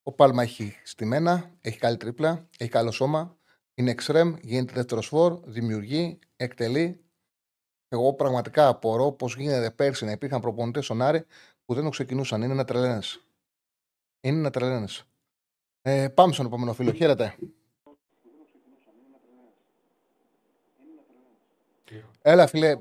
[0.07, 3.37] Ο Πάλμα έχει στημένα, έχει καλή τρίπλα, έχει καλό σώμα,
[3.73, 6.99] είναι εξτρεμ, γίνεται δεύτερος φόρ, δημιουργεί, εκτελεί.
[7.87, 11.25] Εγώ πραγματικά απορώ πώς γίνεται πέρσι να υπήρχαν προπονητές στον Άρη
[11.65, 12.41] που δεν το ξεκινούσαν.
[12.41, 12.99] Είναι να τρελαίνε.
[14.21, 14.87] Είναι να τρελαίνε.
[15.81, 16.91] Ε, πάμε στον επόμενο φίλο.
[16.91, 17.35] Χαίρετε.
[22.21, 22.77] Έλα, φίλε,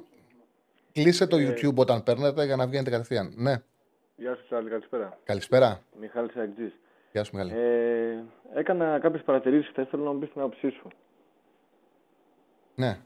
[0.93, 3.33] κλείσε το Ε, YouTube όταν παίρνετε για να βγαίνετε κατευθείαν.
[3.37, 3.63] Ναι,
[4.17, 5.19] Γεια σας, Τσάρλι, καλησπέρα.
[5.25, 5.83] καλησπέρα.
[6.01, 6.73] Μιχάλης Αγγλή.
[7.15, 7.53] Γεια σου, Μιχάλη.
[7.55, 9.85] Ε, έκανα κάποιες παρατηρήσεις χθε.
[9.85, 10.89] Θέλω να μου πεις την άποψή σου.
[12.75, 12.99] Ναι.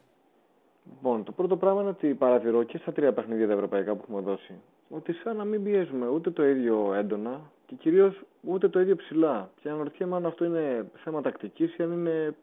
[0.95, 4.21] Λοιπόν, το πρώτο πράγμα είναι ότι παρατηρώ και στα τρία παιχνίδια τα ευρωπαϊκά που έχουμε
[4.21, 4.55] δώσει
[4.89, 9.51] ότι σαν να μην πιέζουμε ούτε το ίδιο έντονα και κυρίως ούτε το ίδιο ψηλά.
[9.63, 12.35] Και αναρωτιέμαι αν αυτό είναι θέμα τακτικής ή αν είναι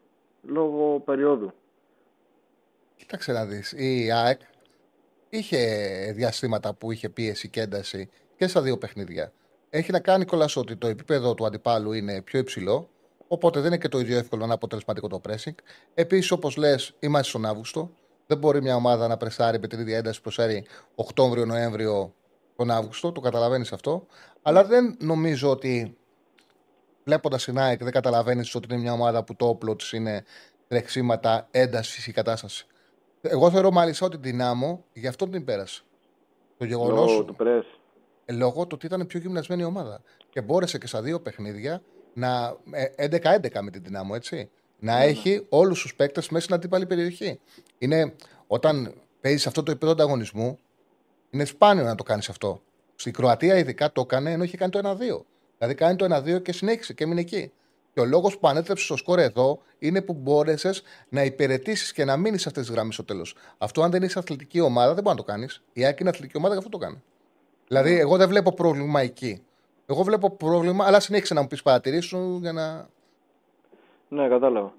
[0.44, 1.54] λόγω περίοδου.
[2.96, 4.42] Κοίταξε να δεις, η ΑΕΚ
[5.30, 5.58] είχε
[6.16, 9.32] διαστήματα που είχε πίεση και ένταση και στα δύο παιχνίδια.
[9.76, 12.90] Έχει να κάνει κιόλας ότι το επίπεδο του αντιπάλου είναι πιο υψηλό,
[13.28, 15.54] οπότε δεν είναι και το ίδιο εύκολο να είναι αποτελεσματικό το pressing.
[15.94, 17.92] Επίσης, όπως λες, είμαστε στον Αύγουστο.
[18.28, 20.66] Δεν μπορεί μια ομάδα να πρεσάρει με την ίδια ένταση που προσφέρει
[20.96, 22.14] Οκτώβριο-Νοέμβριο
[22.56, 24.06] τον Αύγουστο, το καταλαβαίνεις αυτό.
[24.42, 25.98] Αλλά δεν νομίζω ότι
[27.04, 30.24] βλέποντας την ΑΕΚ δεν καταλαβαίνεις ότι είναι μια ομάδα που το όπλο της είναι
[30.68, 32.66] τρεξίματα, ένταση ή κατάσταση.
[33.22, 35.82] Εγώ θεωρώ μάλιστα ότι Δυνάμω γι' αυτό την πέρασε.
[36.58, 37.12] Το γεγονός.
[37.12, 37.75] Λόγω του πρέσ.
[38.26, 40.02] Λόγω του ότι ήταν πιο γυμνασμένη η ομάδα.
[40.30, 41.82] Και μπόρεσε και στα δύο παιχνίδια
[42.14, 42.58] να.
[42.72, 44.50] ε, 11-11 με την Δυνάμω, έτσι.
[44.80, 47.40] Να έχει όλους τους παίκτες μέσα στην αντίπαλη περιοχή.
[47.78, 48.16] Είναι
[48.48, 50.60] όταν παίζεις αυτό το επίπεδο ανταγωνισμού,
[51.30, 52.62] είναι σπάνιο να το κάνεις αυτό.
[52.96, 55.26] Στην Κροατία ειδικά το έκανε ενώ είχε κάνει το 1-2.
[55.58, 57.52] Δηλαδή κάνει το 1-2 και συνέχισε και έμεινε εκεί.
[57.94, 62.18] Και ο λόγος που ανέτρεψε το σκορ εδώ είναι που μπόρεσες να υπηρετήσεις και να
[62.18, 63.36] μείνεις σε αυτές τις γραμμές στο τέλος.
[63.58, 65.64] Αυτό, αν δεν είσαι αθλητική ομάδα, δεν μπορεί να το κάνεις.
[65.74, 67.04] Η ΑΕΚ είναι αθλητική ομάδα, γι' αυτό το κάνει.
[67.68, 69.42] Δηλαδή, εγώ δεν βλέπω πρόβλημα εκεί.
[69.88, 72.88] Εγώ βλέπω πρόβλημα, αλλά συνέχισε να μου πεις τις παρατηρήσεις σου για να.
[74.10, 74.74] Ναι, κατάλαβα.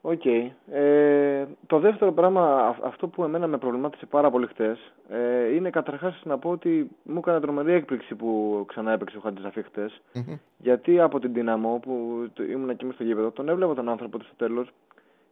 [0.00, 0.24] Οκ.
[0.72, 5.70] Ε, το δεύτερο πράγμα, α- αυτό που εμένα με προβλημάτισε πάρα πολύ χτες, ε, είναι
[5.70, 10.00] καταρχάς να πω ότι μου έκανε τρομερή έκπληξη που ξανά έπαιξε ο Χατζησαφί χτες.
[10.14, 10.36] Μμμ.
[10.58, 14.18] Γιατί από την Ντιναμό που το- ήμουν και εμείς στο γήπεδο, τον έβλεπα τον άνθρωπο
[14.18, 14.70] του στο τέλος.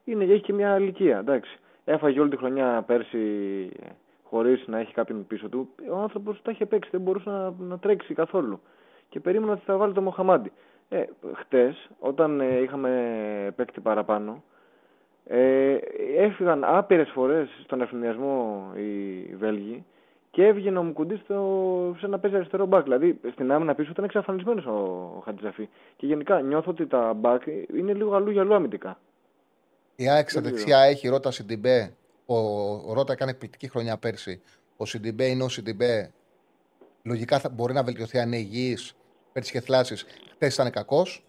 [0.04, 1.58] Έχει και μια ηλικία, εντάξει.
[1.84, 3.18] Έφαγε όλη τη χρονιά πέρσι
[4.34, 5.68] χωρίς να έχει κάποιον πίσω του.
[5.90, 8.60] Ο άνθρωπος τα είχε παίξει, δεν μπορούσε να, να τρέξει καθόλου.
[9.08, 10.52] Και περίμενα ότι θα βάλει το Μοχαμάντι.
[10.88, 11.04] Ε,
[11.34, 12.90] χτες, όταν ε, είχαμε
[13.56, 14.42] παίκτη παραπάνω,
[15.26, 15.76] ε,
[16.16, 19.84] έφυγαν άπειρες φορές στον ευθυνδιασμό οι Βέλγοι
[20.30, 22.82] και έβγαινε ο Μουκουντής στο, σε να παίζει αριστερό μπακ.
[22.82, 24.70] Δηλαδή στην άμυνα πίσω ήταν εξαφανισμένος ο,
[25.16, 25.68] ο Χατζησαφί.
[25.96, 27.42] Και γενικά νιώθω ότι τα μπακ
[27.76, 28.98] είναι λίγο αλλού για αλλού αμυντικά.
[29.96, 31.94] Η ΑΕΚ στα Δεν δεξιά έχει Ρότα Σιντιμπέ.
[32.26, 32.36] Ο,
[32.74, 34.40] ο Ρότα έκανε εκπληκτική χρονιά πέρσι.
[34.76, 36.12] Ο Σιντιμπέ είναι ο Σιντιμπέ.
[37.02, 38.92] Λογικά θα μπορεί να βελτιωθεί αν είναι υγιής.
[39.32, 40.04] Πέρσι είχε θλάσεις.
[40.34, 41.24] Χθες ήταν κακός.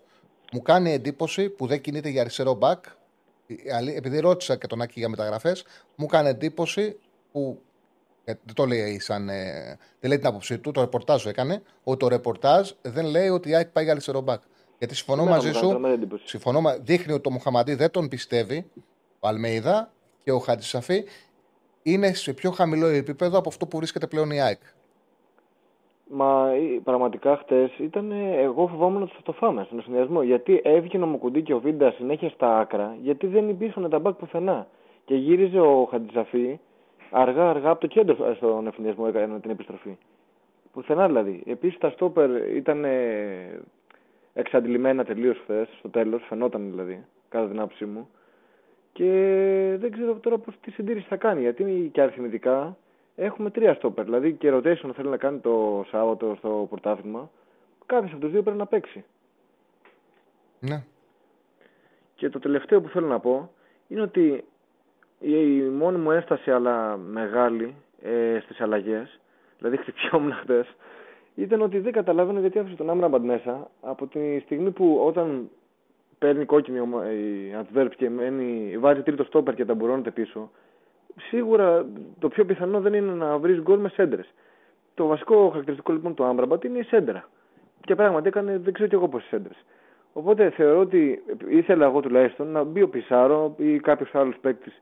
[0.52, 2.86] Μου κάνει εντύπωση που δεν κινείται για αριστερό μπακ.
[3.48, 5.66] Η αλή- Επειδή ρώτησα και τον Άκη για μεταγραφές,
[5.96, 6.98] μου κάνει εντύπωση
[7.32, 7.62] που.
[8.24, 9.30] ε, Δεν το λέει σαν.
[9.30, 11.62] ε, δεν λέει την άποψή του, το ρεπορτάζ το έκανε.
[11.84, 14.42] Ότι το ρεπορτάζ δεν λέει ότι η ΑΕΚ πάει για αριστερό μπακ.
[14.78, 15.72] Γιατί συμφωνώ Εμένα μαζί μου κάνει σου.
[15.72, 16.28] τρομερή εντύπωση.
[16.28, 18.66] Συμφωνώ, μα- δείχνει ότι το Μοχαμαντή δεν τον πιστεύει,
[19.20, 19.94] ο Αλμέιδα
[20.26, 21.04] και ο Χατζησαφή
[21.84, 24.60] είναι σε πιο χαμηλό επίπεδο από αυτό που βρίσκεται πλέον η ΑΕΚ.
[26.10, 28.12] Μα ε, πραγματικά χτες ήταν.
[28.12, 30.24] ε, Εγώ φοβόμουν ότι θα το φάμε στον ευθυνδιασμό.
[30.24, 34.14] Γιατί έβγαινε ο Μουκουντή και ο Βίντα συνέχεια στα άκρα, γιατί δεν υπήρχαν τα μπακ
[34.14, 34.68] πουθενά.
[35.06, 36.60] Και γύριζε ο Χατζησαφή
[37.12, 39.98] αργά-αργά από το κέντρο ε, στον ευθυνδιασμό έκανε την επιστροφή.
[40.74, 41.44] Πουθενά δηλαδή.
[41.46, 43.62] Επίσης τα στόπερ ήταν ε,
[44.34, 48.10] εξαντλημένα τελείως χθες, στο τέλος, φαινόταν δηλαδή, κατά την άποψή μου.
[48.96, 52.78] Και δεν ξέρω τώρα πώς τι συντήρηση θα κάνει, γιατί και αριθμητικά
[53.16, 54.04] έχουμε τρία στόπερ.
[54.04, 57.30] Δηλαδή και rotation θέλει να κάνει το Σάββατο στο πρωτάθλημα.
[57.86, 59.04] Κάποιος από τους δύο πρέπει να παίξει.
[60.60, 60.84] Ναι.
[62.16, 63.52] Και το τελευταίο που θέλω να πω
[63.88, 64.44] είναι ότι
[65.20, 69.20] η μόνη μου ένσταση αλλά μεγάλη ε, στις αλλαγές,
[69.58, 70.66] δηλαδή χτυπιόμουν χθε,
[71.36, 75.50] ήταν ότι δεν καταλάβαινα γιατί άφησε τον Άμραμπαντ μέσα από τη στιγμή που όταν
[76.26, 80.52] παίρνει κόκκινη ομα- η Αντβέρπ και μένει, βάζει τρίτο στόπερ και ταμπουρώνεται πίσω,
[81.22, 81.86] σίγουρα
[82.20, 84.34] το πιο πιθανό δεν είναι να βρεις γκολ με σέντρες.
[84.94, 87.30] Το βασικό χαρακτηριστικό λοιπόν του Άμραμπατ είναι η σέντρα.
[87.82, 89.66] Και πράγματι έκανε δεν ξέρω κι εγώ πόσες σέντρες.
[90.14, 94.82] Οπότε θεωρώ ότι ήθελα εγώ τουλάχιστον να μπει ο Πισάρο ή κάποιος άλλος παίκτης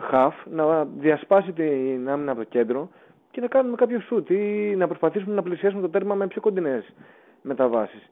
[0.00, 2.88] χαφ να διασπάσει την άμυνα από το κέντρο
[3.30, 6.92] και να κάνουμε κάποιο σουτ ή να προσπαθήσουμε να πλησιάσουμε το τέρμα με πιο κοντινές
[7.42, 8.10] μεταβάσεις.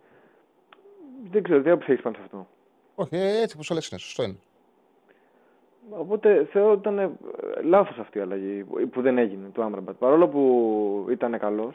[1.31, 2.47] Δεν ξέρω, τι άποψη έχει πάνω σε αυτό.
[2.95, 4.37] Όχι, ε, έτσι όπως το λε είναι, σωστό είναι.
[5.91, 7.19] Οπότε θεωρώ ότι ήταν
[7.65, 9.97] λάθος αυτή η αλλαγή που δεν έγινε του Άμραμπατ.
[9.97, 11.75] Παρόλο που ήταν καλός.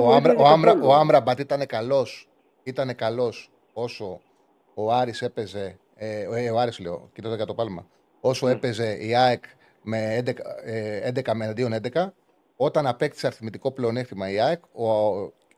[0.00, 2.28] Ο, Άμρα, ο, Άμρα, ο Άμραμπατ ήταν καλός
[2.64, 4.20] ήταν καλός όσο
[4.74, 5.78] ο Άρης έπαιζε.
[5.94, 7.86] Ε, ε ο Άρης λέω, κοιτάξτε για το πάλμα.
[8.20, 8.50] Όσο mm.
[8.50, 9.44] έπαιζε η ΑΕΚ
[9.82, 10.32] με 11,
[10.64, 11.52] ε, 11 με
[11.92, 12.06] 11,
[12.56, 14.86] όταν απέκτησε αριθμητικό πλεονέκτημα η ΑΕΚ, ο,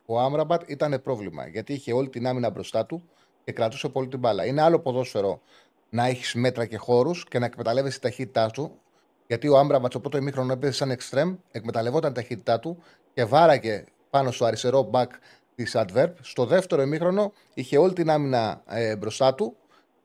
[0.07, 1.47] ο Άμραμπατ ήταν πρόβλημα.
[1.47, 3.09] Γιατί είχε όλη την άμυνα μπροστά του
[3.45, 4.47] και κρατούσε πολύ την μπάλα.
[4.47, 5.41] Είναι άλλο ποδόσφαιρο
[5.91, 8.81] να έχεις μέτρα και χώρους και να εκμεταλλεύεσαι τη ταχύτητά του.
[9.27, 12.83] Γιατί ο Άμραμπατς, ο πρώτο ημίχρονο έπαιζε σαν εξτρεμ, εκμεταλλευόταν τη ταχύτητά του
[13.15, 15.13] και βάραγε πάνω στο αριστερό μπακ
[15.55, 16.13] της Adverb.
[16.21, 19.57] Στο δεύτερο ημίχρονο είχε όλη την άμυνα ε, μπροστά του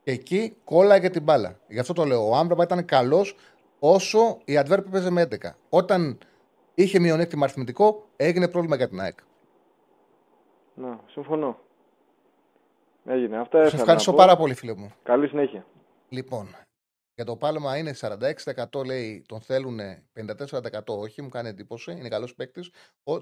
[0.03, 1.59] και εκεί κόλλαγε την μπάλα.
[1.67, 2.29] Γι' αυτό το λέω.
[2.29, 3.35] Ο Άμπραμπα ήταν καλός
[3.79, 5.35] όσο η Adverb έπαιζε με 11.
[5.69, 6.17] Όταν
[6.73, 9.17] είχε μειονέκτημα αριθμητικό, έγινε πρόβλημα για την ΑΕΚ.
[10.81, 11.59] Να, συμφωνώ.
[13.05, 13.37] Έγινε.
[13.37, 14.91] Αυτά Σε ευχαριστώ πάρα πολύ, φίλε μου.
[15.03, 15.65] Καλή συνέχεια.
[16.09, 16.55] Λοιπόν,
[17.15, 19.79] για το πάλμα είναι 46% λέει τον θέλουν,
[20.13, 22.71] 54% όχι, μου κάνει εντύπωση, είναι καλός παίκτης.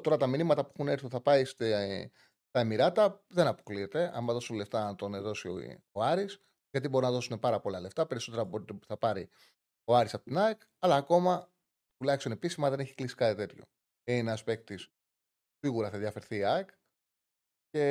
[0.02, 4.12] Τώρα τα μηνύματα που έχουν έρθει θα πάει στα Εμμυράτα δεν αποκλείεται.
[4.14, 5.54] Αν δώσουν λεφτά να τον δώσει ο,
[5.92, 6.42] ο Άρης,
[6.72, 9.30] γιατί μπορεί να δώσουν πάρα πολλά λεφτά, περισσότερα από ό,τι θα πάρει
[9.84, 11.50] ο Άρης από την ΑΕΚ, αλλά ακόμα
[11.98, 13.64] τουλάχιστον επίσημα δεν έχει κλείσει κάτι τέτοιο.
[14.04, 14.90] Είναι ένας παίκτης
[15.60, 16.70] σίγουρα θα διαφερθεί η ΑΕΚ.
[17.70, 17.86] Και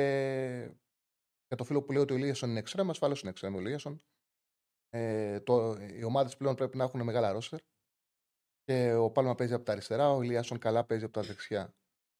[1.47, 4.03] για το φίλο που λέει ότι ο Ηλίασον είναι εξτρέμ, ασφαλώ είναι εξτρέμ ο Ηλίασον.
[4.89, 7.59] Ε, το, οι ομάδες πλέον πρέπει να έχουν μεγάλα ρόστερ.
[8.63, 11.75] Και ο Πάλμα παίζει από τα αριστερά, ο Ηλιάσον καλά παίζει από τα δεξιά.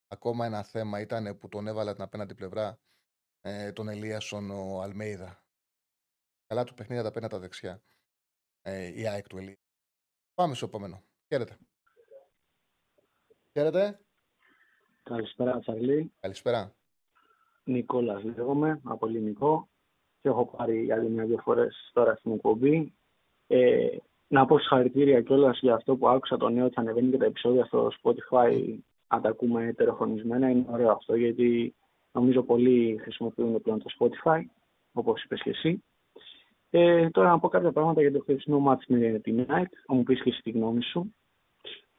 [0.08, 2.80] Ακόμα ένα θέμα ήταν που τον έβαλα την απέναντι πλευρά
[3.40, 5.44] ε, τον Ελίασον ο Αλμέιδα.
[6.46, 7.82] Καλά του παιχνίδια τα παίρνει τα δεξιά.
[8.62, 9.58] Ε, η ΑΕΚ του Ελία.
[10.34, 11.04] Πάμε στο επόμενο.
[11.28, 11.58] Χαίρετε.
[13.52, 14.00] Χαίρετε.
[15.02, 16.12] Καλησπέρα, Τσαρλί.
[16.20, 16.79] Καλησπέρα.
[17.70, 19.68] Νικόλας λέγομαι, από ελληνικό
[20.22, 22.92] και έχω πάρει άλλη μια-δύο φορές τώρα στην εκπομπή.
[23.46, 23.86] Ε,
[24.28, 27.24] να πω συγχαρητήρια κιόλας για αυτό που άκουσα το νέο ότι θα ανεβαίνει και τα
[27.24, 28.76] επεισόδια στο Spotify
[29.06, 30.48] αν τα ακούμε τεροχρονισμένα.
[30.48, 31.74] Είναι ωραίο αυτό γιατί
[32.12, 34.40] νομίζω πολλοί χρησιμοποιούν πλέον το Spotify,
[34.92, 35.82] όπως είπες και εσύ.
[36.70, 40.02] Ε, τώρα να πω κάποια πράγματα για το χθεσινό μάτς με την Nike, θα μου
[40.02, 41.14] πεις και εσύ τη γνώμη σου.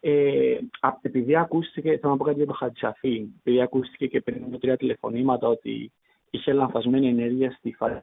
[0.03, 0.57] Ε,
[1.01, 4.77] επειδή ακούστηκε, θα να πω κάτι για το Χατσαφή, επειδή ακούστηκε και πριν από τρία
[4.77, 5.91] τηλεφωνήματα ότι
[6.29, 8.01] είχε λανθασμένη ενέργεια στη φάση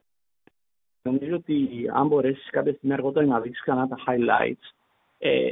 [1.03, 1.55] Νομίζω ότι
[1.95, 4.75] αν μπορέσεις κάποια στιγμή αργότερα να δείξει κανένα τα highlights,
[5.19, 5.51] ε,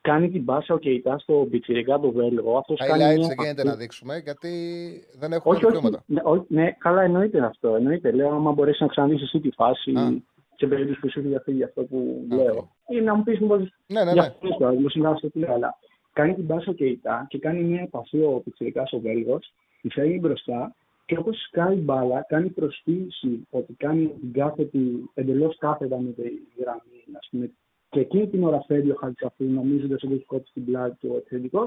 [0.00, 2.58] κάνει την πάσα ο Κεϊτά στο πιτσιρικά του Βέλγο.
[2.58, 4.50] Αυτός highlights κάνει δεν γίνεται να δείξουμε γιατί
[5.18, 7.74] δεν έχουμε όχι, όχι, ναι, ναι, καλά εννοείται αυτό.
[7.74, 8.10] Εννοείται.
[8.10, 10.22] Λέω, άμα μπορέσεις να ξαναδείς εσύ τη φάση Α.
[10.56, 12.36] σε περίπτωση που σου διαφύγει αυτό που okay.
[12.36, 12.70] λέω.
[12.88, 13.74] Ή να μου πεις μήπως.
[13.86, 14.34] Ναι, ναι, ναι.
[14.40, 14.56] Μου
[15.20, 15.78] το λέω, αλλά
[16.18, 20.18] κάνει την πάσα ο Κεϊτά και κάνει μια επαφή ο πιτσιρικάς ο Βέλγος, τη φέρνει
[20.18, 20.74] μπροστά
[21.06, 26.22] και όπως σκάει μπάλα, κάνει προσποίηση ότι κάνει την κάθετη, εντελώς κάθετα με τη
[26.58, 27.50] γραμμή, ας πούμε.
[27.88, 31.16] Και εκείνη την ώρα φεύγει ο Χαλτσαφή, νομίζοντας ότι έχει κόψει την πλάτη του ο
[31.16, 31.64] επιθετικό.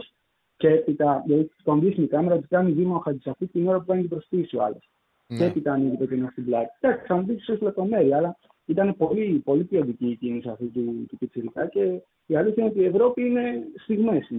[0.57, 3.85] Και έπειτα, δηλαδή, τον δείχνει η κάμερα ότι κάνει βήμα ο Χαλτσαφή την ώρα που
[3.85, 4.89] κάνει την προσποίηση ο άλλος.
[5.27, 5.37] Ναι.
[5.37, 6.69] Και έπειτα ανοίγει το κενό στην πλάτη.
[6.79, 8.37] Εντάξει, θα μου πεις σε λεπτομέρεια, αλλά
[8.69, 12.79] ήταν πολύ, πολύ ποιοτική η κίνηση αυτή του, του Πιτσυρικά και η αλήθεια είναι ότι
[12.79, 14.29] η Ευρώπη είναι στιγμές.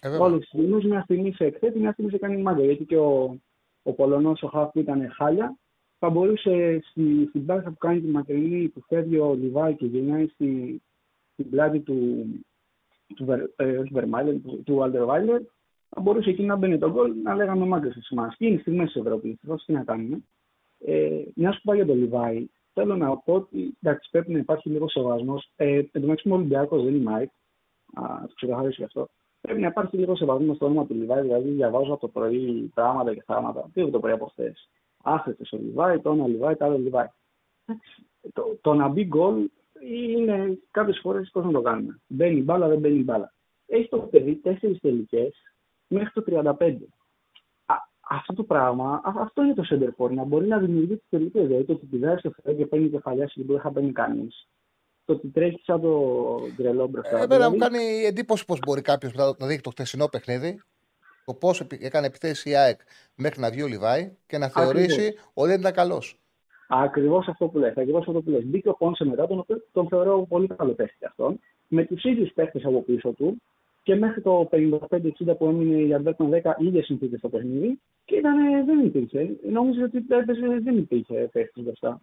[0.00, 2.64] Ε, Όλες τις στιγμές, μια στιγμή σε εκθέτει, μια στιγμή σε κάνει μάγκα.
[2.64, 3.40] Γιατί και ο,
[3.82, 5.56] ο Πολωνός ο χαφ που ήταν χάλια,
[5.98, 10.82] θα μπορούσε στη, στην που κάνει τη μακρινή που φεύγει ο Λιβάι και γεννάει στη,
[11.32, 12.26] στην πλάτη του,
[13.16, 13.26] του,
[13.56, 15.40] ε, του, του Βαλτερβάιλερ,
[15.88, 18.36] θα μπορούσε εκεί να μπαίνει το γκολ να λέγαμε μάγκες εμάς.
[18.36, 19.36] Και είναι στιγμές της Ευρώπης,
[19.66, 20.22] τι να κάνουμε.
[20.84, 24.68] Ε, μια που πάει για τον Λιβάι, θέλω να πω ότι εντάξει, πρέπει να υπάρχει
[24.68, 25.50] λίγο σεβασμός.
[25.56, 27.30] Ε, εν τω μεταξύ, ο Ολυμπιακός δεν είναι Μάικ.
[27.92, 29.08] Α το ξεκαθαρίσω γι' αυτό
[29.40, 31.22] πρέπει να υπάρχει λίγο σεβασμός στο όνομα του Λιβάη.
[31.22, 33.70] Δηλαδή, διαβάζω από το πρωί πράγματα και θάματα.
[33.72, 34.68] Τι το πρωί από χθες.
[35.02, 37.06] Άφετε ο Λιβάη, το ένα Λιβάη, το άλλο Λιβάη.
[38.32, 42.00] Το, το να μπει γκολ είναι κάποιες φορές πώς να το κάνουμε.
[42.06, 43.32] Μπαίνει μπάλα, δεν μπαίνει μπάλα.
[43.66, 45.34] Έχει το παιδί τέσσερις τελικές
[45.86, 46.22] μέχρι το
[46.58, 46.76] 35.
[48.12, 51.46] Α, αυτό το πράγμα, αυτό είναι το center να μπορεί να δημιουργεί τι τελικές.
[51.46, 54.48] Δηλαδή το ότι πηδάει στο φρέντ και παίρνει κεφαλιά που δεν θα παίρνει κανείς
[55.10, 56.14] το ότι τρέχει σαν το
[56.56, 57.18] γκρελό μπροστά.
[57.18, 60.62] Ε, εμένα μου κάνει εντύπωση πώς μπορεί κάποιος να δείχνει το χτεσινό παιχνίδι,
[61.24, 62.80] το πώς έκανε επιθέσεις η ΑΕΚ
[63.14, 66.18] μέχρι να βγει ο Λιβάη και να θεωρήσει ότι δεν ήταν καλός.
[66.68, 67.76] Ακριβώς αυτό που λες.
[67.76, 68.44] Ακριβώς αυτό που λες.
[68.44, 71.40] Μπήκε ο Πόνσε μετά, τον, τον θεωρώ πολύ καλό παίχτη αυτόν.
[71.68, 73.36] Με τους ίδιους παίχτες από πίσω του
[73.82, 78.16] και μέχρι το 55-60 που έμεινε η Αντβέρπ με 10 ίδιες συνθήκες στο παιχνίδι και
[78.16, 79.36] ήταν, δεν υπήρχε.
[79.50, 82.00] Νόμιζα ότι έπαιζε, δεν υπήρχε παίχτης μπροστά.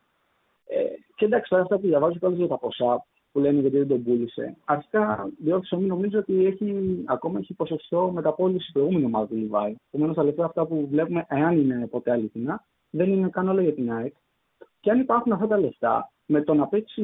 [0.67, 0.83] Ε,
[1.15, 4.03] και εντάξει, τώρα αυτά που διαβάζω κιόλα για τα ποσά που λένε γιατί δεν τον
[4.03, 4.55] πούλησε.
[4.65, 9.75] Αρχικά, διότι μην νομίζω ότι έχει, ακόμα έχει ποσοστό μεταπόληση προηγούμενη ομάδα του Λιβάη.
[9.87, 13.73] Επομένως, τα λεφτά αυτά που βλέπουμε, εάν είναι ποτέ αληθινά, δεν είναι καν όλα για
[13.73, 14.13] την ΑΕΚ.
[14.79, 17.01] Και αν υπάρχουν αυτά τα λεφτά, με το να παίξει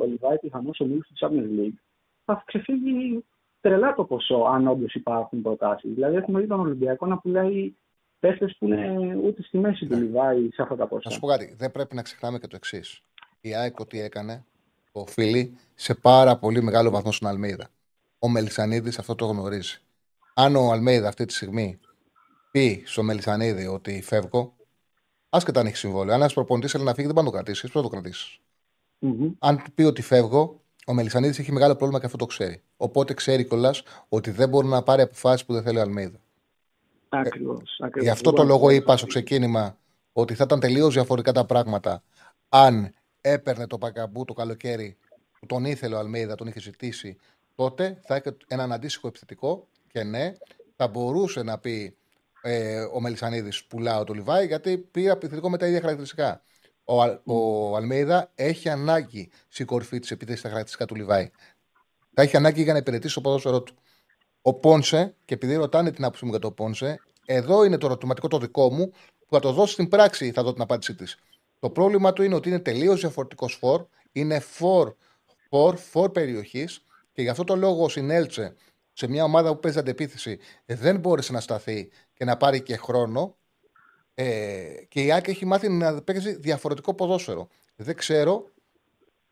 [0.00, 1.78] ο Λιβάη πιθανώς ο Μίλου του Champions League,
[2.24, 3.24] θα ξεφύγει
[3.60, 5.94] τρελά το ποσό, αν όντως υπάρχουν προτάσεις.
[5.94, 7.74] Δηλαδή, έχουμε δει τον Ολυμπιακό να πουλάει
[8.18, 11.08] παίχτες που είναι ούτε στη μέση του Λιβάη σε αυτά τα ποσά.
[11.08, 13.02] Να σου πω κάτι, δεν πρέπει να ξεχνάμε και το εξής.
[13.40, 14.44] Η ΑΕΚ ό,τι έκανε,
[14.92, 17.68] οφείλει σε πάρα πολύ μεγάλο βαθμό στον Αλμίδα.
[18.18, 19.78] Ο Μελισανίδης αυτό το γνωρίζει.
[20.34, 21.78] Αν ο Αλμίδα αυτή τη στιγμή
[22.50, 24.54] πει στο Μελισανίδη ότι φεύγω,
[25.28, 26.14] άσχετα αν έχει συμβόλαιο.
[26.14, 27.60] Αν ένας προπονητής θέλει να φύγει, δεν πάει να το κρατήσει.
[27.60, 28.38] Πρέπει να το κρατήσεις.
[29.00, 29.32] Mm-hmm.
[29.38, 32.62] Αν πει ότι φεύγω, ο Μελισανίδης έχει μεγάλο πρόβλημα και αυτό το ξέρει.
[32.76, 36.18] Οπότε ξέρει κιόλας ότι δεν μπορεί να πάρει αποφάσεις που δεν θέλει ο Αλμίδα.
[37.08, 37.78] Ακριβώς.
[37.94, 39.76] Ε, γι' αυτό το λόγο είπα στο ξεκίνημα
[40.12, 42.02] ότι θα ήταν τελείως διαφορετικά τα πράγματα
[42.48, 44.96] αν έπαιρνε το Πακαμπού το καλοκαίρι
[45.40, 47.16] που τον ήθελε ο Αλμίδα, τον είχε ζητήσει,
[47.54, 50.32] τότε θα είχε έναν αντίστοιχο επιθετικό και ναι,
[50.76, 51.96] θα μπορούσε να πει
[52.42, 56.42] ε, ο Μελισανίδης πουλάω το Λιβάη γιατί πήρα επιθετικό με τα ίδια χαρακτηριστικά.
[56.88, 57.02] Ο,
[57.34, 61.30] ο Αλμίδα έχει ανάγκη στην κορφή της επίθεσης στα χαρακτηριστικά του Λιβάη.
[62.14, 63.74] Θα έχει ανάγκη για να υπηρετήσει το ποδόσφαιρό του.
[64.42, 68.28] Ο Πόνσε, και επειδή ρωτάνε την άποψή μου για το Πόνσε, εδώ είναι το ερωτηματικό
[68.28, 68.90] το δικό μου,
[69.26, 71.18] που θα το δώσει στην πράξη, θα δω την απάντησή της.
[71.58, 74.94] Το πρόβλημα του είναι ότι είναι τελείως διαφορετικός φόρ, είναι φόρ,
[75.48, 78.54] φόρ, φόρ περιοχής και γι' αυτό το λόγο συνέλτσε
[78.92, 83.36] σε μια ομάδα που παίζει αντεπίθεση δεν μπόρεσε να σταθεί και να πάρει και χρόνο.
[84.18, 87.48] Ε, και η Άκη έχει μάθει να παίζει διαφορετικό ποδόσφαιρο.
[87.76, 88.50] Δεν ξέρω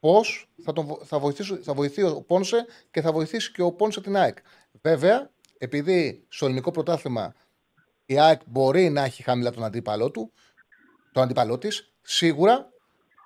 [0.01, 0.73] πώς θα,
[1.05, 1.21] θα,
[1.63, 4.39] θα βοηθεί ο Πόνσε και θα βοηθήσει και ο Πόνσε την ΑΕΚ.
[4.83, 7.35] Βέβαια, επειδή στο ελληνικό πρωτάθλημα
[8.07, 10.33] η ΑΕΚ μπορεί να έχει χαμηλά τον αντίπαλό του,
[11.13, 12.73] τον αντίπαλό της, σίγουρα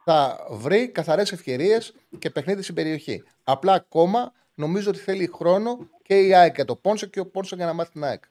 [0.05, 3.23] θα βρει καθαρές ευκαιρίες και παιχνίδι στην περιοχή.
[3.45, 7.57] Απλά ακόμα νομίζω ότι θέλει χρόνο και η ΑΕΚ για το Πόνσε και ο Πόνσε
[7.57, 8.23] για να μάθει την ΑΕΚ.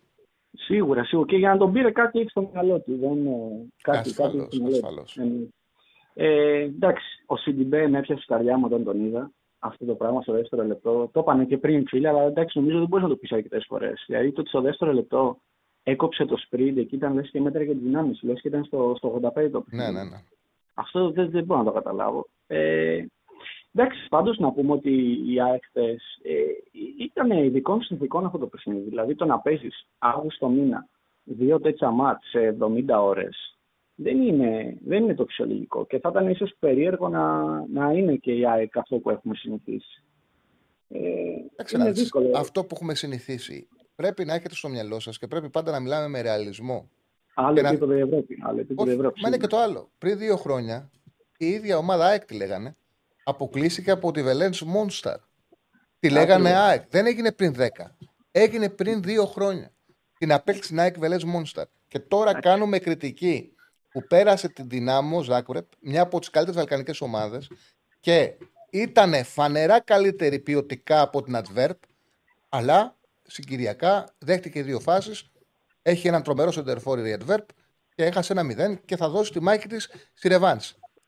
[0.58, 1.28] Σίγουρα, σίγουρα.
[1.28, 2.98] Και για να τον πήρε κάτι έχει στο μυαλό του.
[3.00, 3.36] Δεν είναι
[3.82, 5.18] κάτι, ασφαλώς, κάτι ασφαλώς.
[6.14, 9.32] Ε, εντάξει, ο Σιντιμπέ με έπιασε καρδιά μου όταν τον είδα.
[9.60, 11.10] Αυτό το πράγμα στο δεύτερο λεπτό.
[11.14, 14.04] Το είπανε και πριν φίλοι, αλλά εντάξει, νομίζω δεν μπορείς να το πεις αρκετές φορές.
[14.08, 15.38] Δηλαδή το ότι στο δεύτερο λεπτό
[15.84, 18.20] έκοψε το sprint εκεί ήταν λες και μέτρα για τι δυνάμει.
[18.22, 20.22] Λες και ήταν στο, στο 85 το Ναι, ναι, ναι.
[20.74, 22.28] Αυτό δεν, δεν μπορώ να το καταλάβω.
[22.48, 23.06] Ε,
[23.78, 24.92] εντάξει, πάντως να πούμε ότι
[25.26, 25.94] οι ΑΕΚ ε,
[26.98, 28.90] ήταν ειδικών συνθηκών αυτό το παιχνίδι.
[28.90, 30.88] Δηλαδή το να παίζεις Αύγουστο μήνα
[31.24, 33.58] δύο τέτοια μάτς σε 70 ώρες
[33.96, 35.86] δεν είναι, δεν είναι το φυσιολογικό.
[35.86, 40.04] Και θα ήταν ίσως περίεργο να, να είναι και η ΑΕΚ αυτό που έχουμε συνηθίσει.
[40.88, 41.00] Ε,
[41.74, 42.32] είναι δύσκολο.
[42.36, 43.68] Αυτό που έχουμε συνηθίσει
[43.98, 46.90] πρέπει να έχετε στο μυαλό σας και πρέπει πάντα να μιλάμε με ρεαλισμό.
[47.34, 48.38] Άλλο επίπεδο η Ευρώπη.
[48.42, 49.22] Άλλο επίπεδο Ευρώπη.
[49.22, 49.90] Μα είναι και το άλλο.
[49.98, 50.92] Πριν δύο χρόνια
[51.38, 52.76] η ίδια ομάδα ΑΕΚ τη λέγανε.
[53.30, 55.18] Αποκλείστηκε από τη Βελέντ Μόνσταρ.
[56.00, 56.84] Τη λέγανε ΑΕΚ.
[56.90, 57.68] Δεν έγινε πριν 10.
[58.32, 59.72] Έγινε πριν δύο χρόνια.
[60.18, 61.66] Την απέκτησε την ΑΕΚ Βελέντ Μόνσταρ.
[61.88, 63.56] Και τώρα κάνουμε κριτική
[63.90, 67.52] που πέρασε την Δυνάμο Ζάκουρεπ, μια από τις καλύτερες βαλκανικές ομάδες
[68.00, 68.34] και
[68.70, 71.78] ήταν φανερά καλύτερη ποιοτικά από την Adverb,
[72.50, 75.32] αλλά συγκυριακά δέχτηκε δύο φάσεις.
[75.82, 77.46] Έχει έναν τρομερό σεντερφόρ η Adverb
[77.96, 80.60] και έχασε ένα μηδέν και θα δώσει τη μάχη της στη Ρεβάν.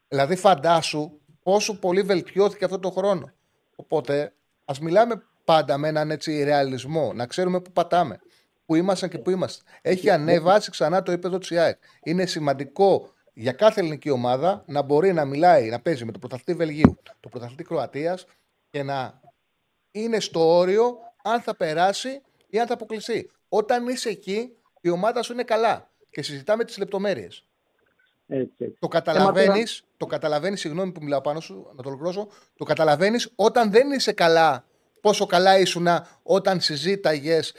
[0.08, 1.19] Δηλαδή, φαντάσου
[1.50, 3.32] πόσο πολύ βελτιώθηκε αυτό το χρόνο.
[3.76, 4.34] Οπότε,
[4.66, 8.20] ας μιλάμε πάντα με έναν έτσι ρεαλισμό, να ξέρουμε πού πατάμε
[8.66, 9.64] που ήμασταν και που είμαστε.
[9.82, 11.78] Έχει ανεβάσει ξανά το επίπεδο της ΑΕΚ.
[12.04, 16.54] Είναι σημαντικό για κάθε ελληνική ομάδα να μπορεί να μιλάει, να παίζει με το πρωταθλητή
[16.54, 18.26] Βελγίου, το πρωταθλητή Κροατίας
[18.70, 19.22] και να
[19.92, 23.32] είναι στο όριο αν θα περάσει ή αν θα αποκλειστεί.
[23.50, 27.49] Όταν είσαι εκεί, η ομάδα σου είναι καλά και συζητάμε τις λεπτομέρειες.
[28.80, 32.28] Το καταλαβαίνεις, το καταλαβαίνεις, συγγνώμη που μιλάω πάνω σου, να το ολοκληρώσω.
[32.58, 34.64] Το καταλαβαίνεις όταν δεν είσαι καλά,
[35.02, 35.88] πόσο καλά ήσουν
[36.24, 37.54] όταν συζήταγες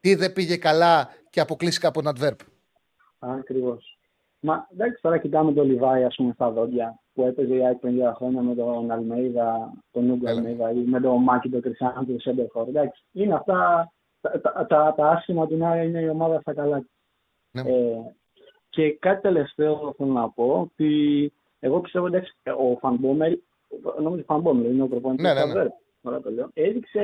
[0.00, 2.36] τι δεν πήγε καλά και αποκλείστηκα από τον Adverb.
[3.18, 3.98] Ακριβώς.
[4.40, 8.12] Μα εντάξει, τώρα κοιτάμε τον Λιβάη, ας πούμε, στα δόντια που έπαιζε η ΑΕΚ 50
[8.16, 12.68] χρόνια με τον Αλμέιδα, τον Ούγκο Αλμέιδα ή με τον Μάκη, τον Κρισιάνο, τον Σέντερφορ.
[12.68, 16.84] Εντάξει, είναι αυτά τα, τα, τα, τα άσχημα του να είναι η ομάδα στα καλά.
[17.50, 17.60] Ναι.
[17.60, 18.14] Ε,
[18.74, 22.16] και κάτι τελευταίο θέλω να πω ότι εγώ πιστεύω ότι
[22.58, 23.38] ο Φανμπόμελ,
[24.02, 25.62] νομίζω ο Φανμπόμελ είναι ο προπονητής ναι, ναι,
[26.30, 26.44] ναι.
[26.54, 27.02] έδειξε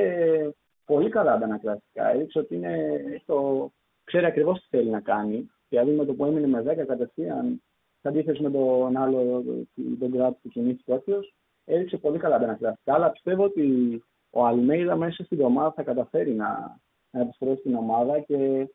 [0.85, 2.13] πολύ καλά αντανακλαστικά.
[2.13, 2.75] Έδειξε ότι είναι
[3.21, 3.69] στο...
[4.03, 5.49] ξέρει ακριβώς τι θέλει να κάνει.
[5.69, 7.61] Δηλαδή με το που έμεινε με 10 κατευθείαν,
[8.01, 9.43] σε αντίθεση με τον άλλο,
[9.99, 11.33] τον κράτο που κινήθηκε όποιος,
[11.65, 12.93] έδειξε πολύ καλά αντανακλαστικά.
[12.93, 16.79] Αλλά πιστεύω ότι ο Αλμέιδα μέσα στην ομάδα θα καταφέρει να,
[17.11, 18.67] να επιστρέψει στην ομάδα και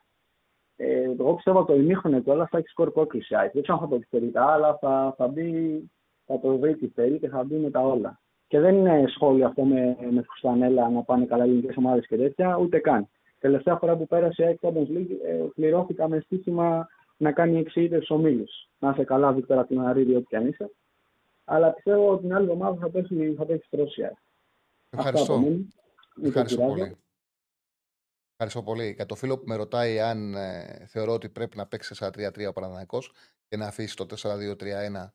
[0.77, 3.35] ε, εγώ πιστεύω το ημίχρονο κιόλα θα έχει σκορ πρόκληση.
[3.53, 5.91] Δεν ξέρω αν θα το επιθερεί, αλλά θα, θα, μπει,
[6.27, 8.21] θα το βρει τι θέλει και θα μπει με τα όλα.
[8.49, 12.57] Και δεν είναι σχόλιο αυτό με, με φουστανέλα να πάνε καλά ελληνικές ομάδες και τέτοια,
[12.57, 13.09] ούτε καν.
[13.39, 18.45] Τελευταία φορά που πέρασε η Champions League, ε, πληρώθηκα με στοίχημα να κάνει εξήγητε ομίλου.
[18.79, 20.71] Να είσαι καλά, Βίκτορα Τιναρίδη, ό,τι και αν είσαι.
[21.45, 24.17] Αλλά πιστεύω ότι την άλλη εβδομάδα θα πέσει, θα πέσει τρόσια.
[24.91, 25.45] Ευχαριστώ.
[26.23, 26.97] Ευχαριστώ πολύ.
[28.39, 28.93] Ευχαριστώ πολύ.
[28.97, 32.53] Για το φίλο που με ρωτάει αν ε, θεωρώ ότι πρέπει να παίξει 4-3-3 ο
[32.53, 33.03] Παναναναϊκό
[33.49, 35.11] και να αφήσει το 4-2-3-1.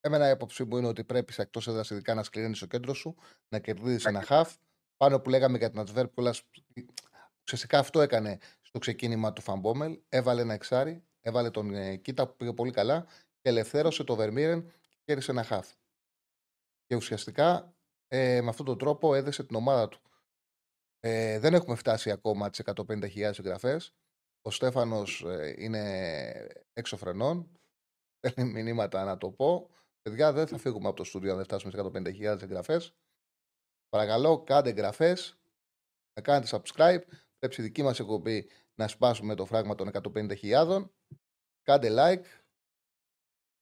[0.00, 2.94] Εμένα η άποψή μου είναι ότι πρέπει σε εκτός έδρας ειδικά να σκληρύνεις το κέντρο
[2.94, 3.16] σου,
[3.48, 4.54] να κερδίζεις ένα χαφ.
[4.96, 6.06] Πάνω που λέγαμε για την Ατβέρ,
[7.42, 10.00] ουσιαστικά αυτό έκανε στο ξεκίνημα του Φαμπόμελ.
[10.08, 13.06] Έβαλε ένα εξάρι, έβαλε τον ε, Κίτα που πήγε πολύ καλά
[13.40, 15.68] και ελευθέρωσε το Βερμίρεν και κέρδισε ένα χαφ.
[16.86, 17.74] Και ουσιαστικά
[18.08, 20.00] ε, με αυτόν τον τρόπο έδεσε την ομάδα του.
[21.00, 23.80] Ε, δεν έχουμε φτάσει ακόμα τις 150.000 εγγραφέ.
[24.42, 27.50] Ο Στέφανος ε, είναι έξω φρενών.
[28.20, 29.70] Παίρνει μηνύματα να το πω.
[30.02, 32.94] Παιδιά, δεν θα φύγουμε από το στούντιο αν δεν φτάσουμε σε 150.000 εγγραφές.
[33.88, 35.38] Παρακαλώ, κάντε εγγραφές,
[36.14, 37.02] να κάνετε subscribe.
[37.38, 40.84] Πρέπει η δική μας εκπομπή να σπάσουμε το φράγμα των 150.000.
[41.62, 42.26] Κάντε like.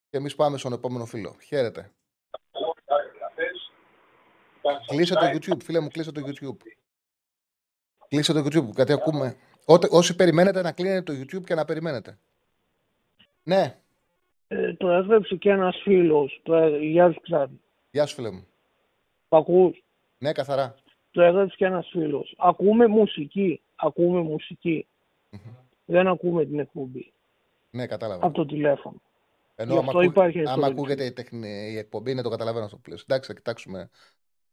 [0.09, 1.37] Και εμείς πάμε στον επόμενο φίλο.
[1.43, 1.91] Χαίρετε.
[4.87, 6.57] Κλείσε το YouTube, φίλε μου, κλείσε το YouTube.
[8.07, 9.35] Κλείσε το YouTube, γιατί ακούμε.
[9.89, 12.17] όσοι περιμένετε να κλείνετε το YouTube και να περιμένετε.
[13.43, 13.77] Ναι.
[14.47, 16.41] Ε, το έγραψε και ένας φίλος.
[16.81, 17.59] Γεια σου, Ξάδι.
[17.91, 18.47] Γεια σου, φίλε μου.
[19.27, 19.75] Πακού.
[20.17, 20.75] Ναι, καθαρά.
[21.11, 22.35] Το έγραψε και ένας φίλος.
[22.37, 23.61] Ακούμε μουσική.
[23.75, 24.87] Ακούμε μουσική.
[25.31, 25.55] Mm-hmm.
[25.85, 27.11] Δεν ακούμε την εκπομπή.
[27.69, 28.25] Ναι, κατάλαβα.
[28.25, 29.01] Από το τηλέφωνο.
[29.55, 30.21] Ενώ άμα, ακού...
[30.45, 31.71] άμα ακούγεται η, τεχνη...
[31.71, 33.01] η εκπομπή, ναι, το καταλαβαίνω αυτό που λες.
[33.01, 33.89] Εντάξει, θα κοιτάξουμε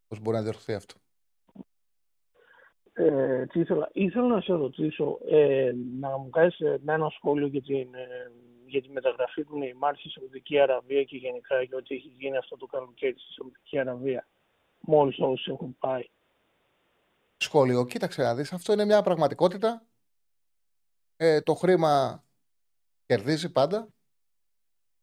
[0.08, 0.94] πώς μπορεί να διορθωθεί αυτό.
[2.96, 7.62] Ε, τι ήθελα, ήθελα να σε ρωτήσω, ε, να μου κάνεις ε, ένα σχόλιο για,
[7.62, 8.32] την, ε,
[8.66, 12.56] για τη μεταγραφή του Νεϊμάρ στη Σαουδική Αραβία και γενικά για ό,τι έχει γίνει αυτό
[12.56, 14.26] το καλοκαίρι στη Σαουδική Αραβία,
[14.80, 16.08] μόλις όσοι έχουν πάει.
[17.36, 19.86] Σχόλιο, κοίταξε να δεις, αυτό είναι μια πραγματικότητα.
[21.16, 22.24] Ε, το χρήμα
[23.06, 23.88] κερδίζει πάντα.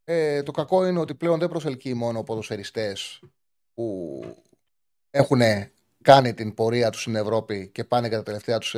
[0.04, 3.22] Ε, το κακό είναι ότι πλέον δεν προσελκύει μόνο ποδοσφαιριστές
[3.74, 4.20] που
[5.12, 5.42] έχουν
[6.02, 8.76] κάνει την πορεία τους στην Ευρώπη και πάνε για τα τελευταία τους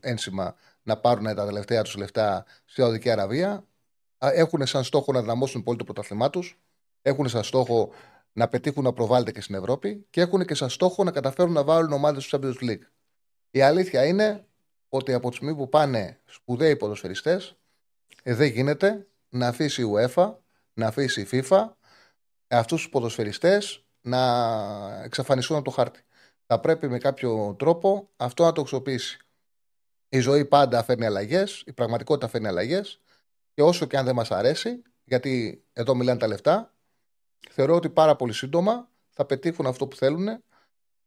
[0.00, 3.64] ένσημα να πάρουν τα τελευταία τους λεφτά στη Σαουδική Αραβία.
[4.18, 6.58] Έχουν σαν στόχο να δυναμώσουν πολύ το πρωτάθλημά τους.
[7.02, 7.90] Έχουν σαν στόχο
[8.32, 11.64] να πετύχουν να προβάλλεται και στην Ευρώπη και έχουν και σαν στόχο να καταφέρουν να
[11.64, 12.86] βάλουν ομάδες του Champions League.
[13.50, 14.46] Η αλήθεια είναι
[14.88, 17.56] ότι από τη στιγμή που πάνε σπουδαίοι ποδοσφαιριστές,
[18.22, 20.34] ε, δεν γίνεται να αφήσει η UEFA,
[20.74, 21.68] να αφήσει η FIFA
[22.48, 24.20] αυτούς τους ποδοσφαιριστές να
[25.04, 26.03] εξαφανιστούν από το χάρτη
[26.46, 29.18] θα πρέπει με κάποιο τρόπο αυτό να το αξιοποιήσει.
[30.08, 33.00] Η ζωή πάντα φέρνει αλλαγές, η πραγματικότητα φέρνει αλλαγές
[33.54, 36.74] και όσο και αν δεν μας αρέσει, γιατί εδώ μιλάνε τα λεφτά,
[37.50, 40.28] θεωρώ ότι πάρα πολύ σύντομα θα πετύχουν αυτό που θέλουν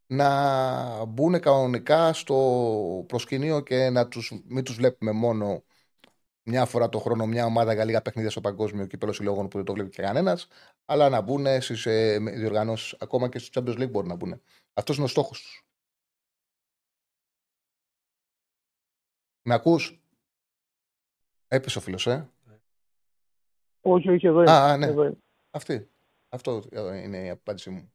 [0.08, 5.64] να μπουν κανονικά στο προσκυνείο και να τους, μην τους βλέπουμε μόνο
[6.50, 9.66] μια φορά το χρόνο μια ομάδα για λίγα παιχνίδια στο παγκόσμιο κύπελο συλλόγων που δεν
[9.66, 10.48] το βλέπει και κανένας,
[10.86, 14.42] αλλά να μπουν στις ε, διοργανώσεις, ακόμα και στο Champions League μπορεί να μπουν.
[14.74, 15.66] Αυτός είναι ο στόχος του.
[19.42, 20.02] Με ακούς;
[21.48, 22.30] Έπεσε ο φίλος, ε.
[23.82, 24.52] Όχι, όχι, εδώ είναι.
[24.52, 24.86] Α, ναι.
[24.86, 25.18] Εδώ
[25.52, 25.90] Αυτή.
[26.30, 26.62] Αυτό
[27.04, 27.94] είναι η απάντησή μου.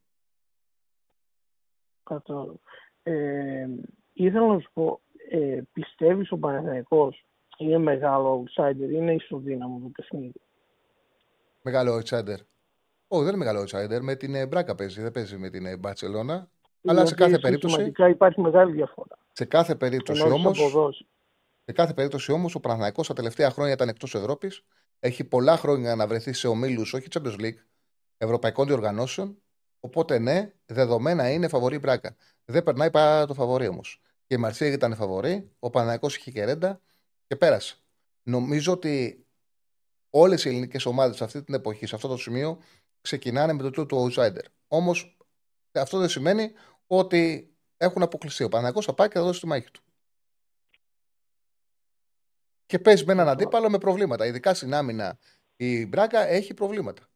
[2.02, 2.54] Κατάλαβα.
[3.02, 3.68] Ε,
[4.12, 5.00] ήθελα να σου πω,
[5.30, 7.26] ε, πιστεύεις ο Παναθηναϊκός
[7.58, 10.40] είναι μεγάλο outsider, είναι ισοδύναμο το παιχνίδι.
[11.62, 12.36] Μεγάλο outsider.
[13.08, 14.00] Όχι, δεν είναι μεγάλο outsider.
[14.00, 16.48] Με την Μπράκα παίζει, δεν παίζει με την Μπαρσελόνα.
[16.84, 17.92] Αλλά σε κάθε περίπτωση.
[18.08, 19.18] υπάρχει μεγάλη διαφορά.
[19.32, 20.52] Σε κάθε περίπτωση όμω.
[21.64, 24.64] Σε κάθε περίπτωση όμως ο Παναθηναϊκός τα τελευταία χρόνια ήταν εκτός Ευρώπης.
[25.00, 27.58] Έχει πολλά χρόνια να βρεθεί σε ομίλους, όχι Champions League,
[28.18, 29.36] ευρωπαϊκών διοργανώσεων.
[29.80, 32.16] Οπότε ναι, δεδομένα είναι φαβορή μπράκα.
[32.44, 34.00] Δεν περνάει παρά το φαβορή όμως.
[34.26, 36.80] Και η Μαρσία ήταν φαβορή, ο Παναθηναϊκός είχε και ρέντα
[37.32, 37.76] και πέρασε.
[38.22, 39.26] Νομίζω ότι
[40.10, 42.58] όλες οι ελληνικές ομάδες σε αυτή την εποχή, σε αυτό το σημείο,
[43.00, 44.44] ξεκινάνε με το τίτλο του outsider.
[44.68, 45.16] Όμως
[45.72, 46.52] αυτό δεν σημαίνει
[46.86, 48.44] ότι έχουν αποκλειστεί.
[48.44, 49.80] Ο Παναγιώ θα πάει και θα δώσει τη μάχη του.
[52.66, 54.26] Και παίζει με έναν αντίπαλο με προβλήματα.
[54.26, 55.18] Ειδικά στην άμυνα
[55.56, 57.08] η Μπράγκα έχει προβλήματα.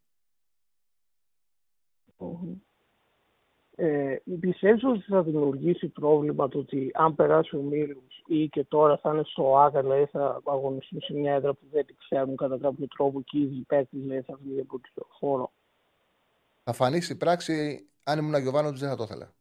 [3.77, 8.97] Ε, πιστεύεις ότι θα δημιουργήσει πρόβλημα το ότι αν περάσει ο Μίλους ή και τώρα
[8.97, 12.59] θα είναι στο ΆΚΑ, δηλαδή θα αγωνιστούν σε μια έδρα που δεν τη ξέρουν κατά
[12.59, 15.53] κάποιο τρόπο και οι ίδιοι παίκτες δηλαδή θα βγει από το χώρο.
[16.65, 19.35] Θα φανείς στην πράξη, αν ήμουν Γιωβάνο δεν θα το ήθελα.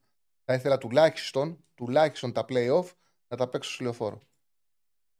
[0.46, 2.92] Θα ήθελα τουλάχιστον, τουλάχιστον τα play-off
[3.28, 4.22] να τα παίξει στο λεωφόρο.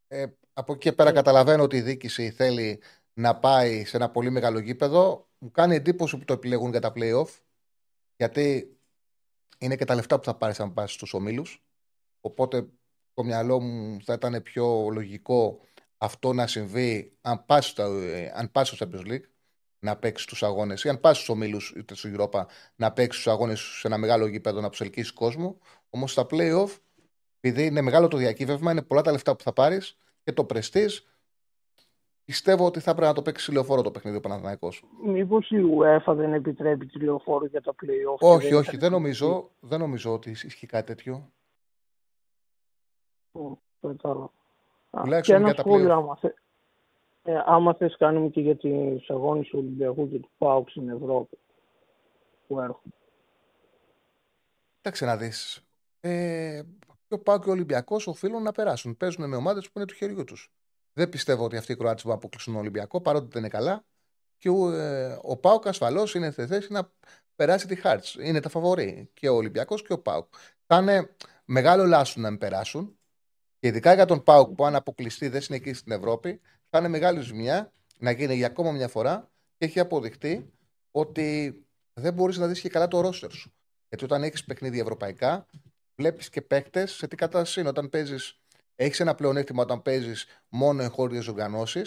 [0.08, 2.82] Ε, από εκεί και πέρα καταλαβαίνω ότι η διοίκηση θέλει
[3.14, 5.28] να πάει σε ένα πολύ μεγάλο γήπεδο.
[5.38, 7.40] Μου κάνει εντύπωση που το επιλέγουν για τα playoff.
[8.18, 8.78] Γιατί
[9.58, 11.64] είναι και τα λεφτά που θα πάρεις αν πας στους ομίλους.
[12.22, 12.68] Οπότε
[13.16, 15.60] το μυαλό μου θα ήταν πιο λογικό
[15.98, 17.84] αυτό να συμβεί αν πας στο,
[18.36, 19.26] αν πας στο Champions League
[19.80, 23.32] να παίξεις τους αγώνες ή αν πας στους ομίλους είτε στο Europa να παίξεις τους
[23.32, 25.58] αγώνες σε ένα μεγάλο γήπεδο να προσελκύσεις κόσμο.
[25.90, 26.78] Όμως στα playoff,
[27.40, 31.08] επειδή είναι μεγάλο το διακύβευμα, είναι πολλά τα λεφτά που θα πάρεις και το πρεστής,
[32.26, 34.70] πιστεύω ότι θα πρέπει να το παίξεις λεωφόρο το παιχνίδι ο Παναθυναϊκό.
[35.06, 38.18] Μήπως η UEFA δεν επιτρέπει τη λεωφόρο για τα playoff.
[38.20, 41.32] Όχι, δεν όχι, δεν νομίζω, δεν νομίζω ότι ισχύει κάτι τέτοιο.
[45.22, 46.34] Και ένα σχόλιο, άμα, θε,
[47.24, 51.38] ε, άμα θες κάνουμε και για τις αγώνες του Ολυμπιακού και του ΠΑΟΚ στην Ευρώπη
[52.48, 52.96] που έρχονται.
[54.76, 55.64] Κοίταξε να δεις.
[56.00, 56.62] Ε,
[57.08, 58.98] και ο ΠΑΟΚ και ο Ολυμπιακός οφείλουν να περάσουν.
[58.98, 60.52] Παίζουν με ομάδες που είναι του χεριού τους.
[60.94, 63.86] Δεν πιστεύω ότι αυτοί οι Κροάτες μπορούν να αποκλείσουν τον Ολυμπιακό παρότι δεν είναι καλά.
[64.38, 66.92] Και ο, ε, ο ΠΑΟΚ ασφαλώς είναι σε θέση να
[67.36, 68.06] περάσει τη Χάρτ.
[68.20, 70.34] Είναι τα φαβορή και ο Ολυμπιακός και ο ΠΑΟΚ.
[70.66, 73.00] Θα είναι μεγάλο λάσο να μην περάσουν.
[73.66, 77.22] Και ειδικά για τον ΠΑΟΚ που αν αποκλειστεί δεν συνεχίσει στην Ευρώπη, θα είναι μεγάλη
[77.22, 80.54] ζημιά να γίνει για ακόμα μια φορά και έχει αποδειχτεί
[80.92, 81.60] ότι
[81.94, 83.54] δεν μπορείς να δεις και καλά το ρόστερ σου.
[83.90, 85.48] Γιατί όταν έχεις παιχνίδια ευρωπαϊκά,
[85.96, 87.70] βλέπεις και παίκτες σε τι κατάσταση είναι.
[87.70, 88.40] Όταν παίζεις,
[88.76, 91.82] έχεις ένα πλεονέκτημα όταν παίζεις μόνο εγχώριε οργανώσει,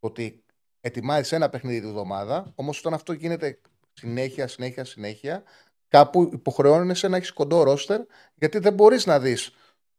[0.00, 0.44] ότι
[0.80, 2.52] ετοιμάζεις ένα παιχνίδι τη εβδομάδα.
[2.54, 3.60] Όμως όταν αυτό γίνεται
[3.92, 5.42] συνέχεια, συνέχεια, συνέχεια,
[5.88, 8.00] κάπου υποχρεώνεσαι να έχεις κοντό ρόστερ,
[8.34, 9.52] γιατί δεν μπορείς να δεις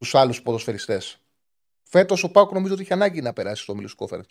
[0.05, 1.19] τους άλλους ποδοσφαιριστές.
[1.83, 4.29] Φέτος ο ΠΑΟΚ νομίζω ότι είχε ανάγκη να περάσει στους ομίλους Κόνφερενς.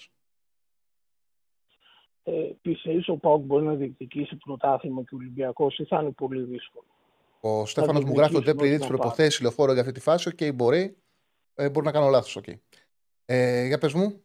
[2.22, 2.32] Ε,
[2.62, 6.86] Πιστεύεις ο ΠΑΟΚ μπορεί να διεκδικήσει πρωτάθλημα και ο Ολυμπιακός ή θα είναι πολύ δύσκολο;
[7.40, 10.28] Ο Στέφανος μου γράφει ότι δεν πληρεί τις προϋποθέσεις η Λεωφόρος για αυτή τη φάση.
[10.28, 10.96] Οκ, okay, μπορεί.
[11.54, 12.38] Ε, μπορεί να κάνω λάθος.
[12.40, 12.54] Okay.
[13.24, 14.22] Ε, για πες μου.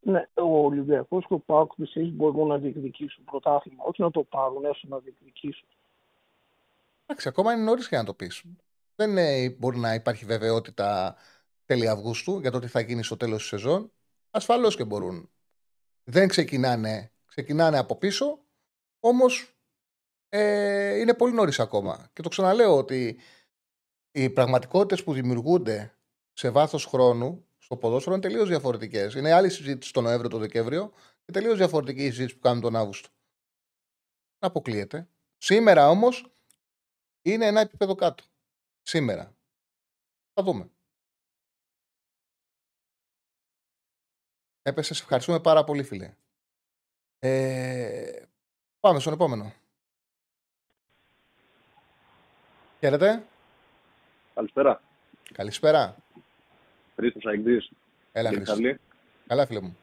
[0.00, 3.84] Ναι, ο Ολυμπιακός και ο Πάουκ πιστεύεις μπορούν να διεκδικήσουν πρωτάθλημα.
[3.84, 5.68] Όχι να το πάρουν, έστω να διεκδικήσουν.
[7.06, 8.42] Εντάξει, ακόμα είναι νωρίς για να το πεις.
[9.00, 11.16] Δεν ε, μπορεί να υπάρχει βεβαιότητα
[11.64, 13.92] τέλη Αυγούστου για το τι θα γίνει στο τέλος της σεζόν.
[14.30, 15.30] Ασφαλώς και μπορούν.
[16.04, 18.44] Δεν ξεκινάνε, ξεκινάνε από πίσω,
[19.00, 19.56] όμως
[20.28, 22.10] ε, είναι πολύ νωρίς ακόμα.
[22.12, 23.18] Και το ξαναλέω ότι
[24.10, 25.94] οι πραγματικότητες που δημιουργούνται
[26.32, 29.14] σε βάθος χρόνου στο ποδόσφαιρο είναι τελείως διαφορετικές.
[29.14, 30.92] Είναι άλλη συζήτηση τον Νοέμβριο, τον Δεκέμβριο
[31.24, 33.08] και τελείως διαφορετική η συζήτηση που κάνουν τον Αύγουστο.
[34.38, 35.08] Αποκλείεται.
[35.36, 36.30] Σήμερα όμως
[37.22, 38.24] είναι ένα επίπεδο κάτω.
[38.88, 39.34] Σήμερα.
[40.34, 40.70] Θα δούμε.
[44.62, 44.94] Έπεσε.
[44.94, 46.14] Σε ευχαριστούμε πάρα πολύ, φίλε.
[47.18, 48.22] Ε,
[48.80, 49.52] πάμε στον επόμενο.
[52.78, 53.22] Χαίρετε.
[54.34, 54.82] Καλησπέρα.
[55.32, 55.96] Καλησπέρα.
[56.96, 57.70] Χρήστος Αγγλής.
[58.12, 58.56] Έλα, Χρήστος.
[58.56, 58.80] Καλή.
[59.26, 59.76] Καλά, φίλε μου.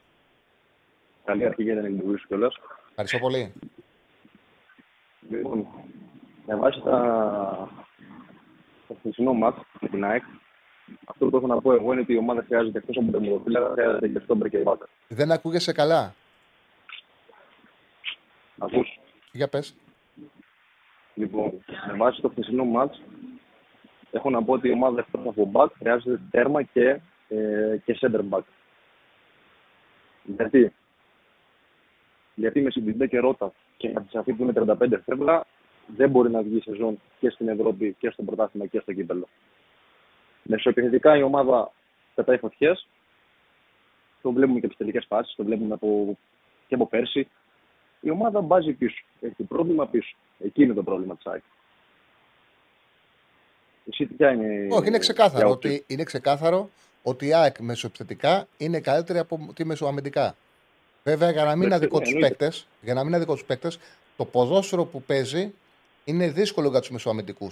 [1.26, 2.56] Καλή αρχή για την εκπομπή σου κιόλας.
[2.90, 3.54] Ευχαριστώ πολύ.
[5.30, 5.68] Λοιπόν,
[6.46, 7.85] με βάση τα...
[8.88, 10.24] το χθεσινό μάτς με την ΑΕΚ,
[11.06, 13.70] αυτό που έχω να πω εγώ είναι ότι η ομάδα χρειάζεται εκτός από τον Μορφίλα,
[13.74, 14.90] χρειάζεται και στον και Μπάκα.
[15.08, 16.14] Δεν ακούγεσαι καλά;
[18.58, 19.00] Ακούς.
[19.32, 19.76] Για πες.
[21.14, 21.52] Λοιπόν,
[21.88, 23.02] με βάση το χθεσινό μάτς,
[24.12, 28.22] έχω να πω ότι η ομάδα εκτός από μπακ χρειάζεται τέρμα και, ε, και center
[28.30, 28.44] back.
[30.24, 30.74] Γιατί,
[32.36, 35.45] γιατί με συντηρητέ και ρότα και με τη που είναι 35 φεύγα,
[35.88, 39.28] δεν μπορεί να βγει σεζόν και στην Ευρώπη και στο πρωτάθλημα και στο κύπελο.
[40.44, 41.72] Μεσοεπιθετικά η ομάδα
[42.16, 42.88] πετάει φωτιές.
[44.22, 46.18] Το βλέπουμε και τις τελικές φάσεις, το βλέπουμε από,
[46.68, 47.28] και από πέρσι.
[48.00, 49.04] Η ομάδα μπάζει πίσω.
[49.22, 50.16] Έχει πρόβλημα πίσω.
[50.40, 51.44] Εκεί είναι το πρόβλημα τη ΑΕΚ.
[53.90, 54.68] Εσύ ποια είναι.
[54.72, 56.70] Όχι, είναι ξεκάθαρο, ότι, είναι ξεκάθαρο
[57.04, 60.36] ότι η ΑΕΚ μεσοεπιθετικά είναι καλύτερη από τη μεσοαμυντικά.
[61.04, 63.80] Βέβαια, για να μην είναι αδικό τους παίκτες, για να μην είναι αδικό τους παίκτες,
[64.18, 65.54] το ποδόσφαιρο που παίζει
[66.06, 67.48] είναι δύσκολο για του μεσοαμυντικού.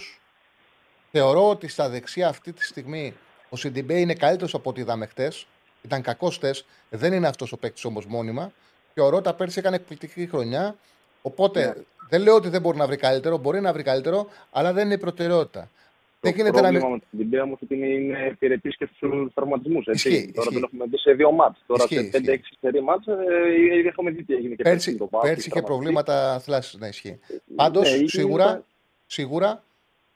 [1.10, 3.14] Θεωρώ ότι στα δεξιά αυτή τη στιγμή
[3.48, 5.46] ο Σιντιμπέ είναι καλύτερος από ό,τι είδαμε χτες.
[5.82, 8.52] Ήταν κακός χτες, δεν είναι αυτός ο παίκτης όμως μόνιμα.
[8.94, 10.76] Και ο Ρότα πέρσι έκανε εκπληκτική χρονιά.
[11.22, 11.72] Οπότε ναι.
[12.08, 14.94] δεν λέω ότι δεν μπορεί να βρει καλύτερο, μπορεί να βρει καλύτερο, αλλά δεν είναι
[14.94, 15.70] η προτεραιότητα.
[16.30, 16.88] Το δεν πρόβλημα να...
[16.88, 19.84] με την Σιντιμπέ όμως ότι είναι υπηρετής και στους τραυματισμούς.
[19.84, 20.32] Τώρα ισχύει.
[20.32, 21.64] τον έχουμε δει σε δύο μάτς.
[21.66, 23.14] Τώρα ισχύει, σε 5-6 στερή μάτς ε,
[23.86, 24.54] έχουμε δει τι έγινε.
[24.54, 26.78] Και πέρσι, πέρσι είχε προβλήματα θλάση.
[26.78, 27.18] Ναι, ισχύει.
[27.54, 28.64] Πάντως ναι, σίγουρα,
[29.06, 29.64] σίγουρα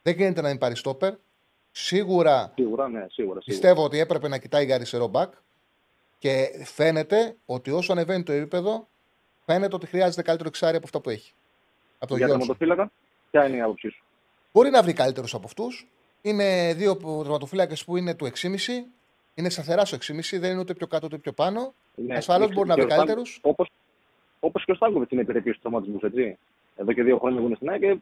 [0.03, 1.15] δεν γίνεται να μην πάρει στόπερ.
[1.71, 3.41] Σίγουρα, σίγουρα, ναι, σίγουρα, σίγουρα.
[3.45, 5.33] πιστεύω ότι έπρεπε να κοιτάει για αριστερό μπακ
[6.19, 8.89] και φαίνεται ότι όσο ανεβαίνει το επίπεδο,
[9.45, 11.33] φαίνεται ότι χρειάζεται καλύτερο εξάρι από αυτά που έχει.
[11.99, 12.91] Από το για τον μοτοφύλακα,
[13.31, 14.05] ποια είναι η άποψή σου;
[14.53, 15.89] Μπορεί να βρει καλύτερους από αυτούς.
[16.29, 18.87] Είναι δύο τερματοφύλακες που είναι του 6,5.
[19.35, 21.75] Είναι σταθερά στο 6,5, δεν είναι ούτε πιο κάτω ούτε πιο πάνω.
[21.95, 23.39] Ναι, Ασφαλώς και- μπορεί να και βρει ο Στάνκο- καλύτερους.
[23.43, 23.69] Όπως,
[24.41, 26.39] όπως και ο Στάνκοβιτς είναι επιρρεπής στους τραυματισμούς, έτσι.
[26.77, 27.97] Εδώ και δύο χρόνια που είναι στην ΑΕΚ και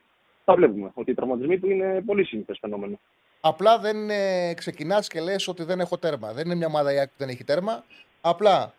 [0.45, 0.91] τα βλέπουμε.
[0.95, 2.99] Ότι οι τραυματισμοί του είναι πολύ σύνηθες φαινόμενο.
[3.41, 6.33] Απλά δεν ε, ξεκινάς και λες ότι δεν έχω τέρμα.
[6.33, 7.85] Δεν είναι μια ομάδα η ΑΕΚ που δεν έχει τέρμα.
[8.21, 8.75] Απλά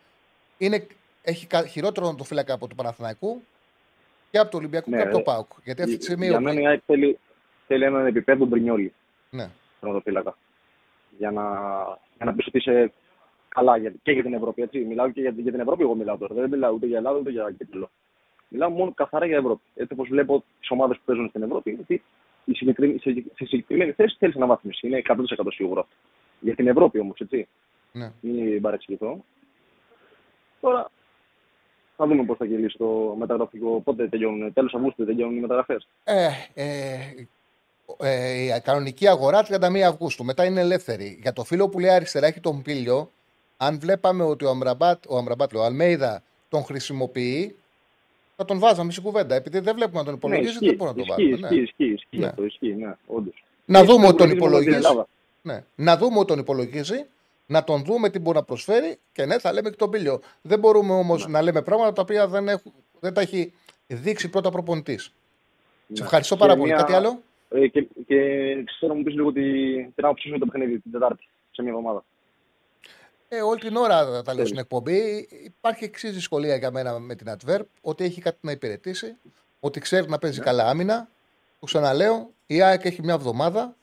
[0.58, 0.88] είναι,
[1.22, 3.42] έχει κα- χειρότερο το φύλακα από του Παναθηναϊκού
[4.32, 5.48] και από του Ολυμπιακού Ναι, και από το ε, ΠΑΟΚ.
[5.64, 6.28] Γιατί αυτή τη στιγμή.
[6.28, 7.20] Για ο- μένα η ΑΕΚ θέλει,
[7.68, 8.94] θέλει έναν επίπεδο μπρινιόλι
[9.30, 9.50] Ναι.
[9.80, 10.38] τερματοφύλακα.
[11.18, 11.44] Για να,
[12.16, 12.94] για να πεις ότι είσαι
[13.48, 14.62] καλά για, και για την Ευρώπη.
[14.62, 14.80] Έτσι.
[14.80, 16.34] Μιλάω και για, για την Ευρώπη, εγώ μιλάω τώρα.
[16.34, 17.90] Δεν μιλάω ούτε για Ελλάδα ούτε για κύπελο.
[18.48, 19.62] Μιλάω μόνο καθαρά για Ευρώπη.
[19.76, 22.04] Έτσι όπως βλέπω τις ομάδες που παίζουν στην Ευρώπη, είναι ότι
[22.46, 24.88] η συγκεκριμένη, σε σε συγκεκριμένη θέση θέλεις αναβάθμιση.
[24.88, 25.16] Είναι 100%
[25.50, 25.96] σίγουρο αυτό.
[26.40, 27.48] Για την Ευρώπη όμως, έτσι.
[27.92, 28.12] Ναι.
[28.22, 29.24] Μην παρεξηγηθώ.
[30.62, 30.90] Τώρα
[31.96, 33.82] θα δούμε πώς θα γυρίσει το μεταγραφικό.
[33.82, 35.88] Πότε τελειώνουν, τέλος Αυγούστου τελειώνουν οι μεταγραφές.
[36.04, 37.28] Ε, ε,
[37.98, 40.24] ε, η κανονική αγορά 31 Αυγούστου.
[40.24, 41.20] Μετά είναι ελεύθερη.
[41.22, 43.12] Για το φίλο που λέει αριστερά έχει τον Πίλιο.
[43.58, 47.56] Αν βλέπαμε ότι ο Αμραμπάτ, ο, Αμραμπάτ, ο Αλμέιδα τον χρησιμοποιεί,
[48.36, 49.36] θα τον βάζαμε σε κουβέντα.
[49.36, 51.48] Επειδή δεν βλέπουμε να τον υπολογίζεις, δεν μπορούμε να τον ισχύει, βάλουμε.
[51.48, 51.62] ισχύει, ναι.
[51.62, 52.28] ισχύει, ισχύει, Ναι.
[52.28, 53.44] αυτό, ισχύει, ναι, όντως.
[53.66, 54.88] Να Ισχύει, δούμε ότι τον υπολογίζει μόνο την υπολογίζει.
[54.88, 55.08] Ελλάδα.
[55.76, 55.86] Ναι.
[55.86, 57.06] Να δούμε ότι τον υπολογίζει,
[57.46, 60.22] να τον δούμε τι μπορεί να προσφέρει και ναι, θα λέμε και τον Πίλιο.
[60.42, 61.32] Δεν μπορούμε όμως Ναι.
[61.32, 63.54] να λέμε πράγματα τα οποία δεν, έχουν, δεν τα έχει
[63.88, 65.04] δείξει πρώτα προπονητής.
[65.04, 65.12] Σε
[65.88, 66.04] Ναι.
[66.04, 66.68] ευχαριστώ Και πάρα πολύ.
[66.72, 68.16] μια- Κάτι άλλο; Ε, και, και
[68.66, 69.42] ξέρω να μου πεις λίγο τη,
[69.96, 72.06] την άποψή σου για το παιχνίδι την Τετάρτη, σε μια εβδομάδα.
[73.30, 74.46] Ε, όλη την ώρα τα λέω Τέλεια.
[74.46, 75.28] στην εκπομπή.
[75.44, 79.16] Υπάρχει εξής δυσκολία για μένα με την Adverb, ότι έχει κάτι να υπηρετήσει,
[79.60, 80.46] ότι ξέρει να παίζει Ναι.
[80.46, 81.10] καλά άμυνα.
[81.60, 83.76] Το ξαναλέω, η ΑΕΚ έχει μια εβδομάδα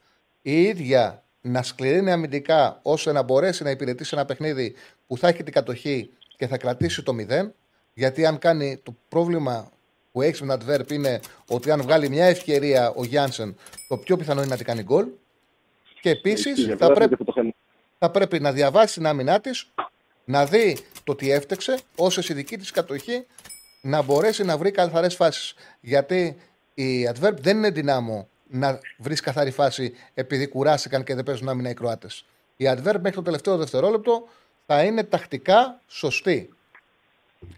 [0.42, 4.74] η ίδια να σκληρύνει αμυντικά ώστε να μπορέσει να υπηρετήσει ένα παιχνίδι
[5.06, 7.50] που θα έχει την κατοχή και θα κρατήσει το 0.
[7.94, 9.70] Γιατί αν κάνει το πρόβλημα
[10.14, 13.56] που έχει με την Adverb είναι ότι αν βγάλει μια ευκαιρία ο Γιάνσεν,
[13.88, 15.06] το πιο πιθανό είναι να την κάνει γκολ.
[16.00, 17.50] Και επίσης Ισχύει, θα βέβαια, πρέπει και αυτό το θέμα.
[17.98, 19.70] θα πρέπει να διαβάσει την άμυνά της,
[20.24, 23.26] να δει το τι έφτεξε, ώστε στη δική της κατοχή
[23.82, 25.54] να μπορέσει να βρει καθαρές φάσεις.
[25.80, 26.36] Γιατί
[26.74, 31.70] η Adverb δεν είναι δυνάμω να βρεις καθαρή φάση επειδή κουράστηκαν και δεν παίζουν άμυνα
[31.70, 32.24] οι Κροάτες.
[32.56, 34.28] Η Adverb μέχρι το τελευταίο δευτερόλεπτο
[34.66, 36.48] θα είναι τακτικά σωστή.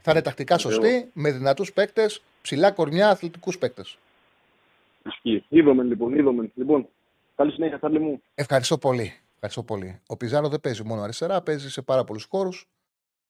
[0.02, 3.98] Θα είναι τακτικά σωστή, με δυνατούς παίκτες, ψηλά κορμιά, αθλητικούς παίκτες.
[5.04, 5.44] Ισχύει.
[5.48, 6.50] Είδαμε λοιπόν, είδαμε.
[6.54, 6.88] Λοιπόν,
[7.34, 8.22] καλή συνέχεια, Σάρλι μου.
[8.34, 9.12] Ευχαριστώ πολύ.
[9.34, 10.00] Ευχαριστώ πολύ.
[10.06, 12.68] Ο Πιζάρο δεν παίζει μόνο αριστερά, παίζει σε πάρα πολλούς χώρους.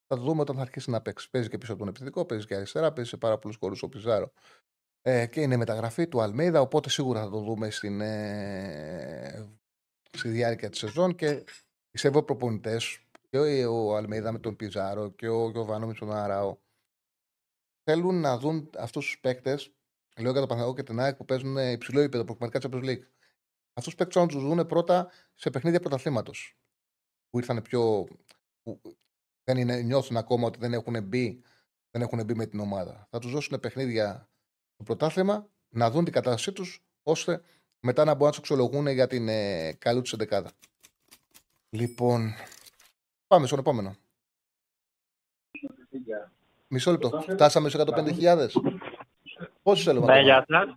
[0.06, 1.30] Θα το δούμε όταν θα αρχίσει να παίξει.
[1.30, 3.88] Παίζει και πίσω από τον επιθετικό, παίζει και αριστερά, παίζει σε πάρα πολλούς χώρους ο
[3.88, 4.32] Πιζάρο.
[5.02, 9.48] Ε, και είναι μεταγραφή του Αλμέιδα, οπότε σίγουρα θα το δούμε στην, ε,
[10.10, 11.44] στη διάρκεια της σεζόν και
[11.90, 16.56] πιστεύω προπονητές και ο, ο Αλμέιδα με τον Πιζάρο και ο Γιωβάνο με τον Αράο
[17.90, 19.70] θέλουν να δουν αυτούς τους παίκτες,
[20.16, 23.04] λέω για το Παναγό και την ΑΕΚ που παίζουν υψηλό επίπεδο προκριματικά Champions League.
[23.72, 26.56] Αυτούς τους παίκτες να τους δουν πρώτα σε παιχνίδια πρωταθλήματος.
[27.30, 28.06] Που ήρθαν πιο.
[28.62, 28.80] Που
[29.44, 31.42] δεν είναι, νιώθουν ακόμα ότι δεν έχουν μπει,
[31.90, 33.06] δεν έχουν μπει με την ομάδα.
[33.10, 34.30] Θα τους δώσουν παιχνίδια
[34.74, 37.42] στο πρωτάθλημα, να δουν την κατάστασή τους, ώστε
[37.80, 40.52] μετά να μπορούν να τους αξιολογούν για την ε, καλή τους εντεκάδα.
[41.68, 42.34] Λοιπόν,
[43.26, 43.96] πάμε στον επόμενο.
[46.68, 47.20] Μισό λεπτό.
[47.28, 48.48] Φτάσαμε σε 105.000.
[49.62, 50.76] Πόσους θέλουμε Ναι, ακόμα; γεια σας.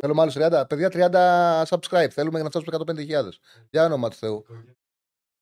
[0.00, 0.66] Θέλουμε άλλου 30.
[0.68, 2.08] Παιδιά, 30 subscribe.
[2.10, 3.28] Θέλουμε για να φτάσουμε 105.000.
[3.70, 4.46] Για όνομα του Θεού.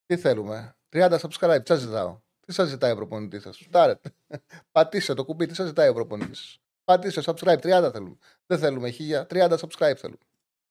[0.07, 1.59] Τι θέλουμε; 30 subscribe.
[1.62, 4.15] Τι σας ζητάω; Τι σας ζητάει ο προπονητής σας; Στάρετε.
[4.73, 5.47] Πατήστε το κουμπί.
[5.47, 7.59] Τι σας ζητάει ο προπονητής σας; Πατήστε subscribe.
[7.59, 8.16] 30 θέλουμε.
[8.47, 9.27] Δεν θέλουμε 1000.
[9.27, 10.19] 30 subscribe θέλουμε.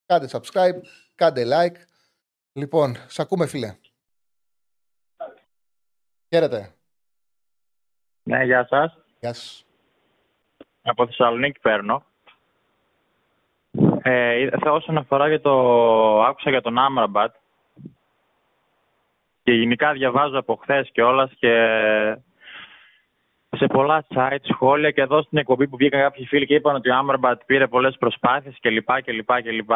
[0.06, 0.80] Κάντε subscribe.
[1.16, 1.76] Κάντε like.
[2.54, 3.78] Λοιπόν, σ' ακούμε, φίλε.
[6.30, 6.76] Χαίρετε.
[8.34, 8.98] Ναι, γεια σας.
[9.20, 9.66] Γεια σας.
[10.84, 12.04] Από Θεσσαλονίκη παίρνω.
[14.02, 15.52] Ε, είδα- όσον αφορά για το...
[16.24, 17.36] Άκουσα για τον Άμραμπατ
[19.44, 21.52] και γενικά διαβάζω από χθες και όλα και
[23.50, 26.90] σε πολλά site, σχόλια και εδώ στην εκπομπή που βγήκαν κάποιοι φίλοι και είπαν ότι
[26.90, 29.02] ο Άμραμπατ πήρε πολλές προσπάθειες κλπ.
[29.02, 29.72] κλπ, κλπ.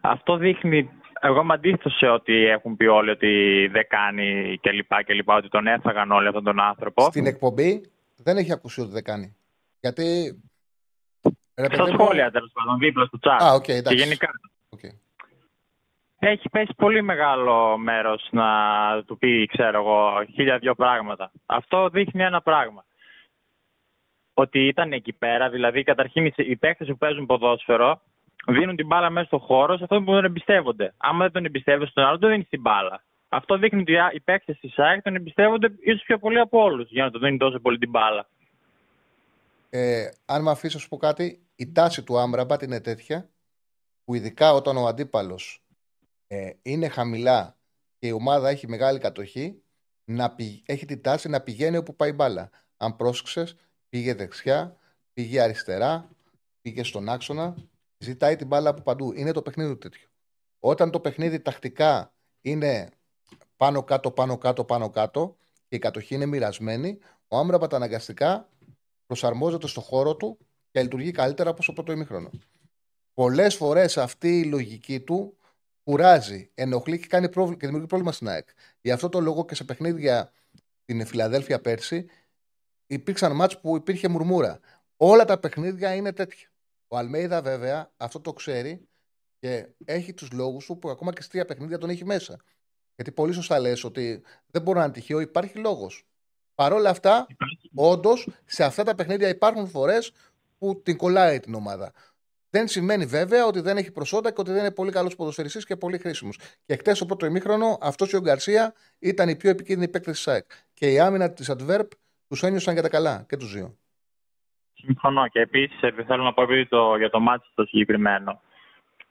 [0.00, 0.90] Αυτό δείχνει,
[1.20, 5.04] εγώ είμαι αντίθετος σε ότι έχουν πει όλοι ότι δεν κάνει κλπ.
[5.04, 5.28] κλπ.
[5.28, 7.02] Ότι τον έφαγαν όλοι αυτόν τον άνθρωπο.
[7.02, 9.36] Στην εκπομπή δεν έχει ακούσει ότι δεν κάνει.
[9.80, 10.04] Γιατί.
[11.54, 13.38] Ρε, Στα παιδί μου- σχόλια τέλος πάντων, δίπλα στο chat.
[13.44, 13.98] Α, οκ, και εντάξει.
[14.02, 14.28] γενικά.
[14.68, 14.80] Οκ.
[16.18, 18.46] Έχει πέσει πολύ μεγάλο μέρος να
[19.06, 21.32] του πει, ξέρω εγώ, χίλια δυο πράγματα.
[21.46, 22.84] Αυτό δείχνει ένα πράγμα.
[24.34, 28.00] Ότι ήταν εκεί πέρα, δηλαδή καταρχήν οι- οι παίχτε που παίζουν ποδόσφαιρο
[28.46, 30.94] δίνουν την μπάλα μέσα στο χώρο σε αυτόν που τον εμπιστεύονται.
[30.96, 33.04] Άμα δεν τον εμπιστεύεσαι στον άλλο, δεν δίνει την μπάλα.
[33.28, 37.04] Αυτό δείχνει ότι οι παίχτε της ΑΕΚ τον εμπιστεύονται ίσως πιο πολύ από όλους για
[37.04, 38.28] να του δίνει τόσο πολύ την μπάλα.
[39.70, 43.28] Ε, αν με αφήσεις να σου πω κάτι, η τάση του Άμραμπατ είναι τέτοια
[44.04, 45.62] που που ειδικά όταν ο αντίπαλος
[46.26, 47.56] ε, είναι χαμηλά
[47.98, 49.62] και η ομάδα έχει μεγάλη κατοχή,
[50.04, 52.50] να πη, έχει την τάση να πηγαίνει όπου πάει η μπάλα.
[52.76, 53.56] Αν πρόσεξες,
[53.88, 54.76] πήγε δεξιά,
[55.12, 56.08] πήγε αριστερά,
[56.62, 57.54] πήγε στον άξονα,
[58.00, 59.12] ζητάει την μπάλα από παντού.
[59.12, 60.08] Είναι το παιχνίδι του τέτοιο.
[60.58, 62.88] Όταν το παιχνίδι τακτικά είναι
[63.56, 65.36] πάνω κάτω, πάνω κάτω, πάνω κάτω
[65.68, 66.98] και η κατοχή είναι μοιρασμένη,
[67.28, 68.48] ο Άμραμπατ αναγκαστικά
[69.06, 70.38] προσαρμόζεται στο χώρο του
[70.70, 72.30] και λειτουργεί καλύτερα από στο πρώτο ημίχρονο.
[73.14, 75.36] Πολλές φορές αυτή η λογική του
[75.82, 78.48] κουράζει, ενοχλεί και, κάνει πρόβλημα, και δημιουργεί πρόβλημα στην ΑΕΚ.
[78.80, 80.32] Γι' αυτό το λόγο και σε παιχνίδια
[80.82, 82.06] στην Φιλαδέλφια πέρσι
[82.86, 84.60] υπήρξαν μάτς που υπήρχε μουρμούρα.
[84.96, 86.49] Όλα τα παιχνίδια είναι τέτοια.
[86.92, 88.88] Ο Αλμέιδα βέβαια αυτό το ξέρει
[89.38, 92.36] και έχει τους λόγους του που ακόμα και στη παιχνίδια τον έχει μέσα.
[92.94, 96.06] Γιατί πολύ σωστά λες ότι δεν μπορεί να είναι τυχαίο, υπάρχει λόγος.
[96.54, 97.26] Παρ' όλα αυτά,
[97.74, 100.12] όντως, σε αυτά τα παιχνίδια υπάρχουν φορές
[100.58, 101.92] που την κολλάει την ομάδα.
[102.50, 105.76] Δεν σημαίνει βέβαια ότι δεν έχει προσόντα και ότι δεν είναι πολύ καλός ποδοσφαιριστής και
[105.76, 106.38] πολύ χρήσιμος.
[106.66, 110.50] Και χτε το πρώτο ημίχρονο, αυτός ο Γκαρσία ήταν η πιο επικίνδυνη παίκτης της ΣΑΕΚ.
[110.74, 111.88] Και η άμυνα της Adverb
[112.26, 113.79] τους ένιωσαν για τα καλά και τους δύο.
[114.84, 115.28] Συμφωνώ.
[115.28, 118.40] Και επίσης θέλω να πω το, για το μάτι το συγκεκριμένο.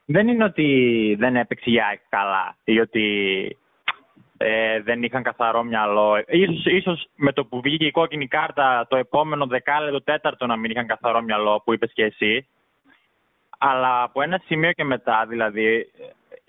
[0.06, 3.58] Δεν είναι ότι δεν έπαιξε η ΑΕΚ καλά ή ότι
[4.38, 6.24] ε, δεν είχαν καθαρό μυαλό.
[6.28, 10.72] Ίσως, ίσως με το που βγήκε η κόκκινη κάρτα το επόμενο δεκάλεπτο τέταρτο να μην
[10.72, 12.48] είχαν καθαρό μυαλό που είπες και εσύ.
[13.58, 15.92] Αλλά από ένα σημείο και μετά, δηλαδή,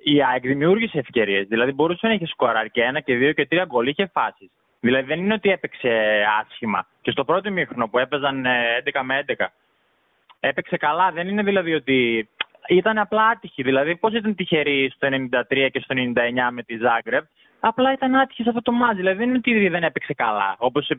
[0.03, 1.47] η ΑΕΚ δημιούργησε ευκαιρίες.
[1.47, 4.51] Δηλαδή, μπορούσε να έχει σκοράρει και ένα και δύο και τρία γκολ, είχε φάσεις.
[4.81, 6.87] Δηλαδή, δεν είναι ότι έπαιξε άσχημα.
[7.01, 8.47] Και στο πρώτο μήχρονο που έπαιζαν 11
[8.93, 9.47] ε, με 11,
[10.41, 11.13] έπαιξε καλά.
[11.13, 12.29] Δεν είναι δηλαδή ότι
[12.69, 13.63] ήταν απλά άτυχη.
[13.63, 16.15] Δηλαδή, πώς ήταν τυχερή στο 93 και στο 99
[16.51, 17.25] με τη Ζάγκρεπ,
[17.61, 18.97] απλά ήταν άτυχη σε αυτό το μάτζ.
[18.97, 20.57] Δηλαδή, δεν είναι ότι δεν έπαιξε καλά.
[20.59, 20.93] Όπως...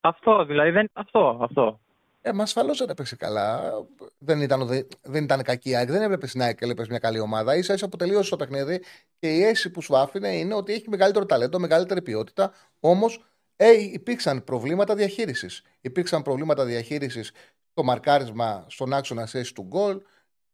[0.00, 0.90] Αυτό, δηλαδή, δεν...
[0.92, 1.80] αυτό, αυτό.
[2.26, 3.72] Ε, μα ασφαλώς δεν έπαιξε καλά.
[4.18, 7.62] Δεν ήταν, δεν ήταν κακή η Δεν έβλεπες στην ΑΕΚ και μια καλή ομάδα.
[7.62, 8.82] σα ίσα που τελείωσε το παιχνίδι
[9.18, 12.52] και η αίσθηση που σου άφηνε είναι ότι έχει μεγαλύτερο ταλέντο, μεγαλύτερη ποιότητα.
[12.80, 13.24] Όμως
[13.56, 15.62] ε, υπήρξαν προβλήματα διαχείρισης.
[15.80, 17.32] Υπήρξαν προβλήματα διαχείρισης
[17.70, 20.02] στο μαρκάρισμα στον άξονα θέση του γκολ.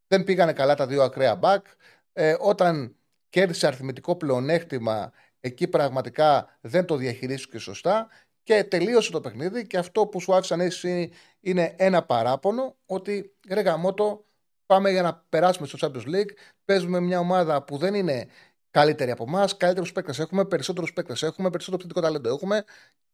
[0.06, 1.66] Δεν πήγανε καλά τα δύο ακραία μπακ.
[2.12, 2.97] Ε, όταν
[3.28, 8.09] κέρδισε αριθμητικό πλεονέκτημα, εκεί πραγματικά δεν το διαχειρίστηκε σωστά
[8.42, 13.60] και τελείωσε το παιχνίδι και αυτό που σου άφησαν εσύ είναι ένα παράπονο ότι ρε
[13.60, 14.24] γαμώτο,
[14.66, 16.30] πάμε για να περάσουμε στο Champions League,
[16.64, 18.28] παίζουμε μια ομάδα που δεν είναι
[18.70, 22.64] καλύτερη από εμάς, καλύτερους παίκτες έχουμε, περισσότερους παίκτες έχουμε, περισσότερο θετικό ταλέντο έχουμε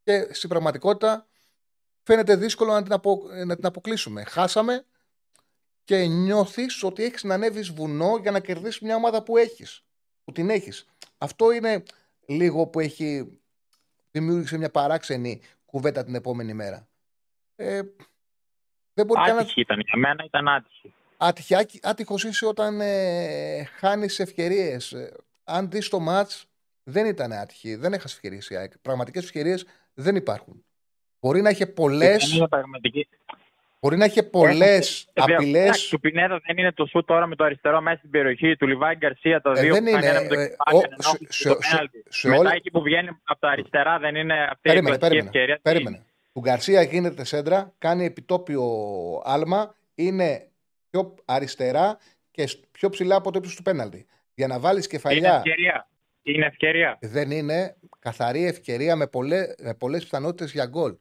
[0.03, 1.27] και στην πραγματικότητα
[2.03, 4.25] φαίνεται δύσκολο να την, απο, να την αποκλείσουμε.
[4.25, 4.85] Χάσαμε
[5.85, 9.85] και νιώθεις ότι έχεις να ανέβεις βουνό για να κερδίσεις μια ομάδα που έχεις.
[10.25, 10.87] Που την έχεις.
[11.19, 11.83] Αυτό είναι
[12.27, 13.39] λίγο που έχει
[14.19, 16.89] δημιούργησε μια παράξενη κουβέντα την επόμενη μέρα.
[17.57, 17.81] Ε,
[18.95, 20.95] δεν μπορεί άτυχη ήταν, για μένα ήταν άτυχη.
[21.17, 24.93] Άτυχη, άτυχος είσαι όταν ε, χάνεις ευκαιρίες.
[24.93, 26.47] Ε, αν δεις το μάτς,
[26.83, 28.79] δεν ήταν άτυχη, δεν έχασε ευκαιρίες η ΑΕΚ.
[28.79, 30.65] Πραγματικές ευκαιρίες δεν υπάρχουν.
[31.21, 32.41] Μπορεί να είχε πολλές...
[33.87, 35.89] Μπορεί να είχε πολλές απειλές.
[35.89, 38.57] Του Πινέδα δεν είναι το σου τώρα με το αριστερό μέσα στην περιοχή.
[38.57, 40.13] Του Λιβάη Γκαρσία το ε, δύο δεν είναι.
[40.13, 40.49] με το ε,
[42.09, 45.59] σε, Μετά εκεί που βγαίνει από τα αριστερά δεν είναι αυτή περίμενε, η περίμενε, ευκαιρία.
[45.63, 46.05] Περίμενε.
[46.33, 48.63] Του Γκαρσία γίνεται σέντρα, κάνει επιτόπιο
[49.25, 50.49] άλμα, είναι
[50.91, 51.99] πιο αριστερά
[52.31, 54.07] και πιο ψηλά από το ύψος του πέναλτι.
[54.35, 55.19] Για να βάλεις κεφαλιά.
[55.19, 55.89] Είναι ευκαιρία.
[56.23, 56.99] Είναι ευκαιρία.
[57.01, 59.07] Δεν είναι καθαρή ευκαιρία με
[59.79, 60.97] πολλέ πιθανότητες για γκολ.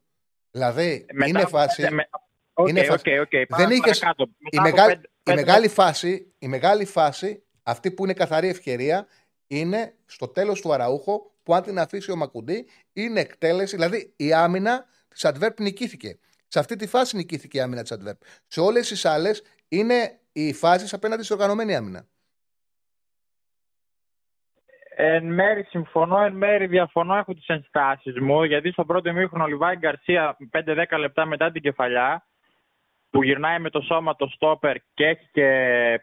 [0.52, 1.82] Δηλαδή, μετά, είναι φάση.
[1.92, 2.10] Με,
[2.58, 3.44] Okay, είναι okay, okay.
[3.48, 4.02] Δεν είχες...
[4.50, 9.08] η, μεγάλη, η, μεγάλη φάση, η μεγάλη φάση, αυτή που είναι καθαρή ευκαιρία,
[9.48, 13.76] είναι στο τέλος του Αραούχο που αν την αφήσει ο Μακουντή είναι εκτέλεση.
[13.76, 16.20] Δηλαδή η άμυνα της Adverb νικήθηκε.
[16.48, 18.18] Σε αυτή τη φάση νικήθηκε η άμυνα της Adverb.
[18.48, 22.08] Σε όλες τις άλλες είναι οι φάσεις απέναντι στην οργανωμένη άμυνα.
[24.98, 27.16] Εν μέρη συμφωνώ, εν μέρη διαφωνώ.
[27.16, 28.44] Έχω τις ενστάσεις μου.
[28.44, 32.26] Γιατί στο πρώτο μήχρονο ο Λιβάη Γκαρσία 5-10 λεπτά μετά την κεφαλιά
[33.16, 35.50] που γυρνάει με το σώμα το στόπερ και έχει και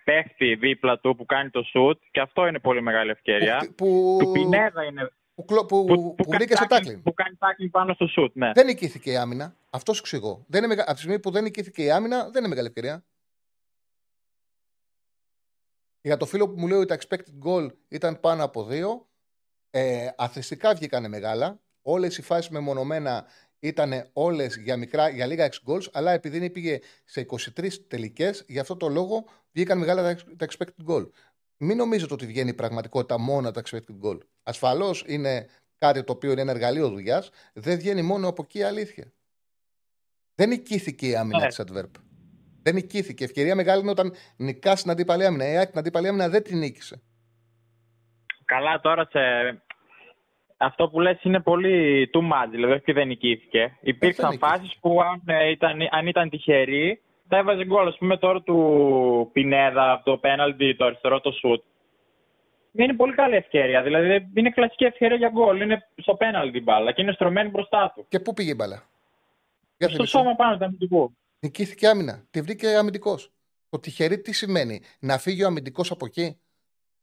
[0.05, 3.73] παίχτη δίπλα του που κάνει το σουτ και αυτό είναι πολύ μεγάλη ευκαιρία.
[3.77, 5.13] Που, του Πινέδα είναι.
[5.35, 7.03] Που, που, που, που, που κάνει τάκλιν.
[7.03, 8.51] Που κάνει τάκλιν πάνω στο σουτ, ναι.
[8.55, 9.57] Δεν νικήθηκε η άμυνα.
[9.71, 10.45] Αυτός σου εξηγώ.
[10.49, 13.05] Δεν είναι, από τη στιγμή που δεν νικήθηκε η άμυνα, δεν είναι μεγάλη ευκαιρία.
[16.01, 19.09] Για το φίλο που μου λέει ότι τα expected goal ήταν πάνω από δύο,
[19.71, 21.61] ε, αθρηστικά βγήκανε μεγάλα.
[21.83, 23.27] Όλες οι φάσεις μεμονωμένα
[23.63, 27.27] ήταν όλες για, μικρά, για λίγα ex goals, αλλά επειδή πήγε σε
[27.57, 31.09] 23 τελικές, γι' αυτό το λόγο βγήκαν μεγάλα τα expected goal.
[31.57, 34.19] Μην νομίζετε ότι βγαίνει η πραγματικότητα μόνο τα expected goal.
[34.43, 35.47] Ασφαλώς είναι
[35.79, 39.13] κάτι το οποίο είναι ένα εργαλείο δουλειάς, δεν βγαίνει μόνο από εκεί η αλήθεια.
[40.35, 41.47] Δεν νικήθηκε η άμυνα ναι.
[41.47, 41.91] της Adverb.
[42.63, 43.25] Δεν νικήθηκε.
[43.25, 45.49] Ευκαιρία μεγάλη είναι όταν νικάς στην αντίπαλη άμυνα.
[45.49, 47.03] Η ΑΕΚ την αντίπαλη άμυνα δεν την νίκησε.
[48.45, 49.19] Καλά, τώρα σε...
[50.63, 53.77] αυτό που λες είναι πολύ too much, δηλαδή όχι και δεν νικήθηκε.
[53.81, 54.55] Υπήρξαν νικήθηκε.
[54.55, 57.87] φάσεις που αν, ε, ήταν, αν ήταν τυχεροί θα έβαζε γκολ.
[57.87, 61.63] Ας πούμε τώρα του Πινέδα, από το πέναλτι, το αριστερό το σουτ.
[62.73, 63.83] Είναι πολύ καλή ευκαιρία.
[63.83, 65.61] Δηλαδή είναι κλασική ευκαιρία για γκολ.
[65.61, 68.07] Είναι στο πέναλτι η μπάλα και είναι στρωμένη μπροστά του.
[68.09, 68.83] Και πού πήγε η μπάλα;
[69.77, 70.19] Για Στο θυμίσου.
[70.19, 71.17] σώμα πάνω του αμυντικού.
[71.41, 72.25] Νικήθηκε άμυνα.
[72.31, 73.31] Τη βρήκε αμυντικός.
[73.71, 76.39] Το τυχερή τι σημαίνει, να φύγει ο αμυντικός από εκεί;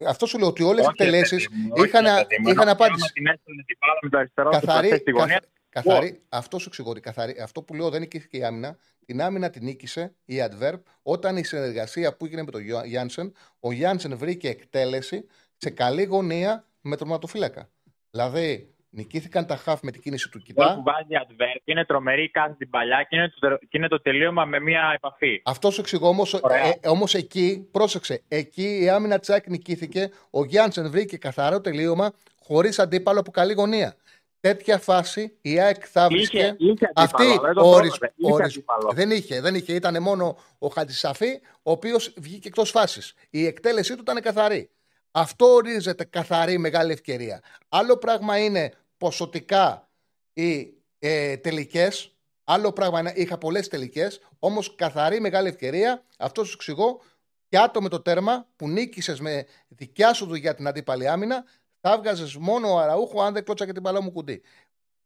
[0.05, 2.41] Αυτό σου λέω ότι όλες οι Όχι, ρε εκτελέσεις παιδί μου, όχι, είχαν, ρε παιδί
[2.41, 2.49] μου.
[2.49, 3.11] είχαν Άμα απάντηση.
[3.13, 5.41] την έστελνε την μπάλα με το αριστερό τους Καθαρή, παστέ στη γωνία.
[5.69, 8.77] καθ- καθαρή, αυτό σου εξηγώ ότι καθαρή, αυτό που λέω δεν νικήθηκε η άμυνα.
[9.05, 13.33] Την άμυνα την νίκησε η Adverb όταν η συνεργασία που έγινε με τον Γιώ- Γιάνσεν,
[13.59, 15.25] ο Γιάνσεν βρήκε εκτέλεση
[15.57, 17.69] σε καλή γωνία με τον ματοφύλακα.
[18.11, 20.75] Δηλαδή, νικήθηκαν τα χαφ με την κίνηση του Γκολ κοιτά.
[20.75, 24.01] που βάζει η Adverb είναι τρομερή, κάνει την παλιά και είναι το, και είναι το
[24.01, 25.41] τελείωμα με μία επαφή.
[25.45, 26.33] Αυτός σου εξηγώ όμως.
[26.33, 26.65] Ωραία.
[26.65, 30.09] Ε, όμως εκεί, πρόσεξε, εκεί η άμυνα Τσάκ νικήθηκε.
[30.29, 32.11] Ο Γιάνσεν βρήκε καθαρό τελείωμα
[32.43, 33.95] χωρίς αντίπαλο από καλή γωνία.
[34.41, 36.37] Τέτοια φάση η ΑΕΚ θα βρίσκε.
[36.37, 38.13] Είχε, είχε αντίπαλο, Αυτή δεν το ορις- πρόλαβε.
[38.15, 38.91] Είχε ορις- αντίπαλο.
[38.93, 39.73] δεν είχε, δεν είχε.
[39.73, 43.13] Ήταν μόνο ο Χατζησαφή, ο οποίος βγήκε εκτός φάσης.
[43.29, 44.69] Η εκτέλεσή του ήταν καθαρή.
[45.11, 47.41] Αυτό ορίζεται καθαρή μεγάλη ευκαιρία.
[47.69, 49.89] Άλλο πράγμα είναι ποσοτικά
[50.33, 52.13] οι ε, τελικές.
[52.43, 54.21] Άλλο πράγμα είναι, είχα πολλές τελικές.
[54.39, 56.05] Όμως καθαρή μεγάλη ευκαιρία.
[56.17, 57.01] Αυτό σου εξηγώ.
[57.47, 61.43] Και άτομο με το τέρμα που νίκησες με δικιά σου δουλειά την αντίπαλη άμυνα,
[61.81, 64.41] θα έβγαζε μόνο ο Αραούχο αν δεν κλώτσα την μπάλα ο Μουκουντί.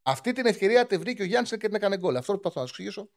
[0.02, 2.16] Αυτή την ευκαιρία τη βρήκε ο Γιάννης και την έκανε γκολ.
[2.16, 3.10] Αυτό προσπαθώ να σου εξηγήσω.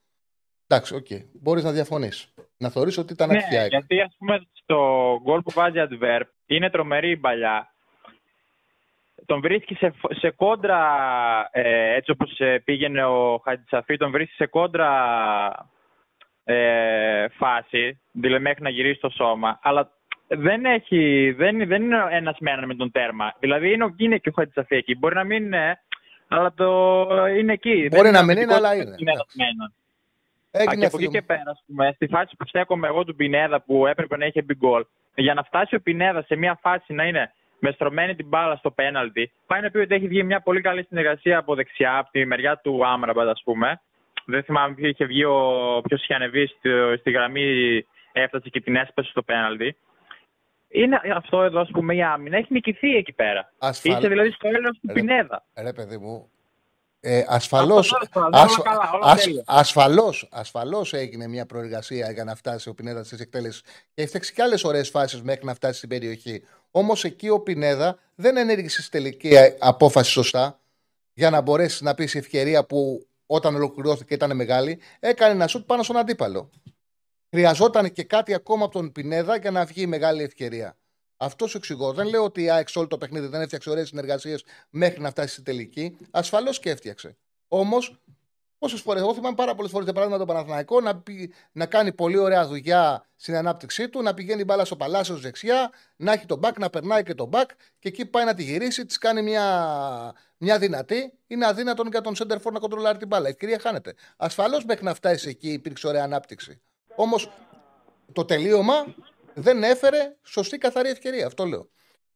[0.68, 1.06] Εντάξει, οκ.
[1.32, 2.34] Μπορείς να διαφωνείς.
[2.59, 3.62] Να θεωρήσει ότι ήταν Ναι, ατυχία.
[3.62, 3.84] έκανα.
[3.88, 4.76] γιατί ας πούμε στο
[5.22, 7.70] γκολ που βάζει η Αντβέρπ είναι τρομερή η μπαλιά.
[9.26, 10.80] Τον βρίσκει σε, σε κόντρα,
[11.51, 14.90] ε, έτσι όπως ε, πήγαινε ο Χατζησαφή, τον βρίσκει σε κόντρα
[16.44, 19.90] ε, φάση, δηλαδή μέχρι να γυρίσει το σώμα, αλλά
[20.28, 23.34] δεν, έχει, δεν, δεν είναι ένας με έναν με τον τέρμα.
[23.38, 24.94] Δηλαδή είναι, ο- είναι και ο Χατζησαφή εκεί.
[24.98, 25.78] Μπορεί να μην είναι,
[26.28, 26.66] αλλά το
[27.26, 27.88] είναι εκεί.
[27.90, 29.72] Μπορεί Δεν να μην είναι, αμυντικός, αλλά δεν είναι.
[30.59, 30.73] Ένας με έναν.
[30.73, 31.20] Α, Έγινε και από φίλο εκεί μου.
[31.20, 34.43] και πέρα, ας πούμε, στη φάση που στέκομαι εγώ του Πινέδα που έπρεπε να είχε
[34.43, 34.85] μπει γκολ,
[35.15, 38.70] για να φτάσει ο Πινέδα σε μια φάση να είναι με στρωμένη την μπάλα στο
[38.70, 42.24] πέναλτι, πάει να πει ότι έχει βγει μια πολύ καλή συνεργασία από δεξιά, από τη
[42.24, 43.81] μεριά του Άμραμπατ, ας πούμε.
[44.27, 47.47] Δεν θυμάμαι ποιο είχε βγει, ο- ποιος είχε ανεβεί στη, στη γραμμή,
[48.12, 49.77] έφτασε και την έσπασε στο πέναλτι.
[50.69, 53.53] Είναι αυτό εδώ, ας πούμε, η άμυνα έχει νικηθεί εκεί πέρα.
[53.59, 55.45] Ασφαλ- Είσαι δηλαδή στο έλεος του Ρε- Πινέδα.
[55.62, 56.31] Ρε παιδί μου,
[57.09, 59.43] ε, ασφαλώς, Αυτό τώρα, όλα ασ- καλά, όλα ασ- τέλεια.
[59.47, 63.61] ασφαλώς, ασφαλώς έγινε μια προεργασία για να φτάσει ο Πινέδα στις εκτέλεσεις
[63.95, 66.43] και έφτιαξε και άλλες ωραίες φάσεις μέχρι να φτάσει στην περιοχή.
[66.70, 70.61] Όμως εκεί ο Πινέδα δεν ενέργησε στη τελική απόφαση σωστά
[71.12, 75.66] για να μπορέσει να πει σε ευκαιρία που όταν ολοκληρώθηκε ήταν μεγάλη, έκανε ένα σουτ
[75.66, 76.51] πάνω στον αντίπαλο.
[77.31, 80.77] Χρειαζόταν και κάτι ακόμα από τον Πινέδα για να βγει η μεγάλη ευκαιρία.
[81.16, 81.93] Αυτός σου εξηγώ.
[81.93, 85.10] Δεν λέω ότι η ΑΕΚ σε όλο το παιχνίδι δεν έφτιαξε ωραίες συνεργασίες μέχρι να
[85.10, 85.97] φτάσει στη τελική.
[86.10, 87.16] Ασφαλώς και έφτιαξε.
[87.48, 88.01] Όμως,
[88.59, 91.93] πόσες φορές, εγώ θυμάμαι πάρα πολλές φορές για παράδειγμα τον Παναθηναϊκό να, πει- να κάνει
[91.93, 96.38] πολύ ωραία δουλειά στην ανάπτυξή του, να πηγαίνει μπάλα στο παλάσιος δεξιά, να έχει τον
[96.38, 100.14] μπακ, να περνάει και τον μπακ και εκεί πάει να τη γυρίσει, της κάνει μια,
[100.36, 101.12] μια δυνατή.
[101.26, 103.26] Είναι αδύνατον για τον Σέντερφορ να κοντρολάρει την μπάλα.
[103.26, 103.94] Η ευκαιρία χάνεται.
[104.16, 106.60] Ασφαλώς μέχρι να φτάσει εκεί υπήρξε ωραία ανάπτυξη.
[106.94, 107.30] Όμως
[108.12, 108.94] το τελείωμα
[109.39, 111.27] δεν έφερε σωστή καθαρή ευκαιρία.
[111.27, 111.71] Αυτό λέω.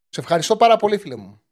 [0.08, 1.42] Σε ευχαριστώ πάρα πολύ, φίλε μου.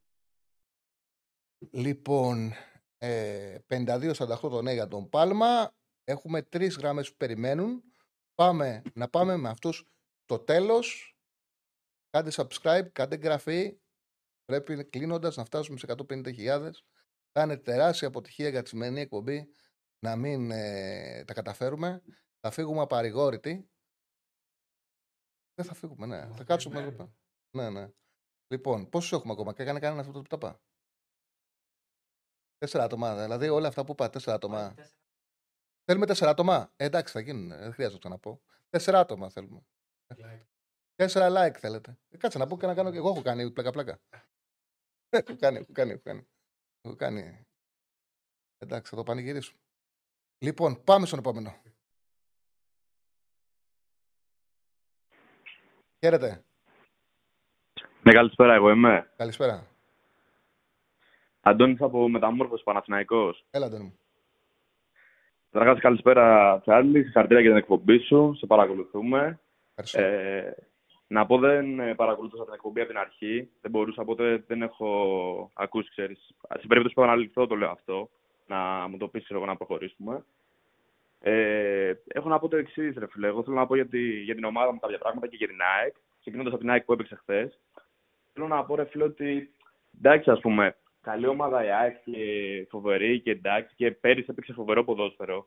[1.70, 2.53] Λοιπόν,
[2.99, 5.74] ε, 52-48 το ναι για τον Πάλμα.
[6.05, 7.82] Έχουμε τρεις γραμμές που περιμένουν.
[8.35, 9.89] Πάμε να πάμε με αυτούς
[10.24, 11.16] το τέλος.
[12.11, 13.78] Κάντε subscribe, κάντε εγγραφή.
[14.45, 16.70] Πρέπει κλείνοντας να φτάσουμε σε 150.000.
[17.32, 19.49] Θα είναι τεράστια αποτυχία για τη σημερινή εκπομπή
[19.99, 22.03] να μην ε, τα καταφέρουμε.
[22.40, 23.69] Θα φύγουμε απαρηγόρητοι.
[25.59, 26.32] Δεν θα φύγουμε, ναι.
[26.32, 27.14] Θα κάτσουμε εδώ πέρα.
[27.56, 27.93] Ναι, ναι.
[28.47, 30.60] Λοιπόν, πόσους έχουμε ακόμα, και έκανε κανένα αυτό το ταπά.
[32.56, 34.74] Τέσσερα άτομα, δηλαδή όλα αυτά που είπα, τέσσερα άτομα.
[35.85, 36.72] Θέλουμε τέσσερα άτομα.
[36.76, 38.43] Ε, εντάξει, θα γίνουν, δεν χρειάζεται να πω.
[38.68, 39.66] Τέσσερα άτομα θέλουμε.
[40.94, 41.98] Τέσσερα like θέλετε.
[42.09, 44.01] Ε, κάτσε να πω και να κάνω και εγώ έχω κάνει πλάκα-πλάκα.
[45.09, 46.28] έχω κάνει, έχω κάνει, έχω κάνει.
[46.80, 47.47] Έχω κάνει.
[48.59, 49.60] Εντάξει, θα το πανηγυρίσουμε.
[50.44, 51.62] Λοιπόν, πάμε στον επόμενο.
[56.00, 56.42] Χαίρετε.
[58.02, 59.10] Ναι, καλησπέρα, εγώ είμαι.
[59.16, 59.66] Καλησπέρα.
[61.40, 63.44] Αντώνης από Μεταμόρφωση Παναθηναϊκός.
[63.50, 63.98] Έλα, Αντώνη μου.
[65.50, 67.02] Καταρχάς, καλησπέρα, Τσάρλι.
[67.02, 68.34] Συγχαρητήρια για την εκπομπή σου.
[68.38, 69.40] Σε παρακολουθούμε.
[69.74, 70.00] Ευχαριστώ.
[70.00, 70.54] Ε,
[71.06, 73.50] να πω δεν ε, παρακολουθούσα την εκπομπή από την αρχή.
[73.60, 76.34] Δεν μπορούσα, οπότε δεν έχω ακούσει, ξέρεις.
[76.56, 78.10] Στην περίπτωση που επαναληφθώ το λέω αυτό.
[78.46, 80.24] Να μου το πεις, εγώ να προχωρήσουμε.
[81.20, 83.27] Ε, έχω να πω το εξής, ρε φίλε.
[83.27, 85.59] Εγώ θέλω να πω για, τη, για την ομάδα μου κάποια πράγματα και για την
[85.61, 85.95] ΑΕΚ.
[86.20, 87.61] Ξεκινώντας από την ΑΕΚ που έπαιξε χθες.
[88.32, 89.55] Θέλω να πω, ρε φίλε, ότι
[89.97, 94.85] εντάξει, ας πούμε, καλή ομάδα η ΑΕΚ και φοβερή και εντάξει, και πέρυσι έπαιξε φοβερό
[94.85, 95.47] ποδόσφαιρο.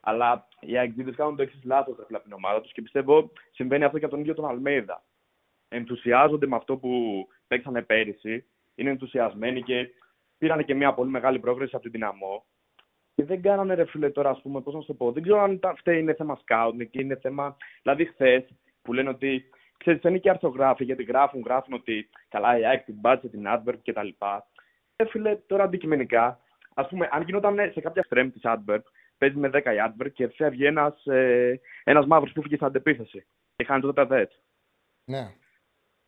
[0.00, 3.98] Αλλά οι ΑΕΚ κάνουν το εξής λάθος από την ομάδα τους και πιστεύω συμβαίνει αυτό
[3.98, 5.02] και από τον ίδιο τον Αλμέιδα.
[5.68, 6.90] Ενθουσιάζονται με αυτό που
[7.46, 8.44] παίξανε πέρυσι,
[8.74, 9.88] είναι ενθουσιασμένοι και
[10.38, 12.44] πήραν και μια πολύ μεγάλη πρόκριση από την δυναμό.
[13.18, 15.12] Και δεν κάνανε ρε φίλε τώρα, ας πούμε, πώς να σου το πω.
[15.12, 17.56] Δεν ξέρω αν φταίει είναι θέμα σκάουτ και είναι θέμα.
[17.82, 18.44] Δηλαδή, χθες
[18.82, 19.44] που λένε ότι.
[19.76, 23.78] Ξέρεις, είναι και αρθογράφοι γιατί γράφουν, γράφουν ότι καλά η ΑΕΚ την μπάτσε, την Adverb
[23.84, 24.08] κτλ.
[24.96, 26.40] Ε, φίλε, τώρα αντικειμενικά,
[26.74, 28.82] ας πούμε, αν γινόταν σε κάποια στρέμ της Adverb,
[29.18, 33.26] παίζει με 10 η Adverb και φεύγει ένας ε, ένας μαύρος που φύγει στην αντεπίθεση
[33.56, 34.30] και χάνει το τετατέτ.
[35.04, 35.34] Ναι.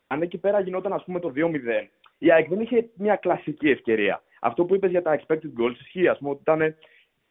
[0.07, 4.23] Αν εκεί πέρα γινόταν, ας πούμε, το 2-0, η ΑΕΚ δεν είχε μια κλασική ευκαιρία.
[4.41, 6.75] Αυτό που είπες για τα expected goals ισχύει, ας πούμε, ότι ήταν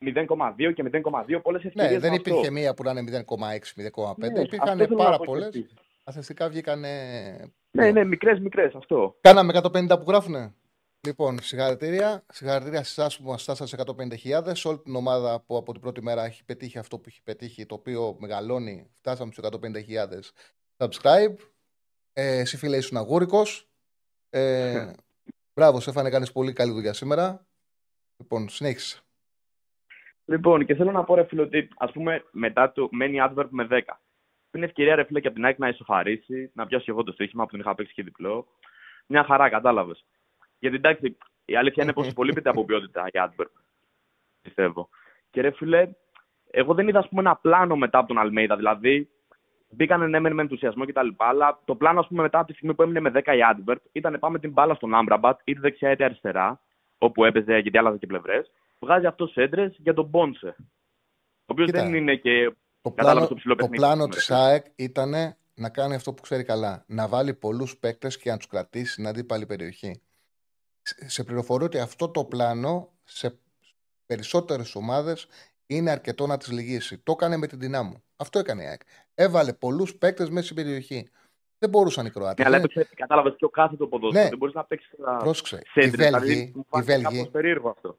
[0.04, 1.92] 0,2 και 0,2 πολλές ευκαιρίες.
[1.92, 2.52] Ναι, δεν υπήρχε αυτό.
[2.52, 4.14] μία που να είναι 0,6-0,5.
[4.16, 5.66] Ναι, Υπήρχαν πάρα πολλές.
[6.04, 6.80] Αθεστικά βγήκαν.
[7.70, 9.16] Ναι, ναι, μικρές, μικρές αυτό.
[9.20, 10.54] Κάναμε 150 που γράφουνε.
[11.06, 12.24] Λοιπόν, συγχαρητήρια.
[12.32, 13.76] Συγχαρητήρια σε εσάς που μας φτάσατε σε
[14.42, 14.50] 150.000.
[14.54, 17.66] Σε όλη την ομάδα που από την πρώτη μέρα έχει πετύχει αυτό που έχει πετύχει,
[17.66, 18.90] το οποίο μεγαλώνει.
[18.98, 20.32] Φτάσαμε στους 150.000
[20.76, 21.34] subscribe.
[22.12, 23.42] Ε, εσύ φίλε ήσουν αγούρικο.
[24.30, 24.92] Ε,
[25.54, 27.46] μπράβο, Σέφανε, κάνεις πολύ καλή δουλειά σήμερα.
[28.16, 29.00] Λοιπόν, συνέχισε.
[30.30, 33.66] Λοιπόν, και θέλω να πω ρε φίλε ότι ας πούμε μετά το μένει adverb με
[33.70, 33.80] 10.
[34.52, 37.44] Είναι ευκαιρία ρε φίλε και από την ΑΕΚ να ισοφαρίσει, να πιάσει εγώ το στοίχημα
[37.44, 38.46] που τον είχα παίξει και διπλό.
[39.06, 40.04] Μια χαρά, κατάλαβες.
[40.58, 43.50] Γιατί εντάξει, η αλήθεια είναι πως υπολείπεται από ποιότητα η adverb.
[44.42, 44.88] Πιστεύω.
[45.30, 45.90] Και ρε φίλε,
[46.50, 48.56] εγώ δεν είδα ας πούμε, ένα πλάνο μετά από τον Αλμέιδα.
[48.56, 49.08] Δηλαδή,
[49.68, 51.08] μπήκανε ναι, με ενθουσιασμό κτλ.
[51.16, 53.80] Αλλά το πλάνο, ας πούμε, μετά από τη στιγμή που έμεινε με 10 η Adverb
[53.92, 56.60] ήταν πάμε την μπάλα στον Άμπραμπατ, είτε δεξιά είτε αριστερά,
[56.98, 58.50] όπου έπαιζε γιατί άλλαζε και πλευρές.
[58.80, 60.54] Βγάζει αυτός έντρες για τον Μπόνσε.
[60.58, 62.54] Ο οποίος δεν είναι και.
[62.82, 66.84] Το πλάνο, το το πλάνο της ΑΕΚ ήταν να κάνει αυτό που ξέρει καλά.
[66.86, 70.00] Να βάλει πολλούς παίκτες και να τους κρατήσει στην αντίπαλη περιοχή.
[71.06, 73.38] Σε πληροφορώ ότι αυτό το πλάνο σε
[74.06, 75.26] περισσότερες ομάδες
[75.66, 76.98] είναι αρκετό να τις λυγίσει.
[76.98, 78.02] Το έκανε με την δυνάμου.
[78.16, 78.80] Αυτό έκανε η ΑΕΚ.
[79.14, 81.08] Έβαλε πολλούς παίκτες μέσα στην περιοχή.
[81.58, 82.38] Δεν μπορούσαν οι Κροάτες.
[82.38, 84.22] Ναι, αλλά έπαιξε, κατάλαβες πιο κάθετο ποδόσφαιρο.
[84.22, 84.28] Ναι.
[84.28, 84.94] Δεν μπορείς να παίξεις.
[85.18, 85.62] Πρόσεξε.
[85.74, 86.52] Οι Βέλγοι.
[86.72, 87.98] Δηλαδή, οι περίεργο αυτό.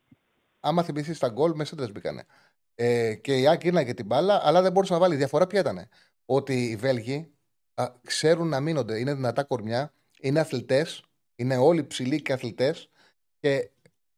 [0.61, 2.25] Άμα θυμηθείς τα γκολ, με σέντρε μπήκανε.
[2.75, 5.13] Ε, και η ΑΕΚ ήρναγε την μπάλα, αλλά δεν μπορούσε να βάλει.
[5.13, 5.88] Η διαφορά ποια ήταν.
[6.25, 7.31] Ότι οι Βέλγοι
[7.73, 8.99] α, ξέρουν να μείνονται.
[8.99, 11.03] Είναι δυνατά κορμιά, είναι αθλητές,
[11.35, 12.89] είναι όλοι ψηλοί και αθλητές
[13.39, 13.69] και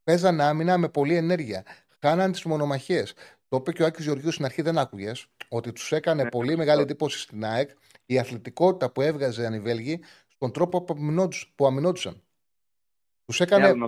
[0.04, 1.66] παίζαν άμυνα με πολλή ενέργεια.
[2.00, 3.14] Χάναν τις μονομαχίες.
[3.48, 6.58] Το είπε και ο Άκης Γεωργίου στην αρχή, δεν άκουγες, ότι τους έκανε ναι, πολύ
[6.58, 7.70] μεγάλη εντύπωση στην ΑΕΚ
[8.06, 10.82] η αθλητικότητα που έβγαζαν οι Βέλγοι στον τρόπο
[11.56, 12.22] που αμυνόντουσαν.
[13.26, 13.74] Τους έκανε.
[13.74, 13.86] Ναι,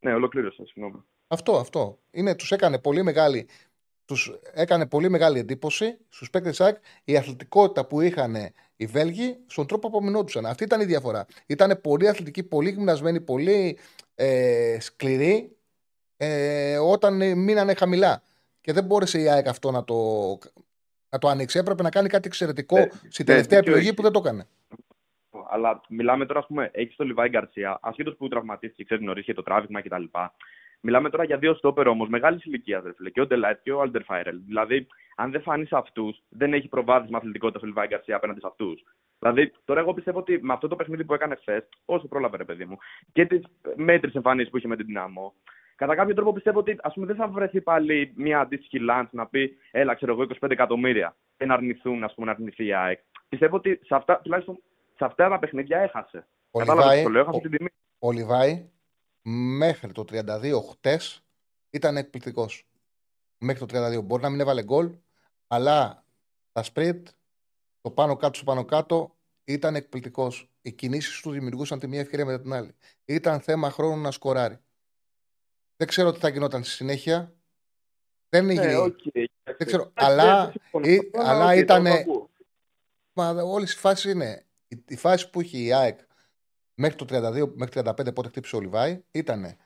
[0.00, 1.04] ναι, ολοκλήρωσα, συγγνώμη.
[1.34, 1.98] Αυτό, αυτό.
[2.10, 3.48] Είναι, τους έκανε πολύ μεγάλη,
[4.04, 8.36] τους έκανε πολύ μεγάλη εντύπωση στους παίκτες ΑΕΚ η αθλητικότητα που είχαν
[8.76, 10.46] οι Βέλγοι στον τρόπο που αμυνόντουσαν.
[10.46, 11.26] Αυτή ήταν η διαφορά.
[11.46, 13.78] Ήταν πολύ αθλητικοί, πολύ γυμνασμένοι, πολύ
[14.14, 15.56] ε, σκληροί
[16.16, 18.22] ε, όταν μείνανε χαμηλά.
[18.60, 19.94] Και δεν μπόρεσε η ΑΕΚ αυτό να το,
[21.08, 21.58] να το ανοίξει.
[21.58, 24.46] Έπρεπε να κάνει κάτι εξαιρετικό ε, στην τελευταία επιλογή που δεν το έκανε.
[25.50, 29.34] Αλλά μιλάμε τώρα, ας πούμε, έχεις το Λιβάη Γκαρσία, ασχέτως που τραυματίστηκε, ξέρεις νωρίς και
[29.34, 30.04] το τράβηγμα κτλ.
[30.86, 34.02] Μιλάμε τώρα για δύο στόπερ όμως μεγάλης ηλικίας, δε Και ο Ντελάιτ και ο Αλτερ
[34.02, 34.40] Φάιρελ.
[34.46, 34.86] Δηλαδή,
[35.16, 38.84] αν δεν φανεί αυτούς, δεν έχει προβάδισμα αθλητικότητα ο Λιβάη Γκαρσία απέναντι σε αυτούς.
[39.18, 42.44] Δηλαδή, τώρα εγώ πιστεύω ότι με αυτό το παιχνίδι που έκανε χθες, όσο πρόλαβε ρε
[42.44, 42.76] παιδί μου,
[43.12, 43.42] και τις
[43.76, 45.34] μέτρε εμφανίσεις που είχε με την δυναμό,
[45.76, 49.26] κατά κάποιο τρόπο πιστεύω ότι ας πούμε, δεν θα βρεθεί πάλι μια αντίστοιχη λάντς να
[49.26, 52.98] πει, έλα, ξέρω εγώ, 25 εκατομμύρια και να αρνηθούν, ας πούμε, να αρνηθεί η ΑΕΚ.
[53.28, 54.58] Πιστεύω ότι σε αυτά, τουλάχιστον
[54.96, 56.26] σε αυτά τα παιχνίδια έχασε.
[56.50, 57.68] Ο Λιβάη, το λέω, έχασε ο, την τιμή.
[57.98, 58.72] Ο Λιβάη
[59.26, 61.24] μέχρι το 32 χτες
[61.70, 62.66] ήταν εκπληκτικός.
[63.38, 64.02] Μέχρι το 32.
[64.04, 64.94] Μπορεί να μην έβαλε γκολ,
[65.46, 66.04] αλλά
[66.52, 67.08] τα σπριτ,
[67.80, 70.48] το πάνω κάτω, στο πάνω κάτω ήταν εκπληκτικός.
[70.62, 72.74] Οι κινήσεις του δημιουργούσαν τη μία ευκαιρία μετά την άλλη.
[73.04, 74.58] Ήταν θέμα χρόνου να σκοράρει.
[75.76, 77.34] Δεν ξέρω τι θα γινόταν στη συνέχεια.
[78.28, 79.24] Δεν είναι ναι, okay.
[79.44, 79.90] Δεν ξέρω.
[79.94, 80.52] αλλά,
[80.82, 81.86] ή, αλλά okay, ήταν.
[83.12, 84.46] Μα όλες οι φάσεις είναι.
[84.68, 85.98] Η, η φάση που είχε η ΑΕΚ
[86.74, 89.56] μέχρι το 32, μέχρι 35 πότε χτύπησε ο Λιβάη ήταν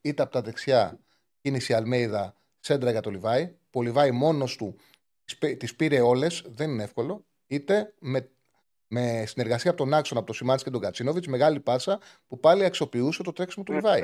[0.00, 0.98] είτε από τα δεξιά
[1.40, 3.54] κίνηση Αλμέιδα σέντρα για το Λιβάη.
[3.70, 4.76] Που ο Λιβάη μόνος του
[5.58, 7.24] τις πήρε όλες, δεν είναι εύκολο.
[7.46, 8.30] Είτε με,
[8.86, 12.64] με συνεργασία από τον Άξον, από τον Σιμάνσκι και τον Κατσίνοβιτς, μεγάλη πάσα που πάλι
[12.64, 14.02] αξιοποιούσε το τρέξιμο του ναι, Λιβάη.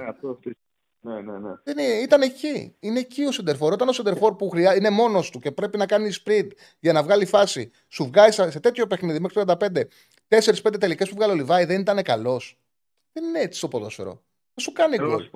[1.00, 1.52] Ναι, ναι, ναι, ναι.
[1.64, 2.76] Είναι, ήταν εκεί.
[2.80, 3.72] Είναι εκεί ο Σεντερφόρ.
[3.72, 7.02] Όταν ο Σεντερφόρ που χρειά, είναι μόνος του και πρέπει να κάνει sprint για να
[7.02, 9.82] βγάλει φάση, σου βγάζει σε τέτοιο παιχνίδι μέχρι το 35
[10.34, 12.58] 4-5 τελικές που βγάλει ο Λιβάη δεν ήταν καλός.
[13.12, 14.22] Δεν είναι έτσι το ποδόσφαιρο.
[14.54, 15.30] Θα σου κάνει γκολ.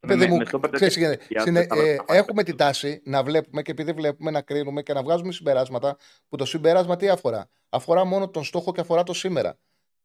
[0.00, 2.18] Παιδί με- μου, με στο πέντε ξέρεις, τέσσερα, ε, συνε- τέσσερα, ε, τέσσερα.
[2.18, 5.96] έχουμε την τάση να βλέπουμε και επειδή βλέπουμε να κρίνουμε και να βγάζουμε συμπεράσματα
[6.28, 9.58] που το συμπέρασμα τι αφορά; Αφορά μόνο τον στόχο και αφορά το σήμερα.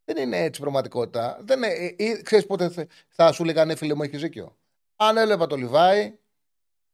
[0.05, 1.37] Δεν είναι έτσι η πραγματικότητα.
[1.41, 4.57] Δεν είναι, ε, ε, ξέρεις πότε θε- θα σου λέγανε φίλε μου έχεις ζήκιο.
[4.95, 6.13] Αν έβλεπα το Λιβάη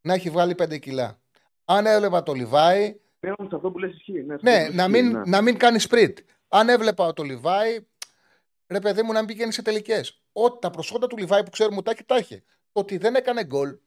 [0.01, 1.19] να έχει βγάλει 5 κιλά.
[1.65, 4.11] Αν έβλεπα το Λιβάη Ναι, όμως αυτό που λες ισχύει.
[4.23, 5.21] Ναι, αυτό ναι, που λες να ισχύει, μην, ναι.
[5.25, 6.13] να μην κάνει sprint.
[6.49, 7.87] Αν έβλεπα το Λιβάη,
[8.67, 10.21] ρε παιδί μου, να μην πηγαίνει σε τελικές.
[10.31, 12.43] Ό,τι τα προσόντα του Λιβάη που ξέρουμε τα έχει, τα έχει.
[12.71, 13.77] Το ότι δεν έκανε γκολ,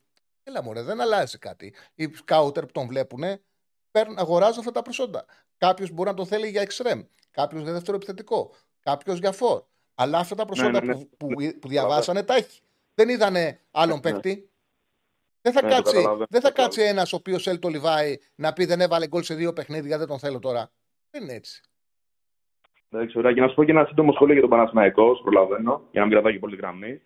[0.43, 1.75] έλα μωρέ, δεν αλλάζει κάτι.
[1.95, 3.23] Οι σκάουτερ που τον βλέπουν,
[4.17, 5.25] αγοράζουν αυτά τα προσόντα.
[5.57, 9.63] Κάποιος μπορεί να τον θέλει για εξτρέμ, κάποιος για δεύτερο επιθετικό, κάποιος για φόρ.
[9.95, 10.95] Αλλά αυτά τα προσόντα ναι, ναι.
[10.95, 11.29] Που, που,
[11.61, 12.61] που διαβάσανε τα έχει.
[12.95, 14.01] Δεν είδανε άλλον Ναι.
[14.01, 14.51] παίκτη.
[15.41, 17.69] Δεν θα Ναι, το κάτσει, καταλαβαίνω, δεν θα το κάτσει ένας ο οποίος θέλει το
[17.69, 20.73] Λιβάη να πει δεν έβαλε γκολ σε δύο παιχνίδια, δεν τον θέλω τώρα.
[21.11, 21.63] Δεν είναι έτσι.
[22.93, 23.33] Εντάξει, ωραία.
[23.33, 26.07] Και να σου πω και ένα σύντομο σχόλιο για τον Παναθηναϊκός, σου προλαβαίνω, για να
[26.07, 27.01] μην κρατάω και πολύ γραμμή.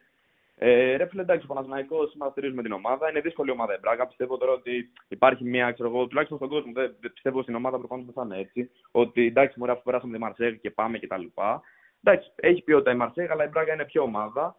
[0.58, 3.10] Ε, ρε φίλε, εντάξει, ο Παναθηναϊκός σήμερα στηρίζουμε την ομάδα.
[3.10, 4.06] Είναι δύσκολη ομάδα η Μπράγκα.
[4.06, 6.72] Πιστεύω τώρα ότι υπάρχει μια, ξέρω εγώ, τουλάχιστον στον κόσμο.
[6.72, 8.70] Δεν, δεν πιστεύω στην ομάδα προφανώς δεν θα είναι έτσι.
[8.90, 11.22] Ότι εντάξει, μωρέ, αφού περάσαμε τη Μαρσέγ και πάμε κτλ.
[12.02, 14.56] Εντάξει, έχει ποιότητα η Μαρσέγ, αλλά η Μπράγκα είναι πιο ομάδα.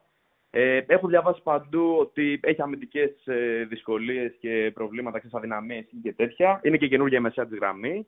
[0.49, 6.59] Ε, έχω διαβάσει παντού ότι έχει αμυντικές ε, δυσκολίες και προβλήματα, ξέρεις αδυναμίες και τέτοια.
[6.63, 8.07] Είναι και καινούργια η μεσαία της γραμμή.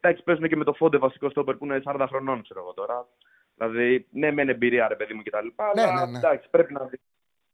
[0.00, 3.08] Εντάξει, παίζουν και με το φόντε βασικό στόπερ που είναι 40 χρονών, ξέρω εγώ τώρα.
[3.54, 5.46] Δηλαδή, ναι, μεν εμπειρία ρε παιδί μου κτλ.
[5.74, 6.18] Ναι, αλλά ναι, ναι.
[6.18, 7.00] εντάξει, πρέπει να δει.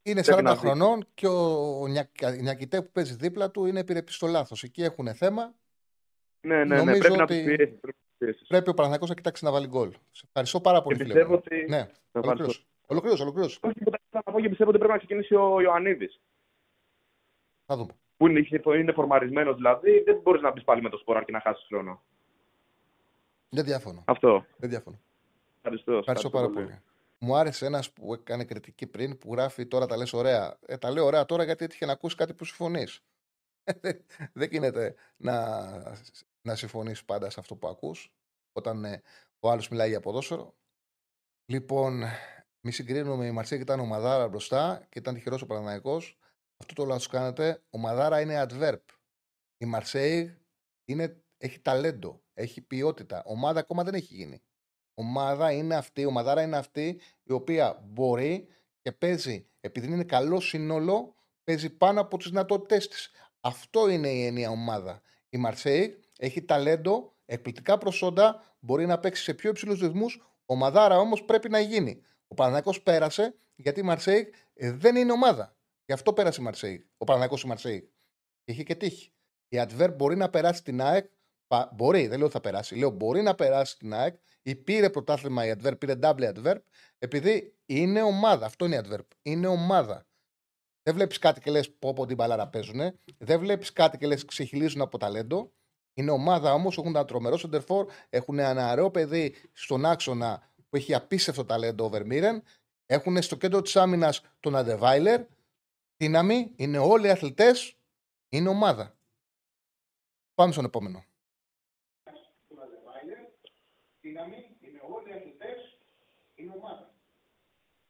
[0.03, 0.59] Είναι Πρέπει 40 να δει.
[0.59, 4.63] χρονών και ο Νιακ- Νιακητές που παίζει δίπλα του είναι επιρρεπή στο λάθος.
[4.63, 5.55] Εκεί έχουν θέμα.
[6.41, 7.57] Ναι, ναι, ναι, Νομίζω πρέπει να ότι του πιέσει.
[7.57, 8.47] Πρέπει να τους πιέσεις.
[8.49, 9.91] Πρέπει ο Παναγιώτο να κοιτάξει να βάλει γκολ.
[10.11, 11.15] Σε ευχαριστώ πάρα πολύ, Και φίλε.
[11.15, 11.41] πιστεύω μου.
[11.45, 12.21] ότι- Ναι, Ευχαριστώ.
[12.21, 12.61] ολοκλήρωσε.
[12.87, 13.59] Ολοκλήρωσε, ολοκλήρωσε.
[13.63, 16.21] Όχι, τίποτα, θα πω και πιστεύω ότι πρέπει να ξεκινήσει ο Ιωαννίδης.
[17.67, 17.93] Θα δούμε.
[18.17, 18.47] Που είναι,
[18.79, 22.03] είναι φορμαρισμένος δηλαδή, δεν μπορείς να μπεις πάλι με το σπορ και να χάσεις χρόνο.
[23.55, 24.03] Δεν διαφωνώ.
[24.07, 24.47] Αυτό.
[24.57, 25.01] Δεν διαφωνώ.
[25.57, 25.93] Ευχαριστώ.
[25.93, 26.81] Ευχαριστώ πάρα πολύ.
[27.19, 30.59] Μου άρεσε ένας που έκανε κριτική πριν που γράφει τώρα τα λες ωραία.
[30.67, 33.03] Ε, τα λέω ωραία τώρα γιατί έτυχε να ακούσεις κάτι που συμφωνείς.
[34.33, 35.67] Δεν γίνεται να,
[36.43, 38.13] να συμφωνείς πάντα σε αυτό που ακούς
[38.53, 39.03] όταν ε,
[39.41, 40.55] ο άλλος μιλάει για ποδόσφαιρο.
[41.47, 42.03] Λοιπόν,
[42.61, 43.27] μη συγκρίνουμε.
[43.27, 45.97] Η Μαρσέκ ήταν ο Μαδάρα μπροστά και ήταν τυχερός ο Παναναναϊκό.
[46.57, 47.63] Αυτό το λάθος κάνετε.
[47.71, 48.85] Ο Μαδάρα είναι adverb.
[49.57, 50.39] Η Μαρσέη
[50.85, 53.23] είναι, έχει ταλέντο, έχει ποιότητα.
[53.27, 54.43] Ομάδα ακόμα δεν έχει γίνει.
[54.95, 58.49] Ομάδα είναι αυτή, η ομαδάρα είναι αυτή η οποία μπορεί
[58.81, 63.11] και παίζει, επειδή είναι καλό σύνολο, παίζει πάνω από τις δυνατότητές της.
[63.41, 65.03] Αυτό είναι η έννοια ομάδα.
[65.29, 70.23] Η Μαρσέη έχει ταλέντο, εκπληκτικά προσόντα, μπορεί να παίξει σε πιο υψηλούς ρυθμούς.
[70.47, 72.03] Ομαδάρα όμως πρέπει να γίνει.
[72.29, 75.57] Ο Παναναναϊκός πέρασε γιατί η Μαρσέη ε, δεν είναι ομάδα.
[75.87, 76.87] Γι' αυτό πέρασε η Μαρσέη.
[76.97, 77.81] Ο Παναναναϊκός η Μαρσέη.
[78.45, 79.13] Και είχε και τύχη.
[79.49, 81.11] Η Adverb μπορεί να περάσει την ΑΕΚ.
[81.55, 82.75] Πα- Μπορεί, δεν λέω ότι θα περάσει.
[82.77, 86.61] Λέω μπορεί να περάσει την ΑΕΚ ή πήρε πρωτάθλημα η Adverb, πήρε double Adverb,
[86.99, 88.47] επειδή είναι ομάδα.
[88.47, 89.07] Αυτό είναι η Adverb.
[89.23, 90.07] Είναι ομάδα.
[90.83, 92.81] Δεν βλέπεις κάτι και λες πω πω την μπαλάρα παίζουν.
[93.19, 95.53] Δεν βλέπεις κάτι και λες ξεχυλίζουν από ταλέντο.
[95.95, 100.95] Είναι ομάδα όμως, έχουν ένα τρομερό σεντερφόρ, έχουν ένα ωραίο παιδί στον άξονα που έχει
[100.95, 102.43] απίστευτο ταλέντο ο Βερμίρεν.
[102.87, 105.25] Έχουν στο κέντρο της άμυνας τον Αντεβάιλερ.
[105.97, 107.77] Δύναμη, είναι όλοι αθλητές,
[108.29, 108.97] είναι ομάδα.
[110.35, 111.05] Πάμε στον επόμενο.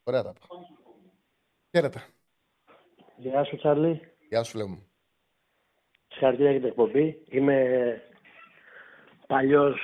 [0.05, 0.47] Ωραία τα είπα.
[1.71, 2.03] Χαίρετε.
[3.17, 4.01] Γεια σου, Τσάρλι.
[4.29, 4.87] Γεια σου, φίλε μου.
[6.09, 7.23] Συγχαρητήρια για την εκπομπή.
[7.29, 8.03] Είμαι
[9.27, 9.81] παλιός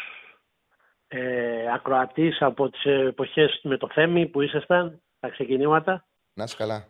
[1.09, 6.07] ε, ακροατής από τις εποχές με το Θέμη που ήσασταν, τα ξεκινήματα.
[6.35, 6.89] Να είσαι καλά.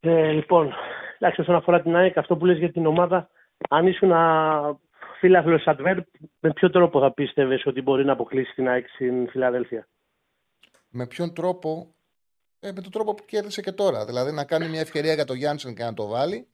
[0.00, 0.72] Ε, λοιπόν,
[1.18, 3.30] εντάξει, όσον αφορά την ΑΕΚ, αυτό που λες για την ομάδα,
[3.68, 4.12] αν ήσουν
[5.18, 6.00] φίλαθλος Adverb,
[6.40, 9.88] με ποιο τρόπο θα πίστευες ότι μπορεί να αποκλείσει την ΑΕΚ στην Φιλαδέλφια;
[10.88, 11.95] Με ποιον τρόπο,
[12.60, 14.04] ε, με τον τρόπο που κέρδισε και τώρα.
[14.04, 16.48] Δηλαδή να κάνει μια ευκαιρία για τον Γιάννσεν και να το βάλει.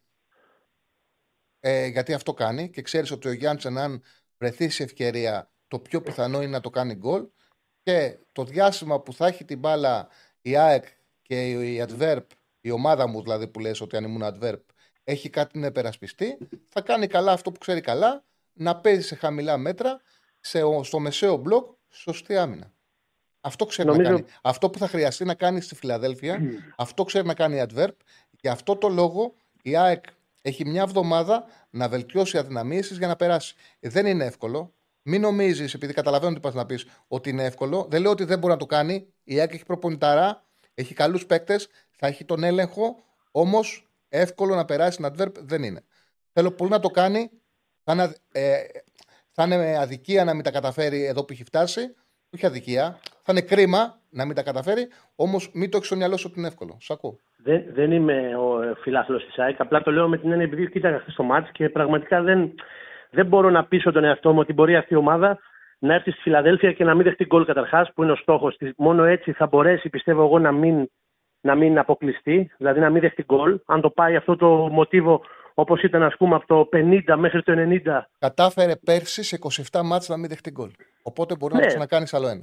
[1.60, 4.02] Ε, γιατί αυτό κάνει και ξέρεις ότι ο Γιάννσεν, αν
[4.38, 7.28] βρεθεί σε ευκαιρία, το πιο πιθανό είναι να το κάνει γκολ.
[7.82, 10.08] Και το διάστημα που θα έχει την μπάλα
[10.40, 10.84] η ΑΕΚ
[11.22, 12.26] και η Adverb,
[12.60, 14.60] η ομάδα μου δηλαδή που λες ότι αν ήμουν Adverb,
[15.04, 16.38] έχει κάτι να επερασπιστεί,
[16.68, 20.00] θα κάνει καλά αυτό που ξέρει καλά, να παίζει σε χαμηλά μέτρα,
[20.40, 22.72] σε, στο μεσαίο μπλοκ, σωστή άμυνα.
[23.44, 24.28] Αυτό ξέρει Νομίζω- να κάνει.
[24.42, 26.40] Αυτό που θα χρειαστεί να κάνει στη Φιλαδέλφια,
[26.76, 27.96] αυτό ξέρει να κάνει η Adverb.
[28.40, 30.04] Γι' αυτό το λόγο η ΑΕΚ
[30.42, 33.54] έχει μια εβδομάδα να βελτιώσει αδυναμίες της για να περάσει.
[33.80, 34.74] Ε, δεν είναι εύκολο.
[35.02, 37.86] Μην νομίζεις, επειδή καταλαβαίνω τι πας να πεις, ότι είναι εύκολο.
[37.90, 39.06] Δεν λέω ότι δεν μπορεί να το κάνει.
[39.24, 40.44] Η ΑΕΚ έχει προπονηταρά,
[40.74, 42.96] έχει καλούς παίκτες, θα έχει τον έλεγχο.
[43.30, 45.84] Όμως εύκολο να περάσει την Adverb δεν είναι.
[46.32, 47.30] Θέλω πολύ να το κάνει.
[47.84, 48.58] Θα είναι, ε,
[49.30, 51.94] θα είναι αδικία να μην τα καταφέρει εδώ που έχει φτάσει.
[52.34, 52.98] Όχι αδικία.
[53.22, 54.88] Θα είναι κρίμα να μην τα καταφέρει.
[55.16, 56.76] Όμως μην το έχεις στο μυαλό σου ότι είναι εύκολο.
[56.80, 57.16] Σ' ακούω.
[57.36, 59.60] Δεν, δεν είμαι ο φιλάθλος της ΑΕΚ.
[59.60, 62.54] Απλά το λέω με την έννοια επειδή κοίταγα χθες το μάτς και πραγματικά δεν,
[63.10, 65.38] δεν μπορώ να πείσω τον εαυτό μου ότι μπορεί αυτή η ομάδα
[65.78, 68.72] να έρθει στη Φιλαδέλφια και να μην δεχτεί γκολ καταρχάς, που είναι ο στόχος της.
[68.76, 70.90] Μόνο έτσι θα μπορέσει, πιστεύω εγώ, να μην,
[71.40, 73.60] να μην αποκλειστεί, δηλαδή να μην δεχτεί γκολ.
[73.66, 75.20] Αν το πάει αυτό το μοτίβο
[75.54, 78.08] όπως ήταν, ας πούμε, από το 50 μέχρι το 90.
[78.18, 79.38] Κατάφερε πέρσι σε
[79.70, 80.70] 27 μάτς να μην δεχτεί γκολ.
[81.02, 81.58] Οπότε μπορεί Ναι.
[81.60, 82.42] να το ξανακάνεις άλλο ένα.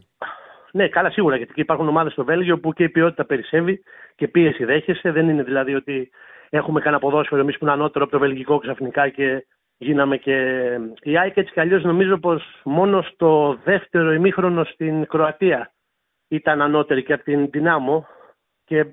[0.71, 1.35] Ναι, καλά, σίγουρα.
[1.35, 3.83] Γιατί και υπάρχουν ομάδες στο Βέλγιο που και η ποιότητα περισσεύει
[4.15, 5.11] και πίεση δέχεσαι.
[5.11, 6.09] Δεν είναι δηλαδή ότι
[6.49, 9.45] έχουμε κανένα ποδόσφαιρο εμείς που είναι ανώτερο από το βελγικό ξαφνικά και
[9.77, 10.35] γίναμε και.
[11.01, 15.71] Η ΑΕΚ έτσι κι αλλιώς νομίζω πως μόνο στο δεύτερο ημίχρονο στην Κροατία
[16.27, 18.07] ήταν ανώτερη και από την Δυνάμω
[18.65, 18.85] και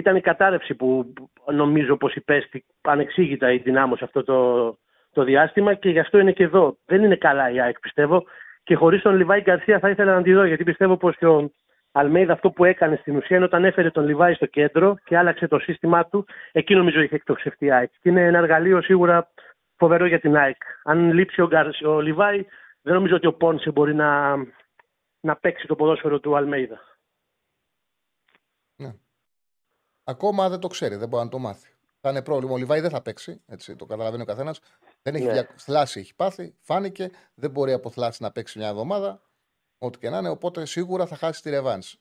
[0.00, 1.14] ήταν η κατάρρευση που
[1.52, 4.78] νομίζω πως υπέστη ανεξήγητα η Δυνάμω σε αυτό το,
[5.12, 6.76] το διάστημα και γι' αυτό είναι και εδώ.
[6.86, 8.24] Δεν είναι καλά η ΑΕΚ πιστεύω
[8.62, 11.50] και χωρίς τον Λιβάη Γκαρσία θα ήθελα να τη δω γιατί πιστεύω πως και ο
[11.92, 15.48] Αλμέιδα αυτό που έκανε στην ουσία είναι όταν έφερε τον Λιβάη στο κέντρο και άλλαξε
[15.48, 17.90] το σύστημά του, εκεί νομίζω είχε εκτοξευτεί η ΑΕΚ.
[18.00, 19.30] Και είναι ένα εργαλείο σίγουρα
[19.76, 20.56] φοβερό για την ΑΕΚ.
[20.84, 22.46] Αν λείψει ο, Γκαρσ, ο Λιβάη,
[22.82, 24.36] δεν νομίζω ότι ο Πόνσε μπορεί να,
[25.20, 26.80] να παίξει το ποδόσφαιρο του Αλμέιδα.
[30.10, 31.68] Ακόμα δεν το ξέρει, δεν μπορεί να το μάθει.
[32.00, 32.52] Θα είναι πρόβλημα.
[32.52, 34.60] Ο Λιβάι δεν θα παίξει, έτσι, το καταλαβαίνει ο καθένας.
[35.02, 35.32] Δεν έχει Ναι.
[35.32, 35.48] δια...
[35.56, 37.10] θλάση, έχει πάθει, φάνηκε.
[37.34, 39.22] Δεν μπορεί από θλάση να παίξει μια εβδομάδα.
[39.78, 40.28] Ό,τι και να είναι.
[40.28, 41.96] Οπότε σίγουρα θα χάσει τη ρεβάνς.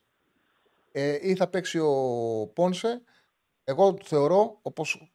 [0.92, 1.94] Ε, ή θα παίξει ο
[2.54, 3.02] Πόνσε.
[3.64, 5.12] Εγώ θεωρώ, όπως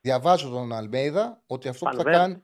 [0.00, 2.20] διαβάζω τον Αλμέιδα, ότι αυτό που, θα Βαν Βέερτ.
[2.20, 2.42] κάνει,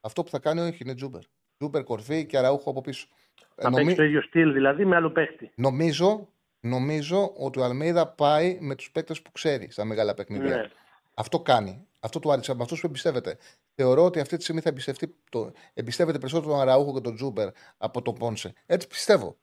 [0.00, 1.20] αυτό που θα κάνει όχι είναι Τζούμπερ.
[1.58, 3.06] Τζούμπερ κορφή και αραούχο από πίσω.
[3.54, 5.50] Ε, Να νομι- παίξει το ίδιο στυλ δηλαδή με άλλο παίχτη.
[5.54, 6.28] Νομίζω,
[6.64, 10.56] νομίζω ότι ο Αλμέιδα πάει με τους παίκτες που ξέρει στα μεγάλα παιχνίδια.
[10.56, 10.68] Ναι.
[11.14, 11.86] Αυτό κάνει.
[12.00, 12.54] Αυτό του άρεσε.
[12.54, 13.36] Με αυτούς που εμπιστεύεται.
[13.74, 17.48] Θεωρώ ότι αυτή τη στιγμή θα εμπιστευτεί το, εμπιστεύεται περισσότερο τον Αραούχο και τον Τζούμπερ
[17.78, 18.52] από τον Πόνσε.
[18.66, 19.36] Έτσι πιστεύω.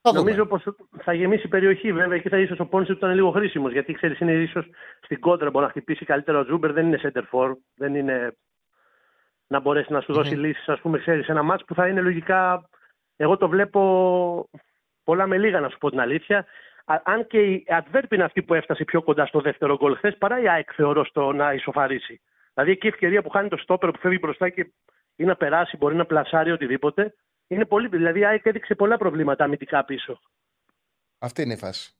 [0.00, 0.30] Θα δούμε.
[0.30, 0.62] Νομίζω πως
[1.02, 3.72] θα γεμίσει η περιοχή βέβαια και θα ίσως ο Πόνσε του ήταν λίγο χρήσιμος.
[3.72, 4.66] Γιατί ξέρεις, είναι ίσως
[5.02, 6.72] στην κόντρα μπορεί να χτυπήσει καλύτερα ο Τζούμπερ.
[6.72, 7.52] Δεν είναι σέντερ φορ.
[7.74, 8.36] Δεν είναι
[9.46, 12.68] να μπορέσει να σου δώσει λύσεις, ας πούμε, ξέρεις, ένα μάτς που θα είναι λογικά.
[13.16, 13.80] Εγώ το βλέπω
[15.10, 16.46] πολλά με λίγα, να σου πω την αλήθεια.
[16.84, 20.16] Α- αν και η Adverb είναι αυτή που έφτασε πιο κοντά στο δεύτερο γκολ χθες,
[20.18, 22.20] παρά η ΑΕΚ θεωρώ στο να ισοφαρίσει.
[22.54, 24.72] Δηλαδή εκεί η ευκαιρία που χάνει το στόπερ που φεύγει μπροστά και
[25.16, 27.14] ή να περάσει, μπορεί να πλασάρει οτιδήποτε.
[27.46, 27.88] Είναι πολύ.
[27.88, 30.20] Δηλαδή η ΑΕΚ έδειξε πολλά προβλήματα αμυντικά πίσω.
[31.18, 31.92] Αυτή είναι η φάση.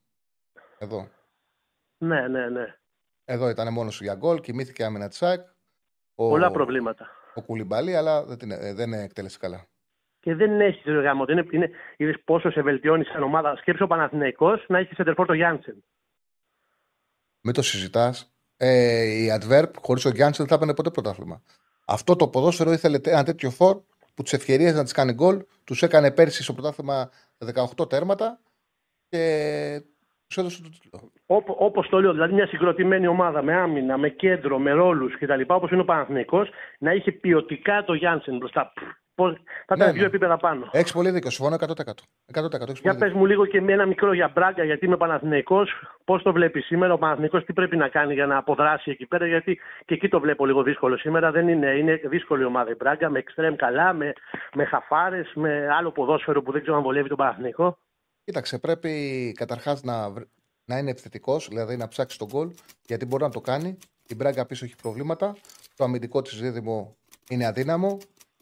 [0.79, 1.09] Εδώ.
[1.99, 2.75] Ναι, ναι, ναι.
[3.25, 4.41] Εδώ ήταν μόνος για γκολ.
[4.41, 5.41] Κοιμήθηκε άμυνα τσάκ.
[6.15, 7.11] Ο, Πολλά προβλήματα.
[7.35, 9.67] Ο Κουλιμπαλί, αλλά δεν, την- ε, δεν εκτέλεσε καλά.
[10.21, 11.25] Και δεν έχει το γάμο.
[11.25, 13.57] Δεν είναι, είναι, είδες πόσο σε βελτιώνει σαν ομάδα.
[13.57, 15.85] Σκέψε ο Παναθηναϊκός να έχει σεντερφόρ το Γιάνσεν.
[17.41, 18.35] Μην το συζητάς.
[18.57, 21.43] Ε, η Adverb χωρίς ο Γιάννη δεν θα έπαιρνε ποτέ πρωτάθλημα.
[21.87, 23.81] Αυτό το ποδόσφαιρο ήθελε τε- ένα τέτοιο φορ
[24.15, 25.45] που τις ευκαιρίες να τις κάνει γκολ.
[25.65, 27.11] Τους έκανε πέρσι στο πρωτάθλημα
[27.79, 28.41] 18 τέρματα
[29.09, 29.83] και
[30.27, 31.13] τους έδωσε το τίτλο.
[31.59, 35.41] Όπως το λέω, δηλαδή μια συγκροτημένη ομάδα με άμυνα, με κέντρο, με ρόλους κτλ.
[35.47, 36.49] Όπως είναι ο Παναθηναϊκός
[36.79, 38.73] να είχε ποιοτικά το Γιάνσεν μπροστά.
[39.21, 39.33] Πώς,
[39.67, 40.07] θα ήταν Ναι, δύο ναι.
[40.07, 40.69] επίπεδα πάνω.
[40.73, 41.31] Έχεις πολύ δίκιο.
[41.31, 41.69] Συμφωνώ 100%.
[42.33, 44.97] 100% έχεις Για πολύ πες μου λίγο και με ένα μικρό για Μπράγκα, γιατί είμαι
[44.97, 45.71] Παναθηναϊκός.
[46.05, 49.27] Πώς το βλέπεις σήμερα, ο Παναθηναϊκός τι πρέπει να κάνει για να αποδράσει εκεί πέρα,
[49.27, 51.31] γιατί και εκεί το βλέπω λίγο δύσκολο σήμερα.
[51.31, 54.13] Δεν είναι, είναι δύσκολη ομάδα η Μπράγκα, με εξτρέμ καλά, με,
[54.55, 57.79] με χαφάρες, με άλλο ποδόσφαιρο που δεν ξέρω αν βολεύει τον Παναθηναϊκό.
[58.25, 58.91] Κοίταξε, πρέπει
[59.39, 60.29] καταρχάς να, βρ-
[60.65, 62.51] να είναι επιθετικός, δηλαδή να ψάξει τον γκολ,
[62.87, 63.79] γιατί μπορεί να το κάνει.
[64.09, 65.37] Η Μπράγκα πίσω έχει προβλήματα.
[65.77, 66.97] Το αμυντικό της δίδυμο
[67.31, 67.99] είναι αδύναμο.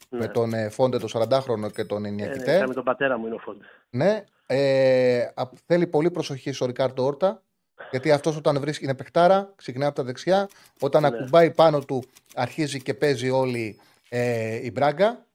[0.09, 0.19] Ναι.
[0.19, 2.55] Με τον ε, Φόντε το 40χρονο και τον Ε, ναι, Ινιακητέ.
[2.57, 3.65] είχαμε τον πατέρα μου είναι ο Φόντε.
[3.91, 7.43] Ναι, ε, α- θέλει πολύ προσοχή στο Ρικάρντο Όρτα.
[7.91, 10.49] Γιατί αυτός όταν βρίσκει είναι παιχτάρα, ξεκινάει από τα δεξιά.
[10.81, 11.09] Όταν Ναι.
[11.09, 12.03] ακουμπάει πάνω του,
[12.35, 13.79] αρχίζει και παίζει όλη
[14.09, 15.27] ε, η Μπράγκα.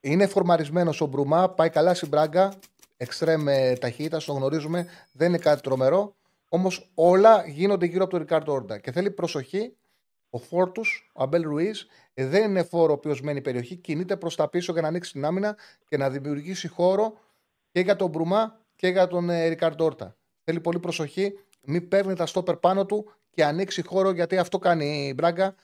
[0.00, 2.52] Είναι φορμαρισμένος ο Μπρουμά, πάει καλά στην Μπράγκα.
[2.96, 4.86] Εξτρέμ ε, ταχύτητα, το γνωρίζουμε.
[5.12, 6.14] Δεν είναι κάτι τρομερό.
[6.48, 8.78] Όμως όλα γίνονται γύρω από τον Ρικάρντο Όρτα.
[8.78, 9.76] Και θέλει προσοχή.
[10.34, 11.80] Ο φόρτους, ο Αμπέλ Ρουίζ,
[12.14, 13.76] ε, δεν είναι φόρο ο οποίος μένει περιοχή.
[13.76, 15.56] Κινείται προς τα πίσω για να ανοίξει την άμυνα
[15.88, 17.18] και να δημιουργήσει χώρο
[17.70, 20.16] και για τον Μπρουμά και για τον ε, Ρικάρντο Όρτα.
[20.44, 21.38] Θέλει πολύ προσοχή.
[21.62, 25.54] Μην παίρνει τα στόπερ πάνω του και ανοίξει χώρο γιατί αυτό κάνει η Μπράγκα.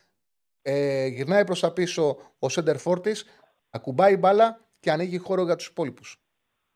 [0.62, 3.24] Ε, γυρνάει προς τα πίσω ο Σέντερ Φόρτης,
[3.70, 6.22] ακουμπάει μπάλα και ανοίγει χώρο για τους υπόλοιπους.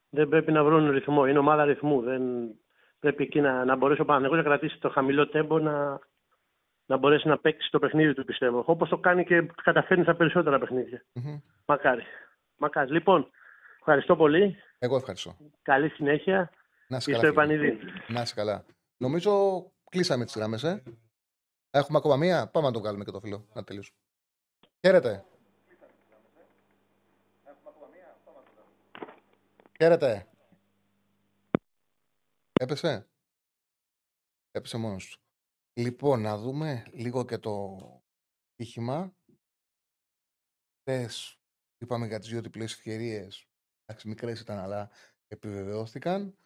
[0.08, 1.26] Δεν πρέπει να βρουν ρυθμό.
[1.26, 2.00] Είναι ομάδα ρυθμού.
[2.00, 2.22] Δεν...
[2.98, 6.00] Πρέπει εκεί να, να μπορέσει ο Παναθηναϊκός να κρατήσει το χαμηλό τέμπο να,
[6.92, 8.62] να μπορέσει να παίξει το παιχνίδι του, πιστεύω.
[8.66, 11.04] Όπως το κάνει και καταφέρνει στα περισσότερα παιχνίδια.
[11.66, 12.02] Μακάρι.
[12.56, 12.90] Μακάρι.
[12.92, 13.30] Λοιπόν,
[13.78, 14.56] ευχαριστώ πολύ.
[14.78, 15.36] Εγώ ευχαριστώ.
[15.62, 16.50] Καλή συνέχεια.
[16.86, 17.32] Να είσαι Και καλά.
[17.32, 17.54] στο φίλε.
[17.62, 17.78] επανειδή.
[18.08, 18.64] Να είσαι καλά.
[18.96, 19.32] Νομίζω
[19.90, 20.82] κλείσαμε τις γραμμές, ε.
[21.70, 22.48] Έχουμε ακόμα μία.
[22.52, 23.46] Πάμε να τον κάνουμε και το φίλο.
[23.54, 23.98] Να τελειώσουμε.
[24.80, 25.24] Χαίρετε.
[29.78, 30.26] Χαίρετε.
[32.60, 33.06] Έπεσε.
[34.52, 35.21] Έπεσε μόνος του.
[35.74, 37.78] Λοιπόν, να δούμε λίγο και το
[38.52, 39.16] στοίχημα.
[40.80, 41.40] Χθες
[41.78, 43.48] είπαμε για τις δύο διπλές ευκαιρίες.
[43.84, 44.90] Εντάξει, μικρές ήταν, αλλά
[45.28, 46.36] επιβεβαιώθηκαν.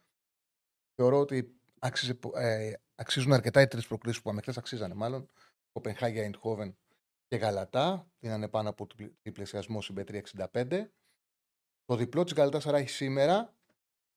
[0.94, 4.59] Θεωρώ ότι άξιζε, ε, αξίζουν αρκετά οι τρεις προκρίσει που είπαμε χθες.
[4.59, 5.28] Αξίζανε μάλλον.
[5.73, 6.77] Κοπενχάγια, Ιντχόβεν
[7.27, 8.11] και Γαλατά.
[8.19, 8.86] Δίνανε πάνω από
[9.23, 10.90] τριπλασιασμό στην B365.
[11.85, 13.55] Το διπλό της Γαλατάς Σαράχη σήμερα,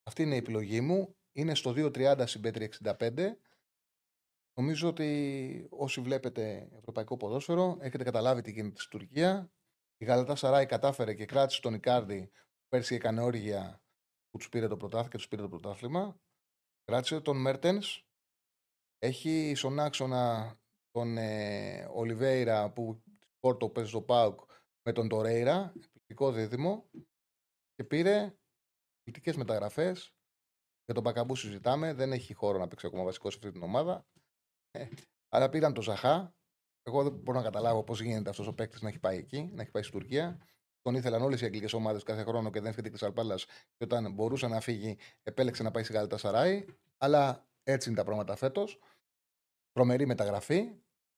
[0.04, 3.38] αυτή είναι η επιλογή μου, είναι στο 2.30 στην B365.
[4.60, 9.52] Νομίζω ότι όσοι βλέπετε ευρωπαϊκό ποδόσφαιρο έχετε καταλάβει τι γίνεται στην Τουρκία.
[9.98, 13.82] Η Γαλατά Σαράι κατάφερε και κράτησε τον Ικάρδη που πέρσι έκανε όργια
[14.30, 16.20] που τους πήρε το πρωτάθλημα και τους πήρε το πρωτάθλημα.
[16.84, 18.06] Κράτησε τον Μέρτενς.
[18.98, 20.56] Έχει στον άξονα
[20.92, 23.04] τον ε, Ολιβέηρα που
[23.40, 24.40] Πόρτο παίζει στο Πάουκ
[24.82, 25.74] με τον Τορέιρα.
[25.76, 26.90] Εκπληκτικό δίδυμο.
[27.76, 28.38] Και πήρε
[29.04, 30.14] εκπληκτικέ μεταγραφές.
[30.86, 31.94] Για τον Μπακαμπού συζητάμε.
[31.94, 34.08] Δεν έχει χώρο να παίξει ακόμα βασικός σε αυτή την ομάδα.
[34.72, 34.86] Ε,
[35.30, 36.34] άρα πήραν τον Ζαχά.
[36.84, 39.62] Εγώ δεν μπορώ να καταλάβω πώς γίνεται αυτός ο παίκτης να έχει πάει εκεί, να
[39.62, 40.42] έχει πάει στην Τουρκία.
[40.82, 43.36] Τον ήθελαν όλες οι αγγλικές ομάδες κάθε χρόνο και δεν έφυγε την Κρυσαλπάλα.
[43.76, 46.66] Και όταν μπορούσε να φύγει, επέλεξε να πάει στη Γαλατά Σαράι.
[46.98, 48.80] Αλλά έτσι είναι τα πράγματα φέτος.
[49.72, 50.72] Τρομερή μεταγραφή.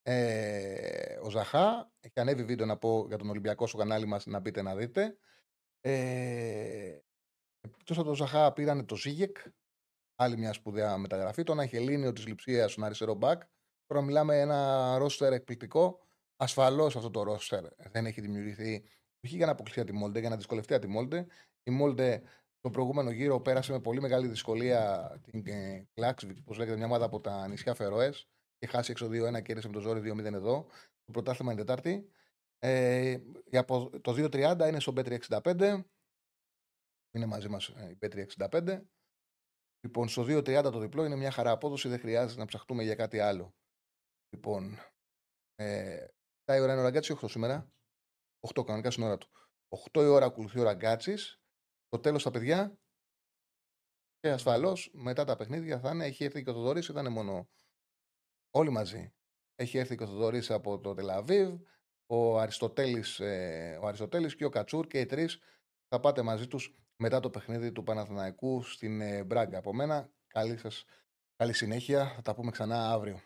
[0.03, 4.39] Ε, ο Ζαχά έχει ανέβει βίντεο να πω για τον Ολυμπιακό στο κανάλι μας να
[4.39, 5.17] μπείτε να δείτε.
[5.81, 6.99] Ε,
[7.61, 9.37] Εκτό από τον Ζαχά πήραν το Ζίγεκ,
[10.21, 11.43] άλλη μια σπουδαία μεταγραφή.
[11.43, 13.41] Τον Αχελίνιο της Λιψία, στον αριστερό μπακ.
[13.85, 15.99] Τώρα μιλάμε ένα ρόστερ εκπληκτικό.
[16.35, 18.83] Ασφαλώς αυτό το ρόστερ δεν έχει δημιουργηθεί
[19.25, 21.27] όχι για να αποκλειστεί τη Μόλντε, για να δυσκολευτεί τη Μόλντε.
[21.63, 22.21] Η Μόλντε
[22.61, 27.05] το προηγούμενο γύρο πέρασε με πολύ μεγάλη δυσκολία την ε, Κλάξβικ, όπω λέγεται, μια ομάδα
[27.05, 28.13] από τα νησιά Φεροέ.
[28.57, 30.65] Και χάσει έξω 2-1 και με το ζόρι 2-0 εδώ.
[31.05, 32.09] Το πρωτάθλημα είναι Τετάρτη.
[32.59, 33.17] Ε,
[34.01, 35.81] το 2-30 είναι στο B365.
[37.11, 38.81] Είναι μαζί μας ε, η B365.
[39.83, 43.19] Λοιπόν, στο 2-30 το διπλό είναι μια χαρά απόδοση, δεν χρειάζεται να ψαχτούμε για κάτι
[43.19, 43.55] άλλο.
[44.29, 44.77] Λοιπόν,
[45.55, 46.05] ε,
[46.45, 47.71] η ώρα είναι ο Ραγκάτσι 8 σήμερα.
[48.39, 49.29] 8 κανονικά στην ώρα του.
[49.91, 51.17] 8 η ώρα ακολουθεί ο Ραγκάτσι.
[51.87, 52.79] Το τέλος τα παιδιά.
[54.19, 56.05] Και ασφαλώς μετά τα παιχνίδια θα είναι.
[56.05, 57.49] Έχει έρθει και ο Θοδωρής, ήταν μόνο
[58.49, 59.13] όλοι μαζί.
[59.55, 61.59] Έχει έρθει και ο Θοδωρής από το Τελ Αβίβ,
[62.05, 65.39] ο Αριστοτέλης, ε, ο Αριστοτέλης και ο Κατσούρ και οι τρεις
[65.87, 69.57] θα πάτε μαζί τους μετά το παιχνίδι του Παναθηναϊκού στην ε, Μπράγκα.
[69.57, 70.85] Από μένα, καλή σας
[71.35, 72.11] καλή συνέχεια.
[72.15, 73.19] Θα τα πούμε ξανά αύριο.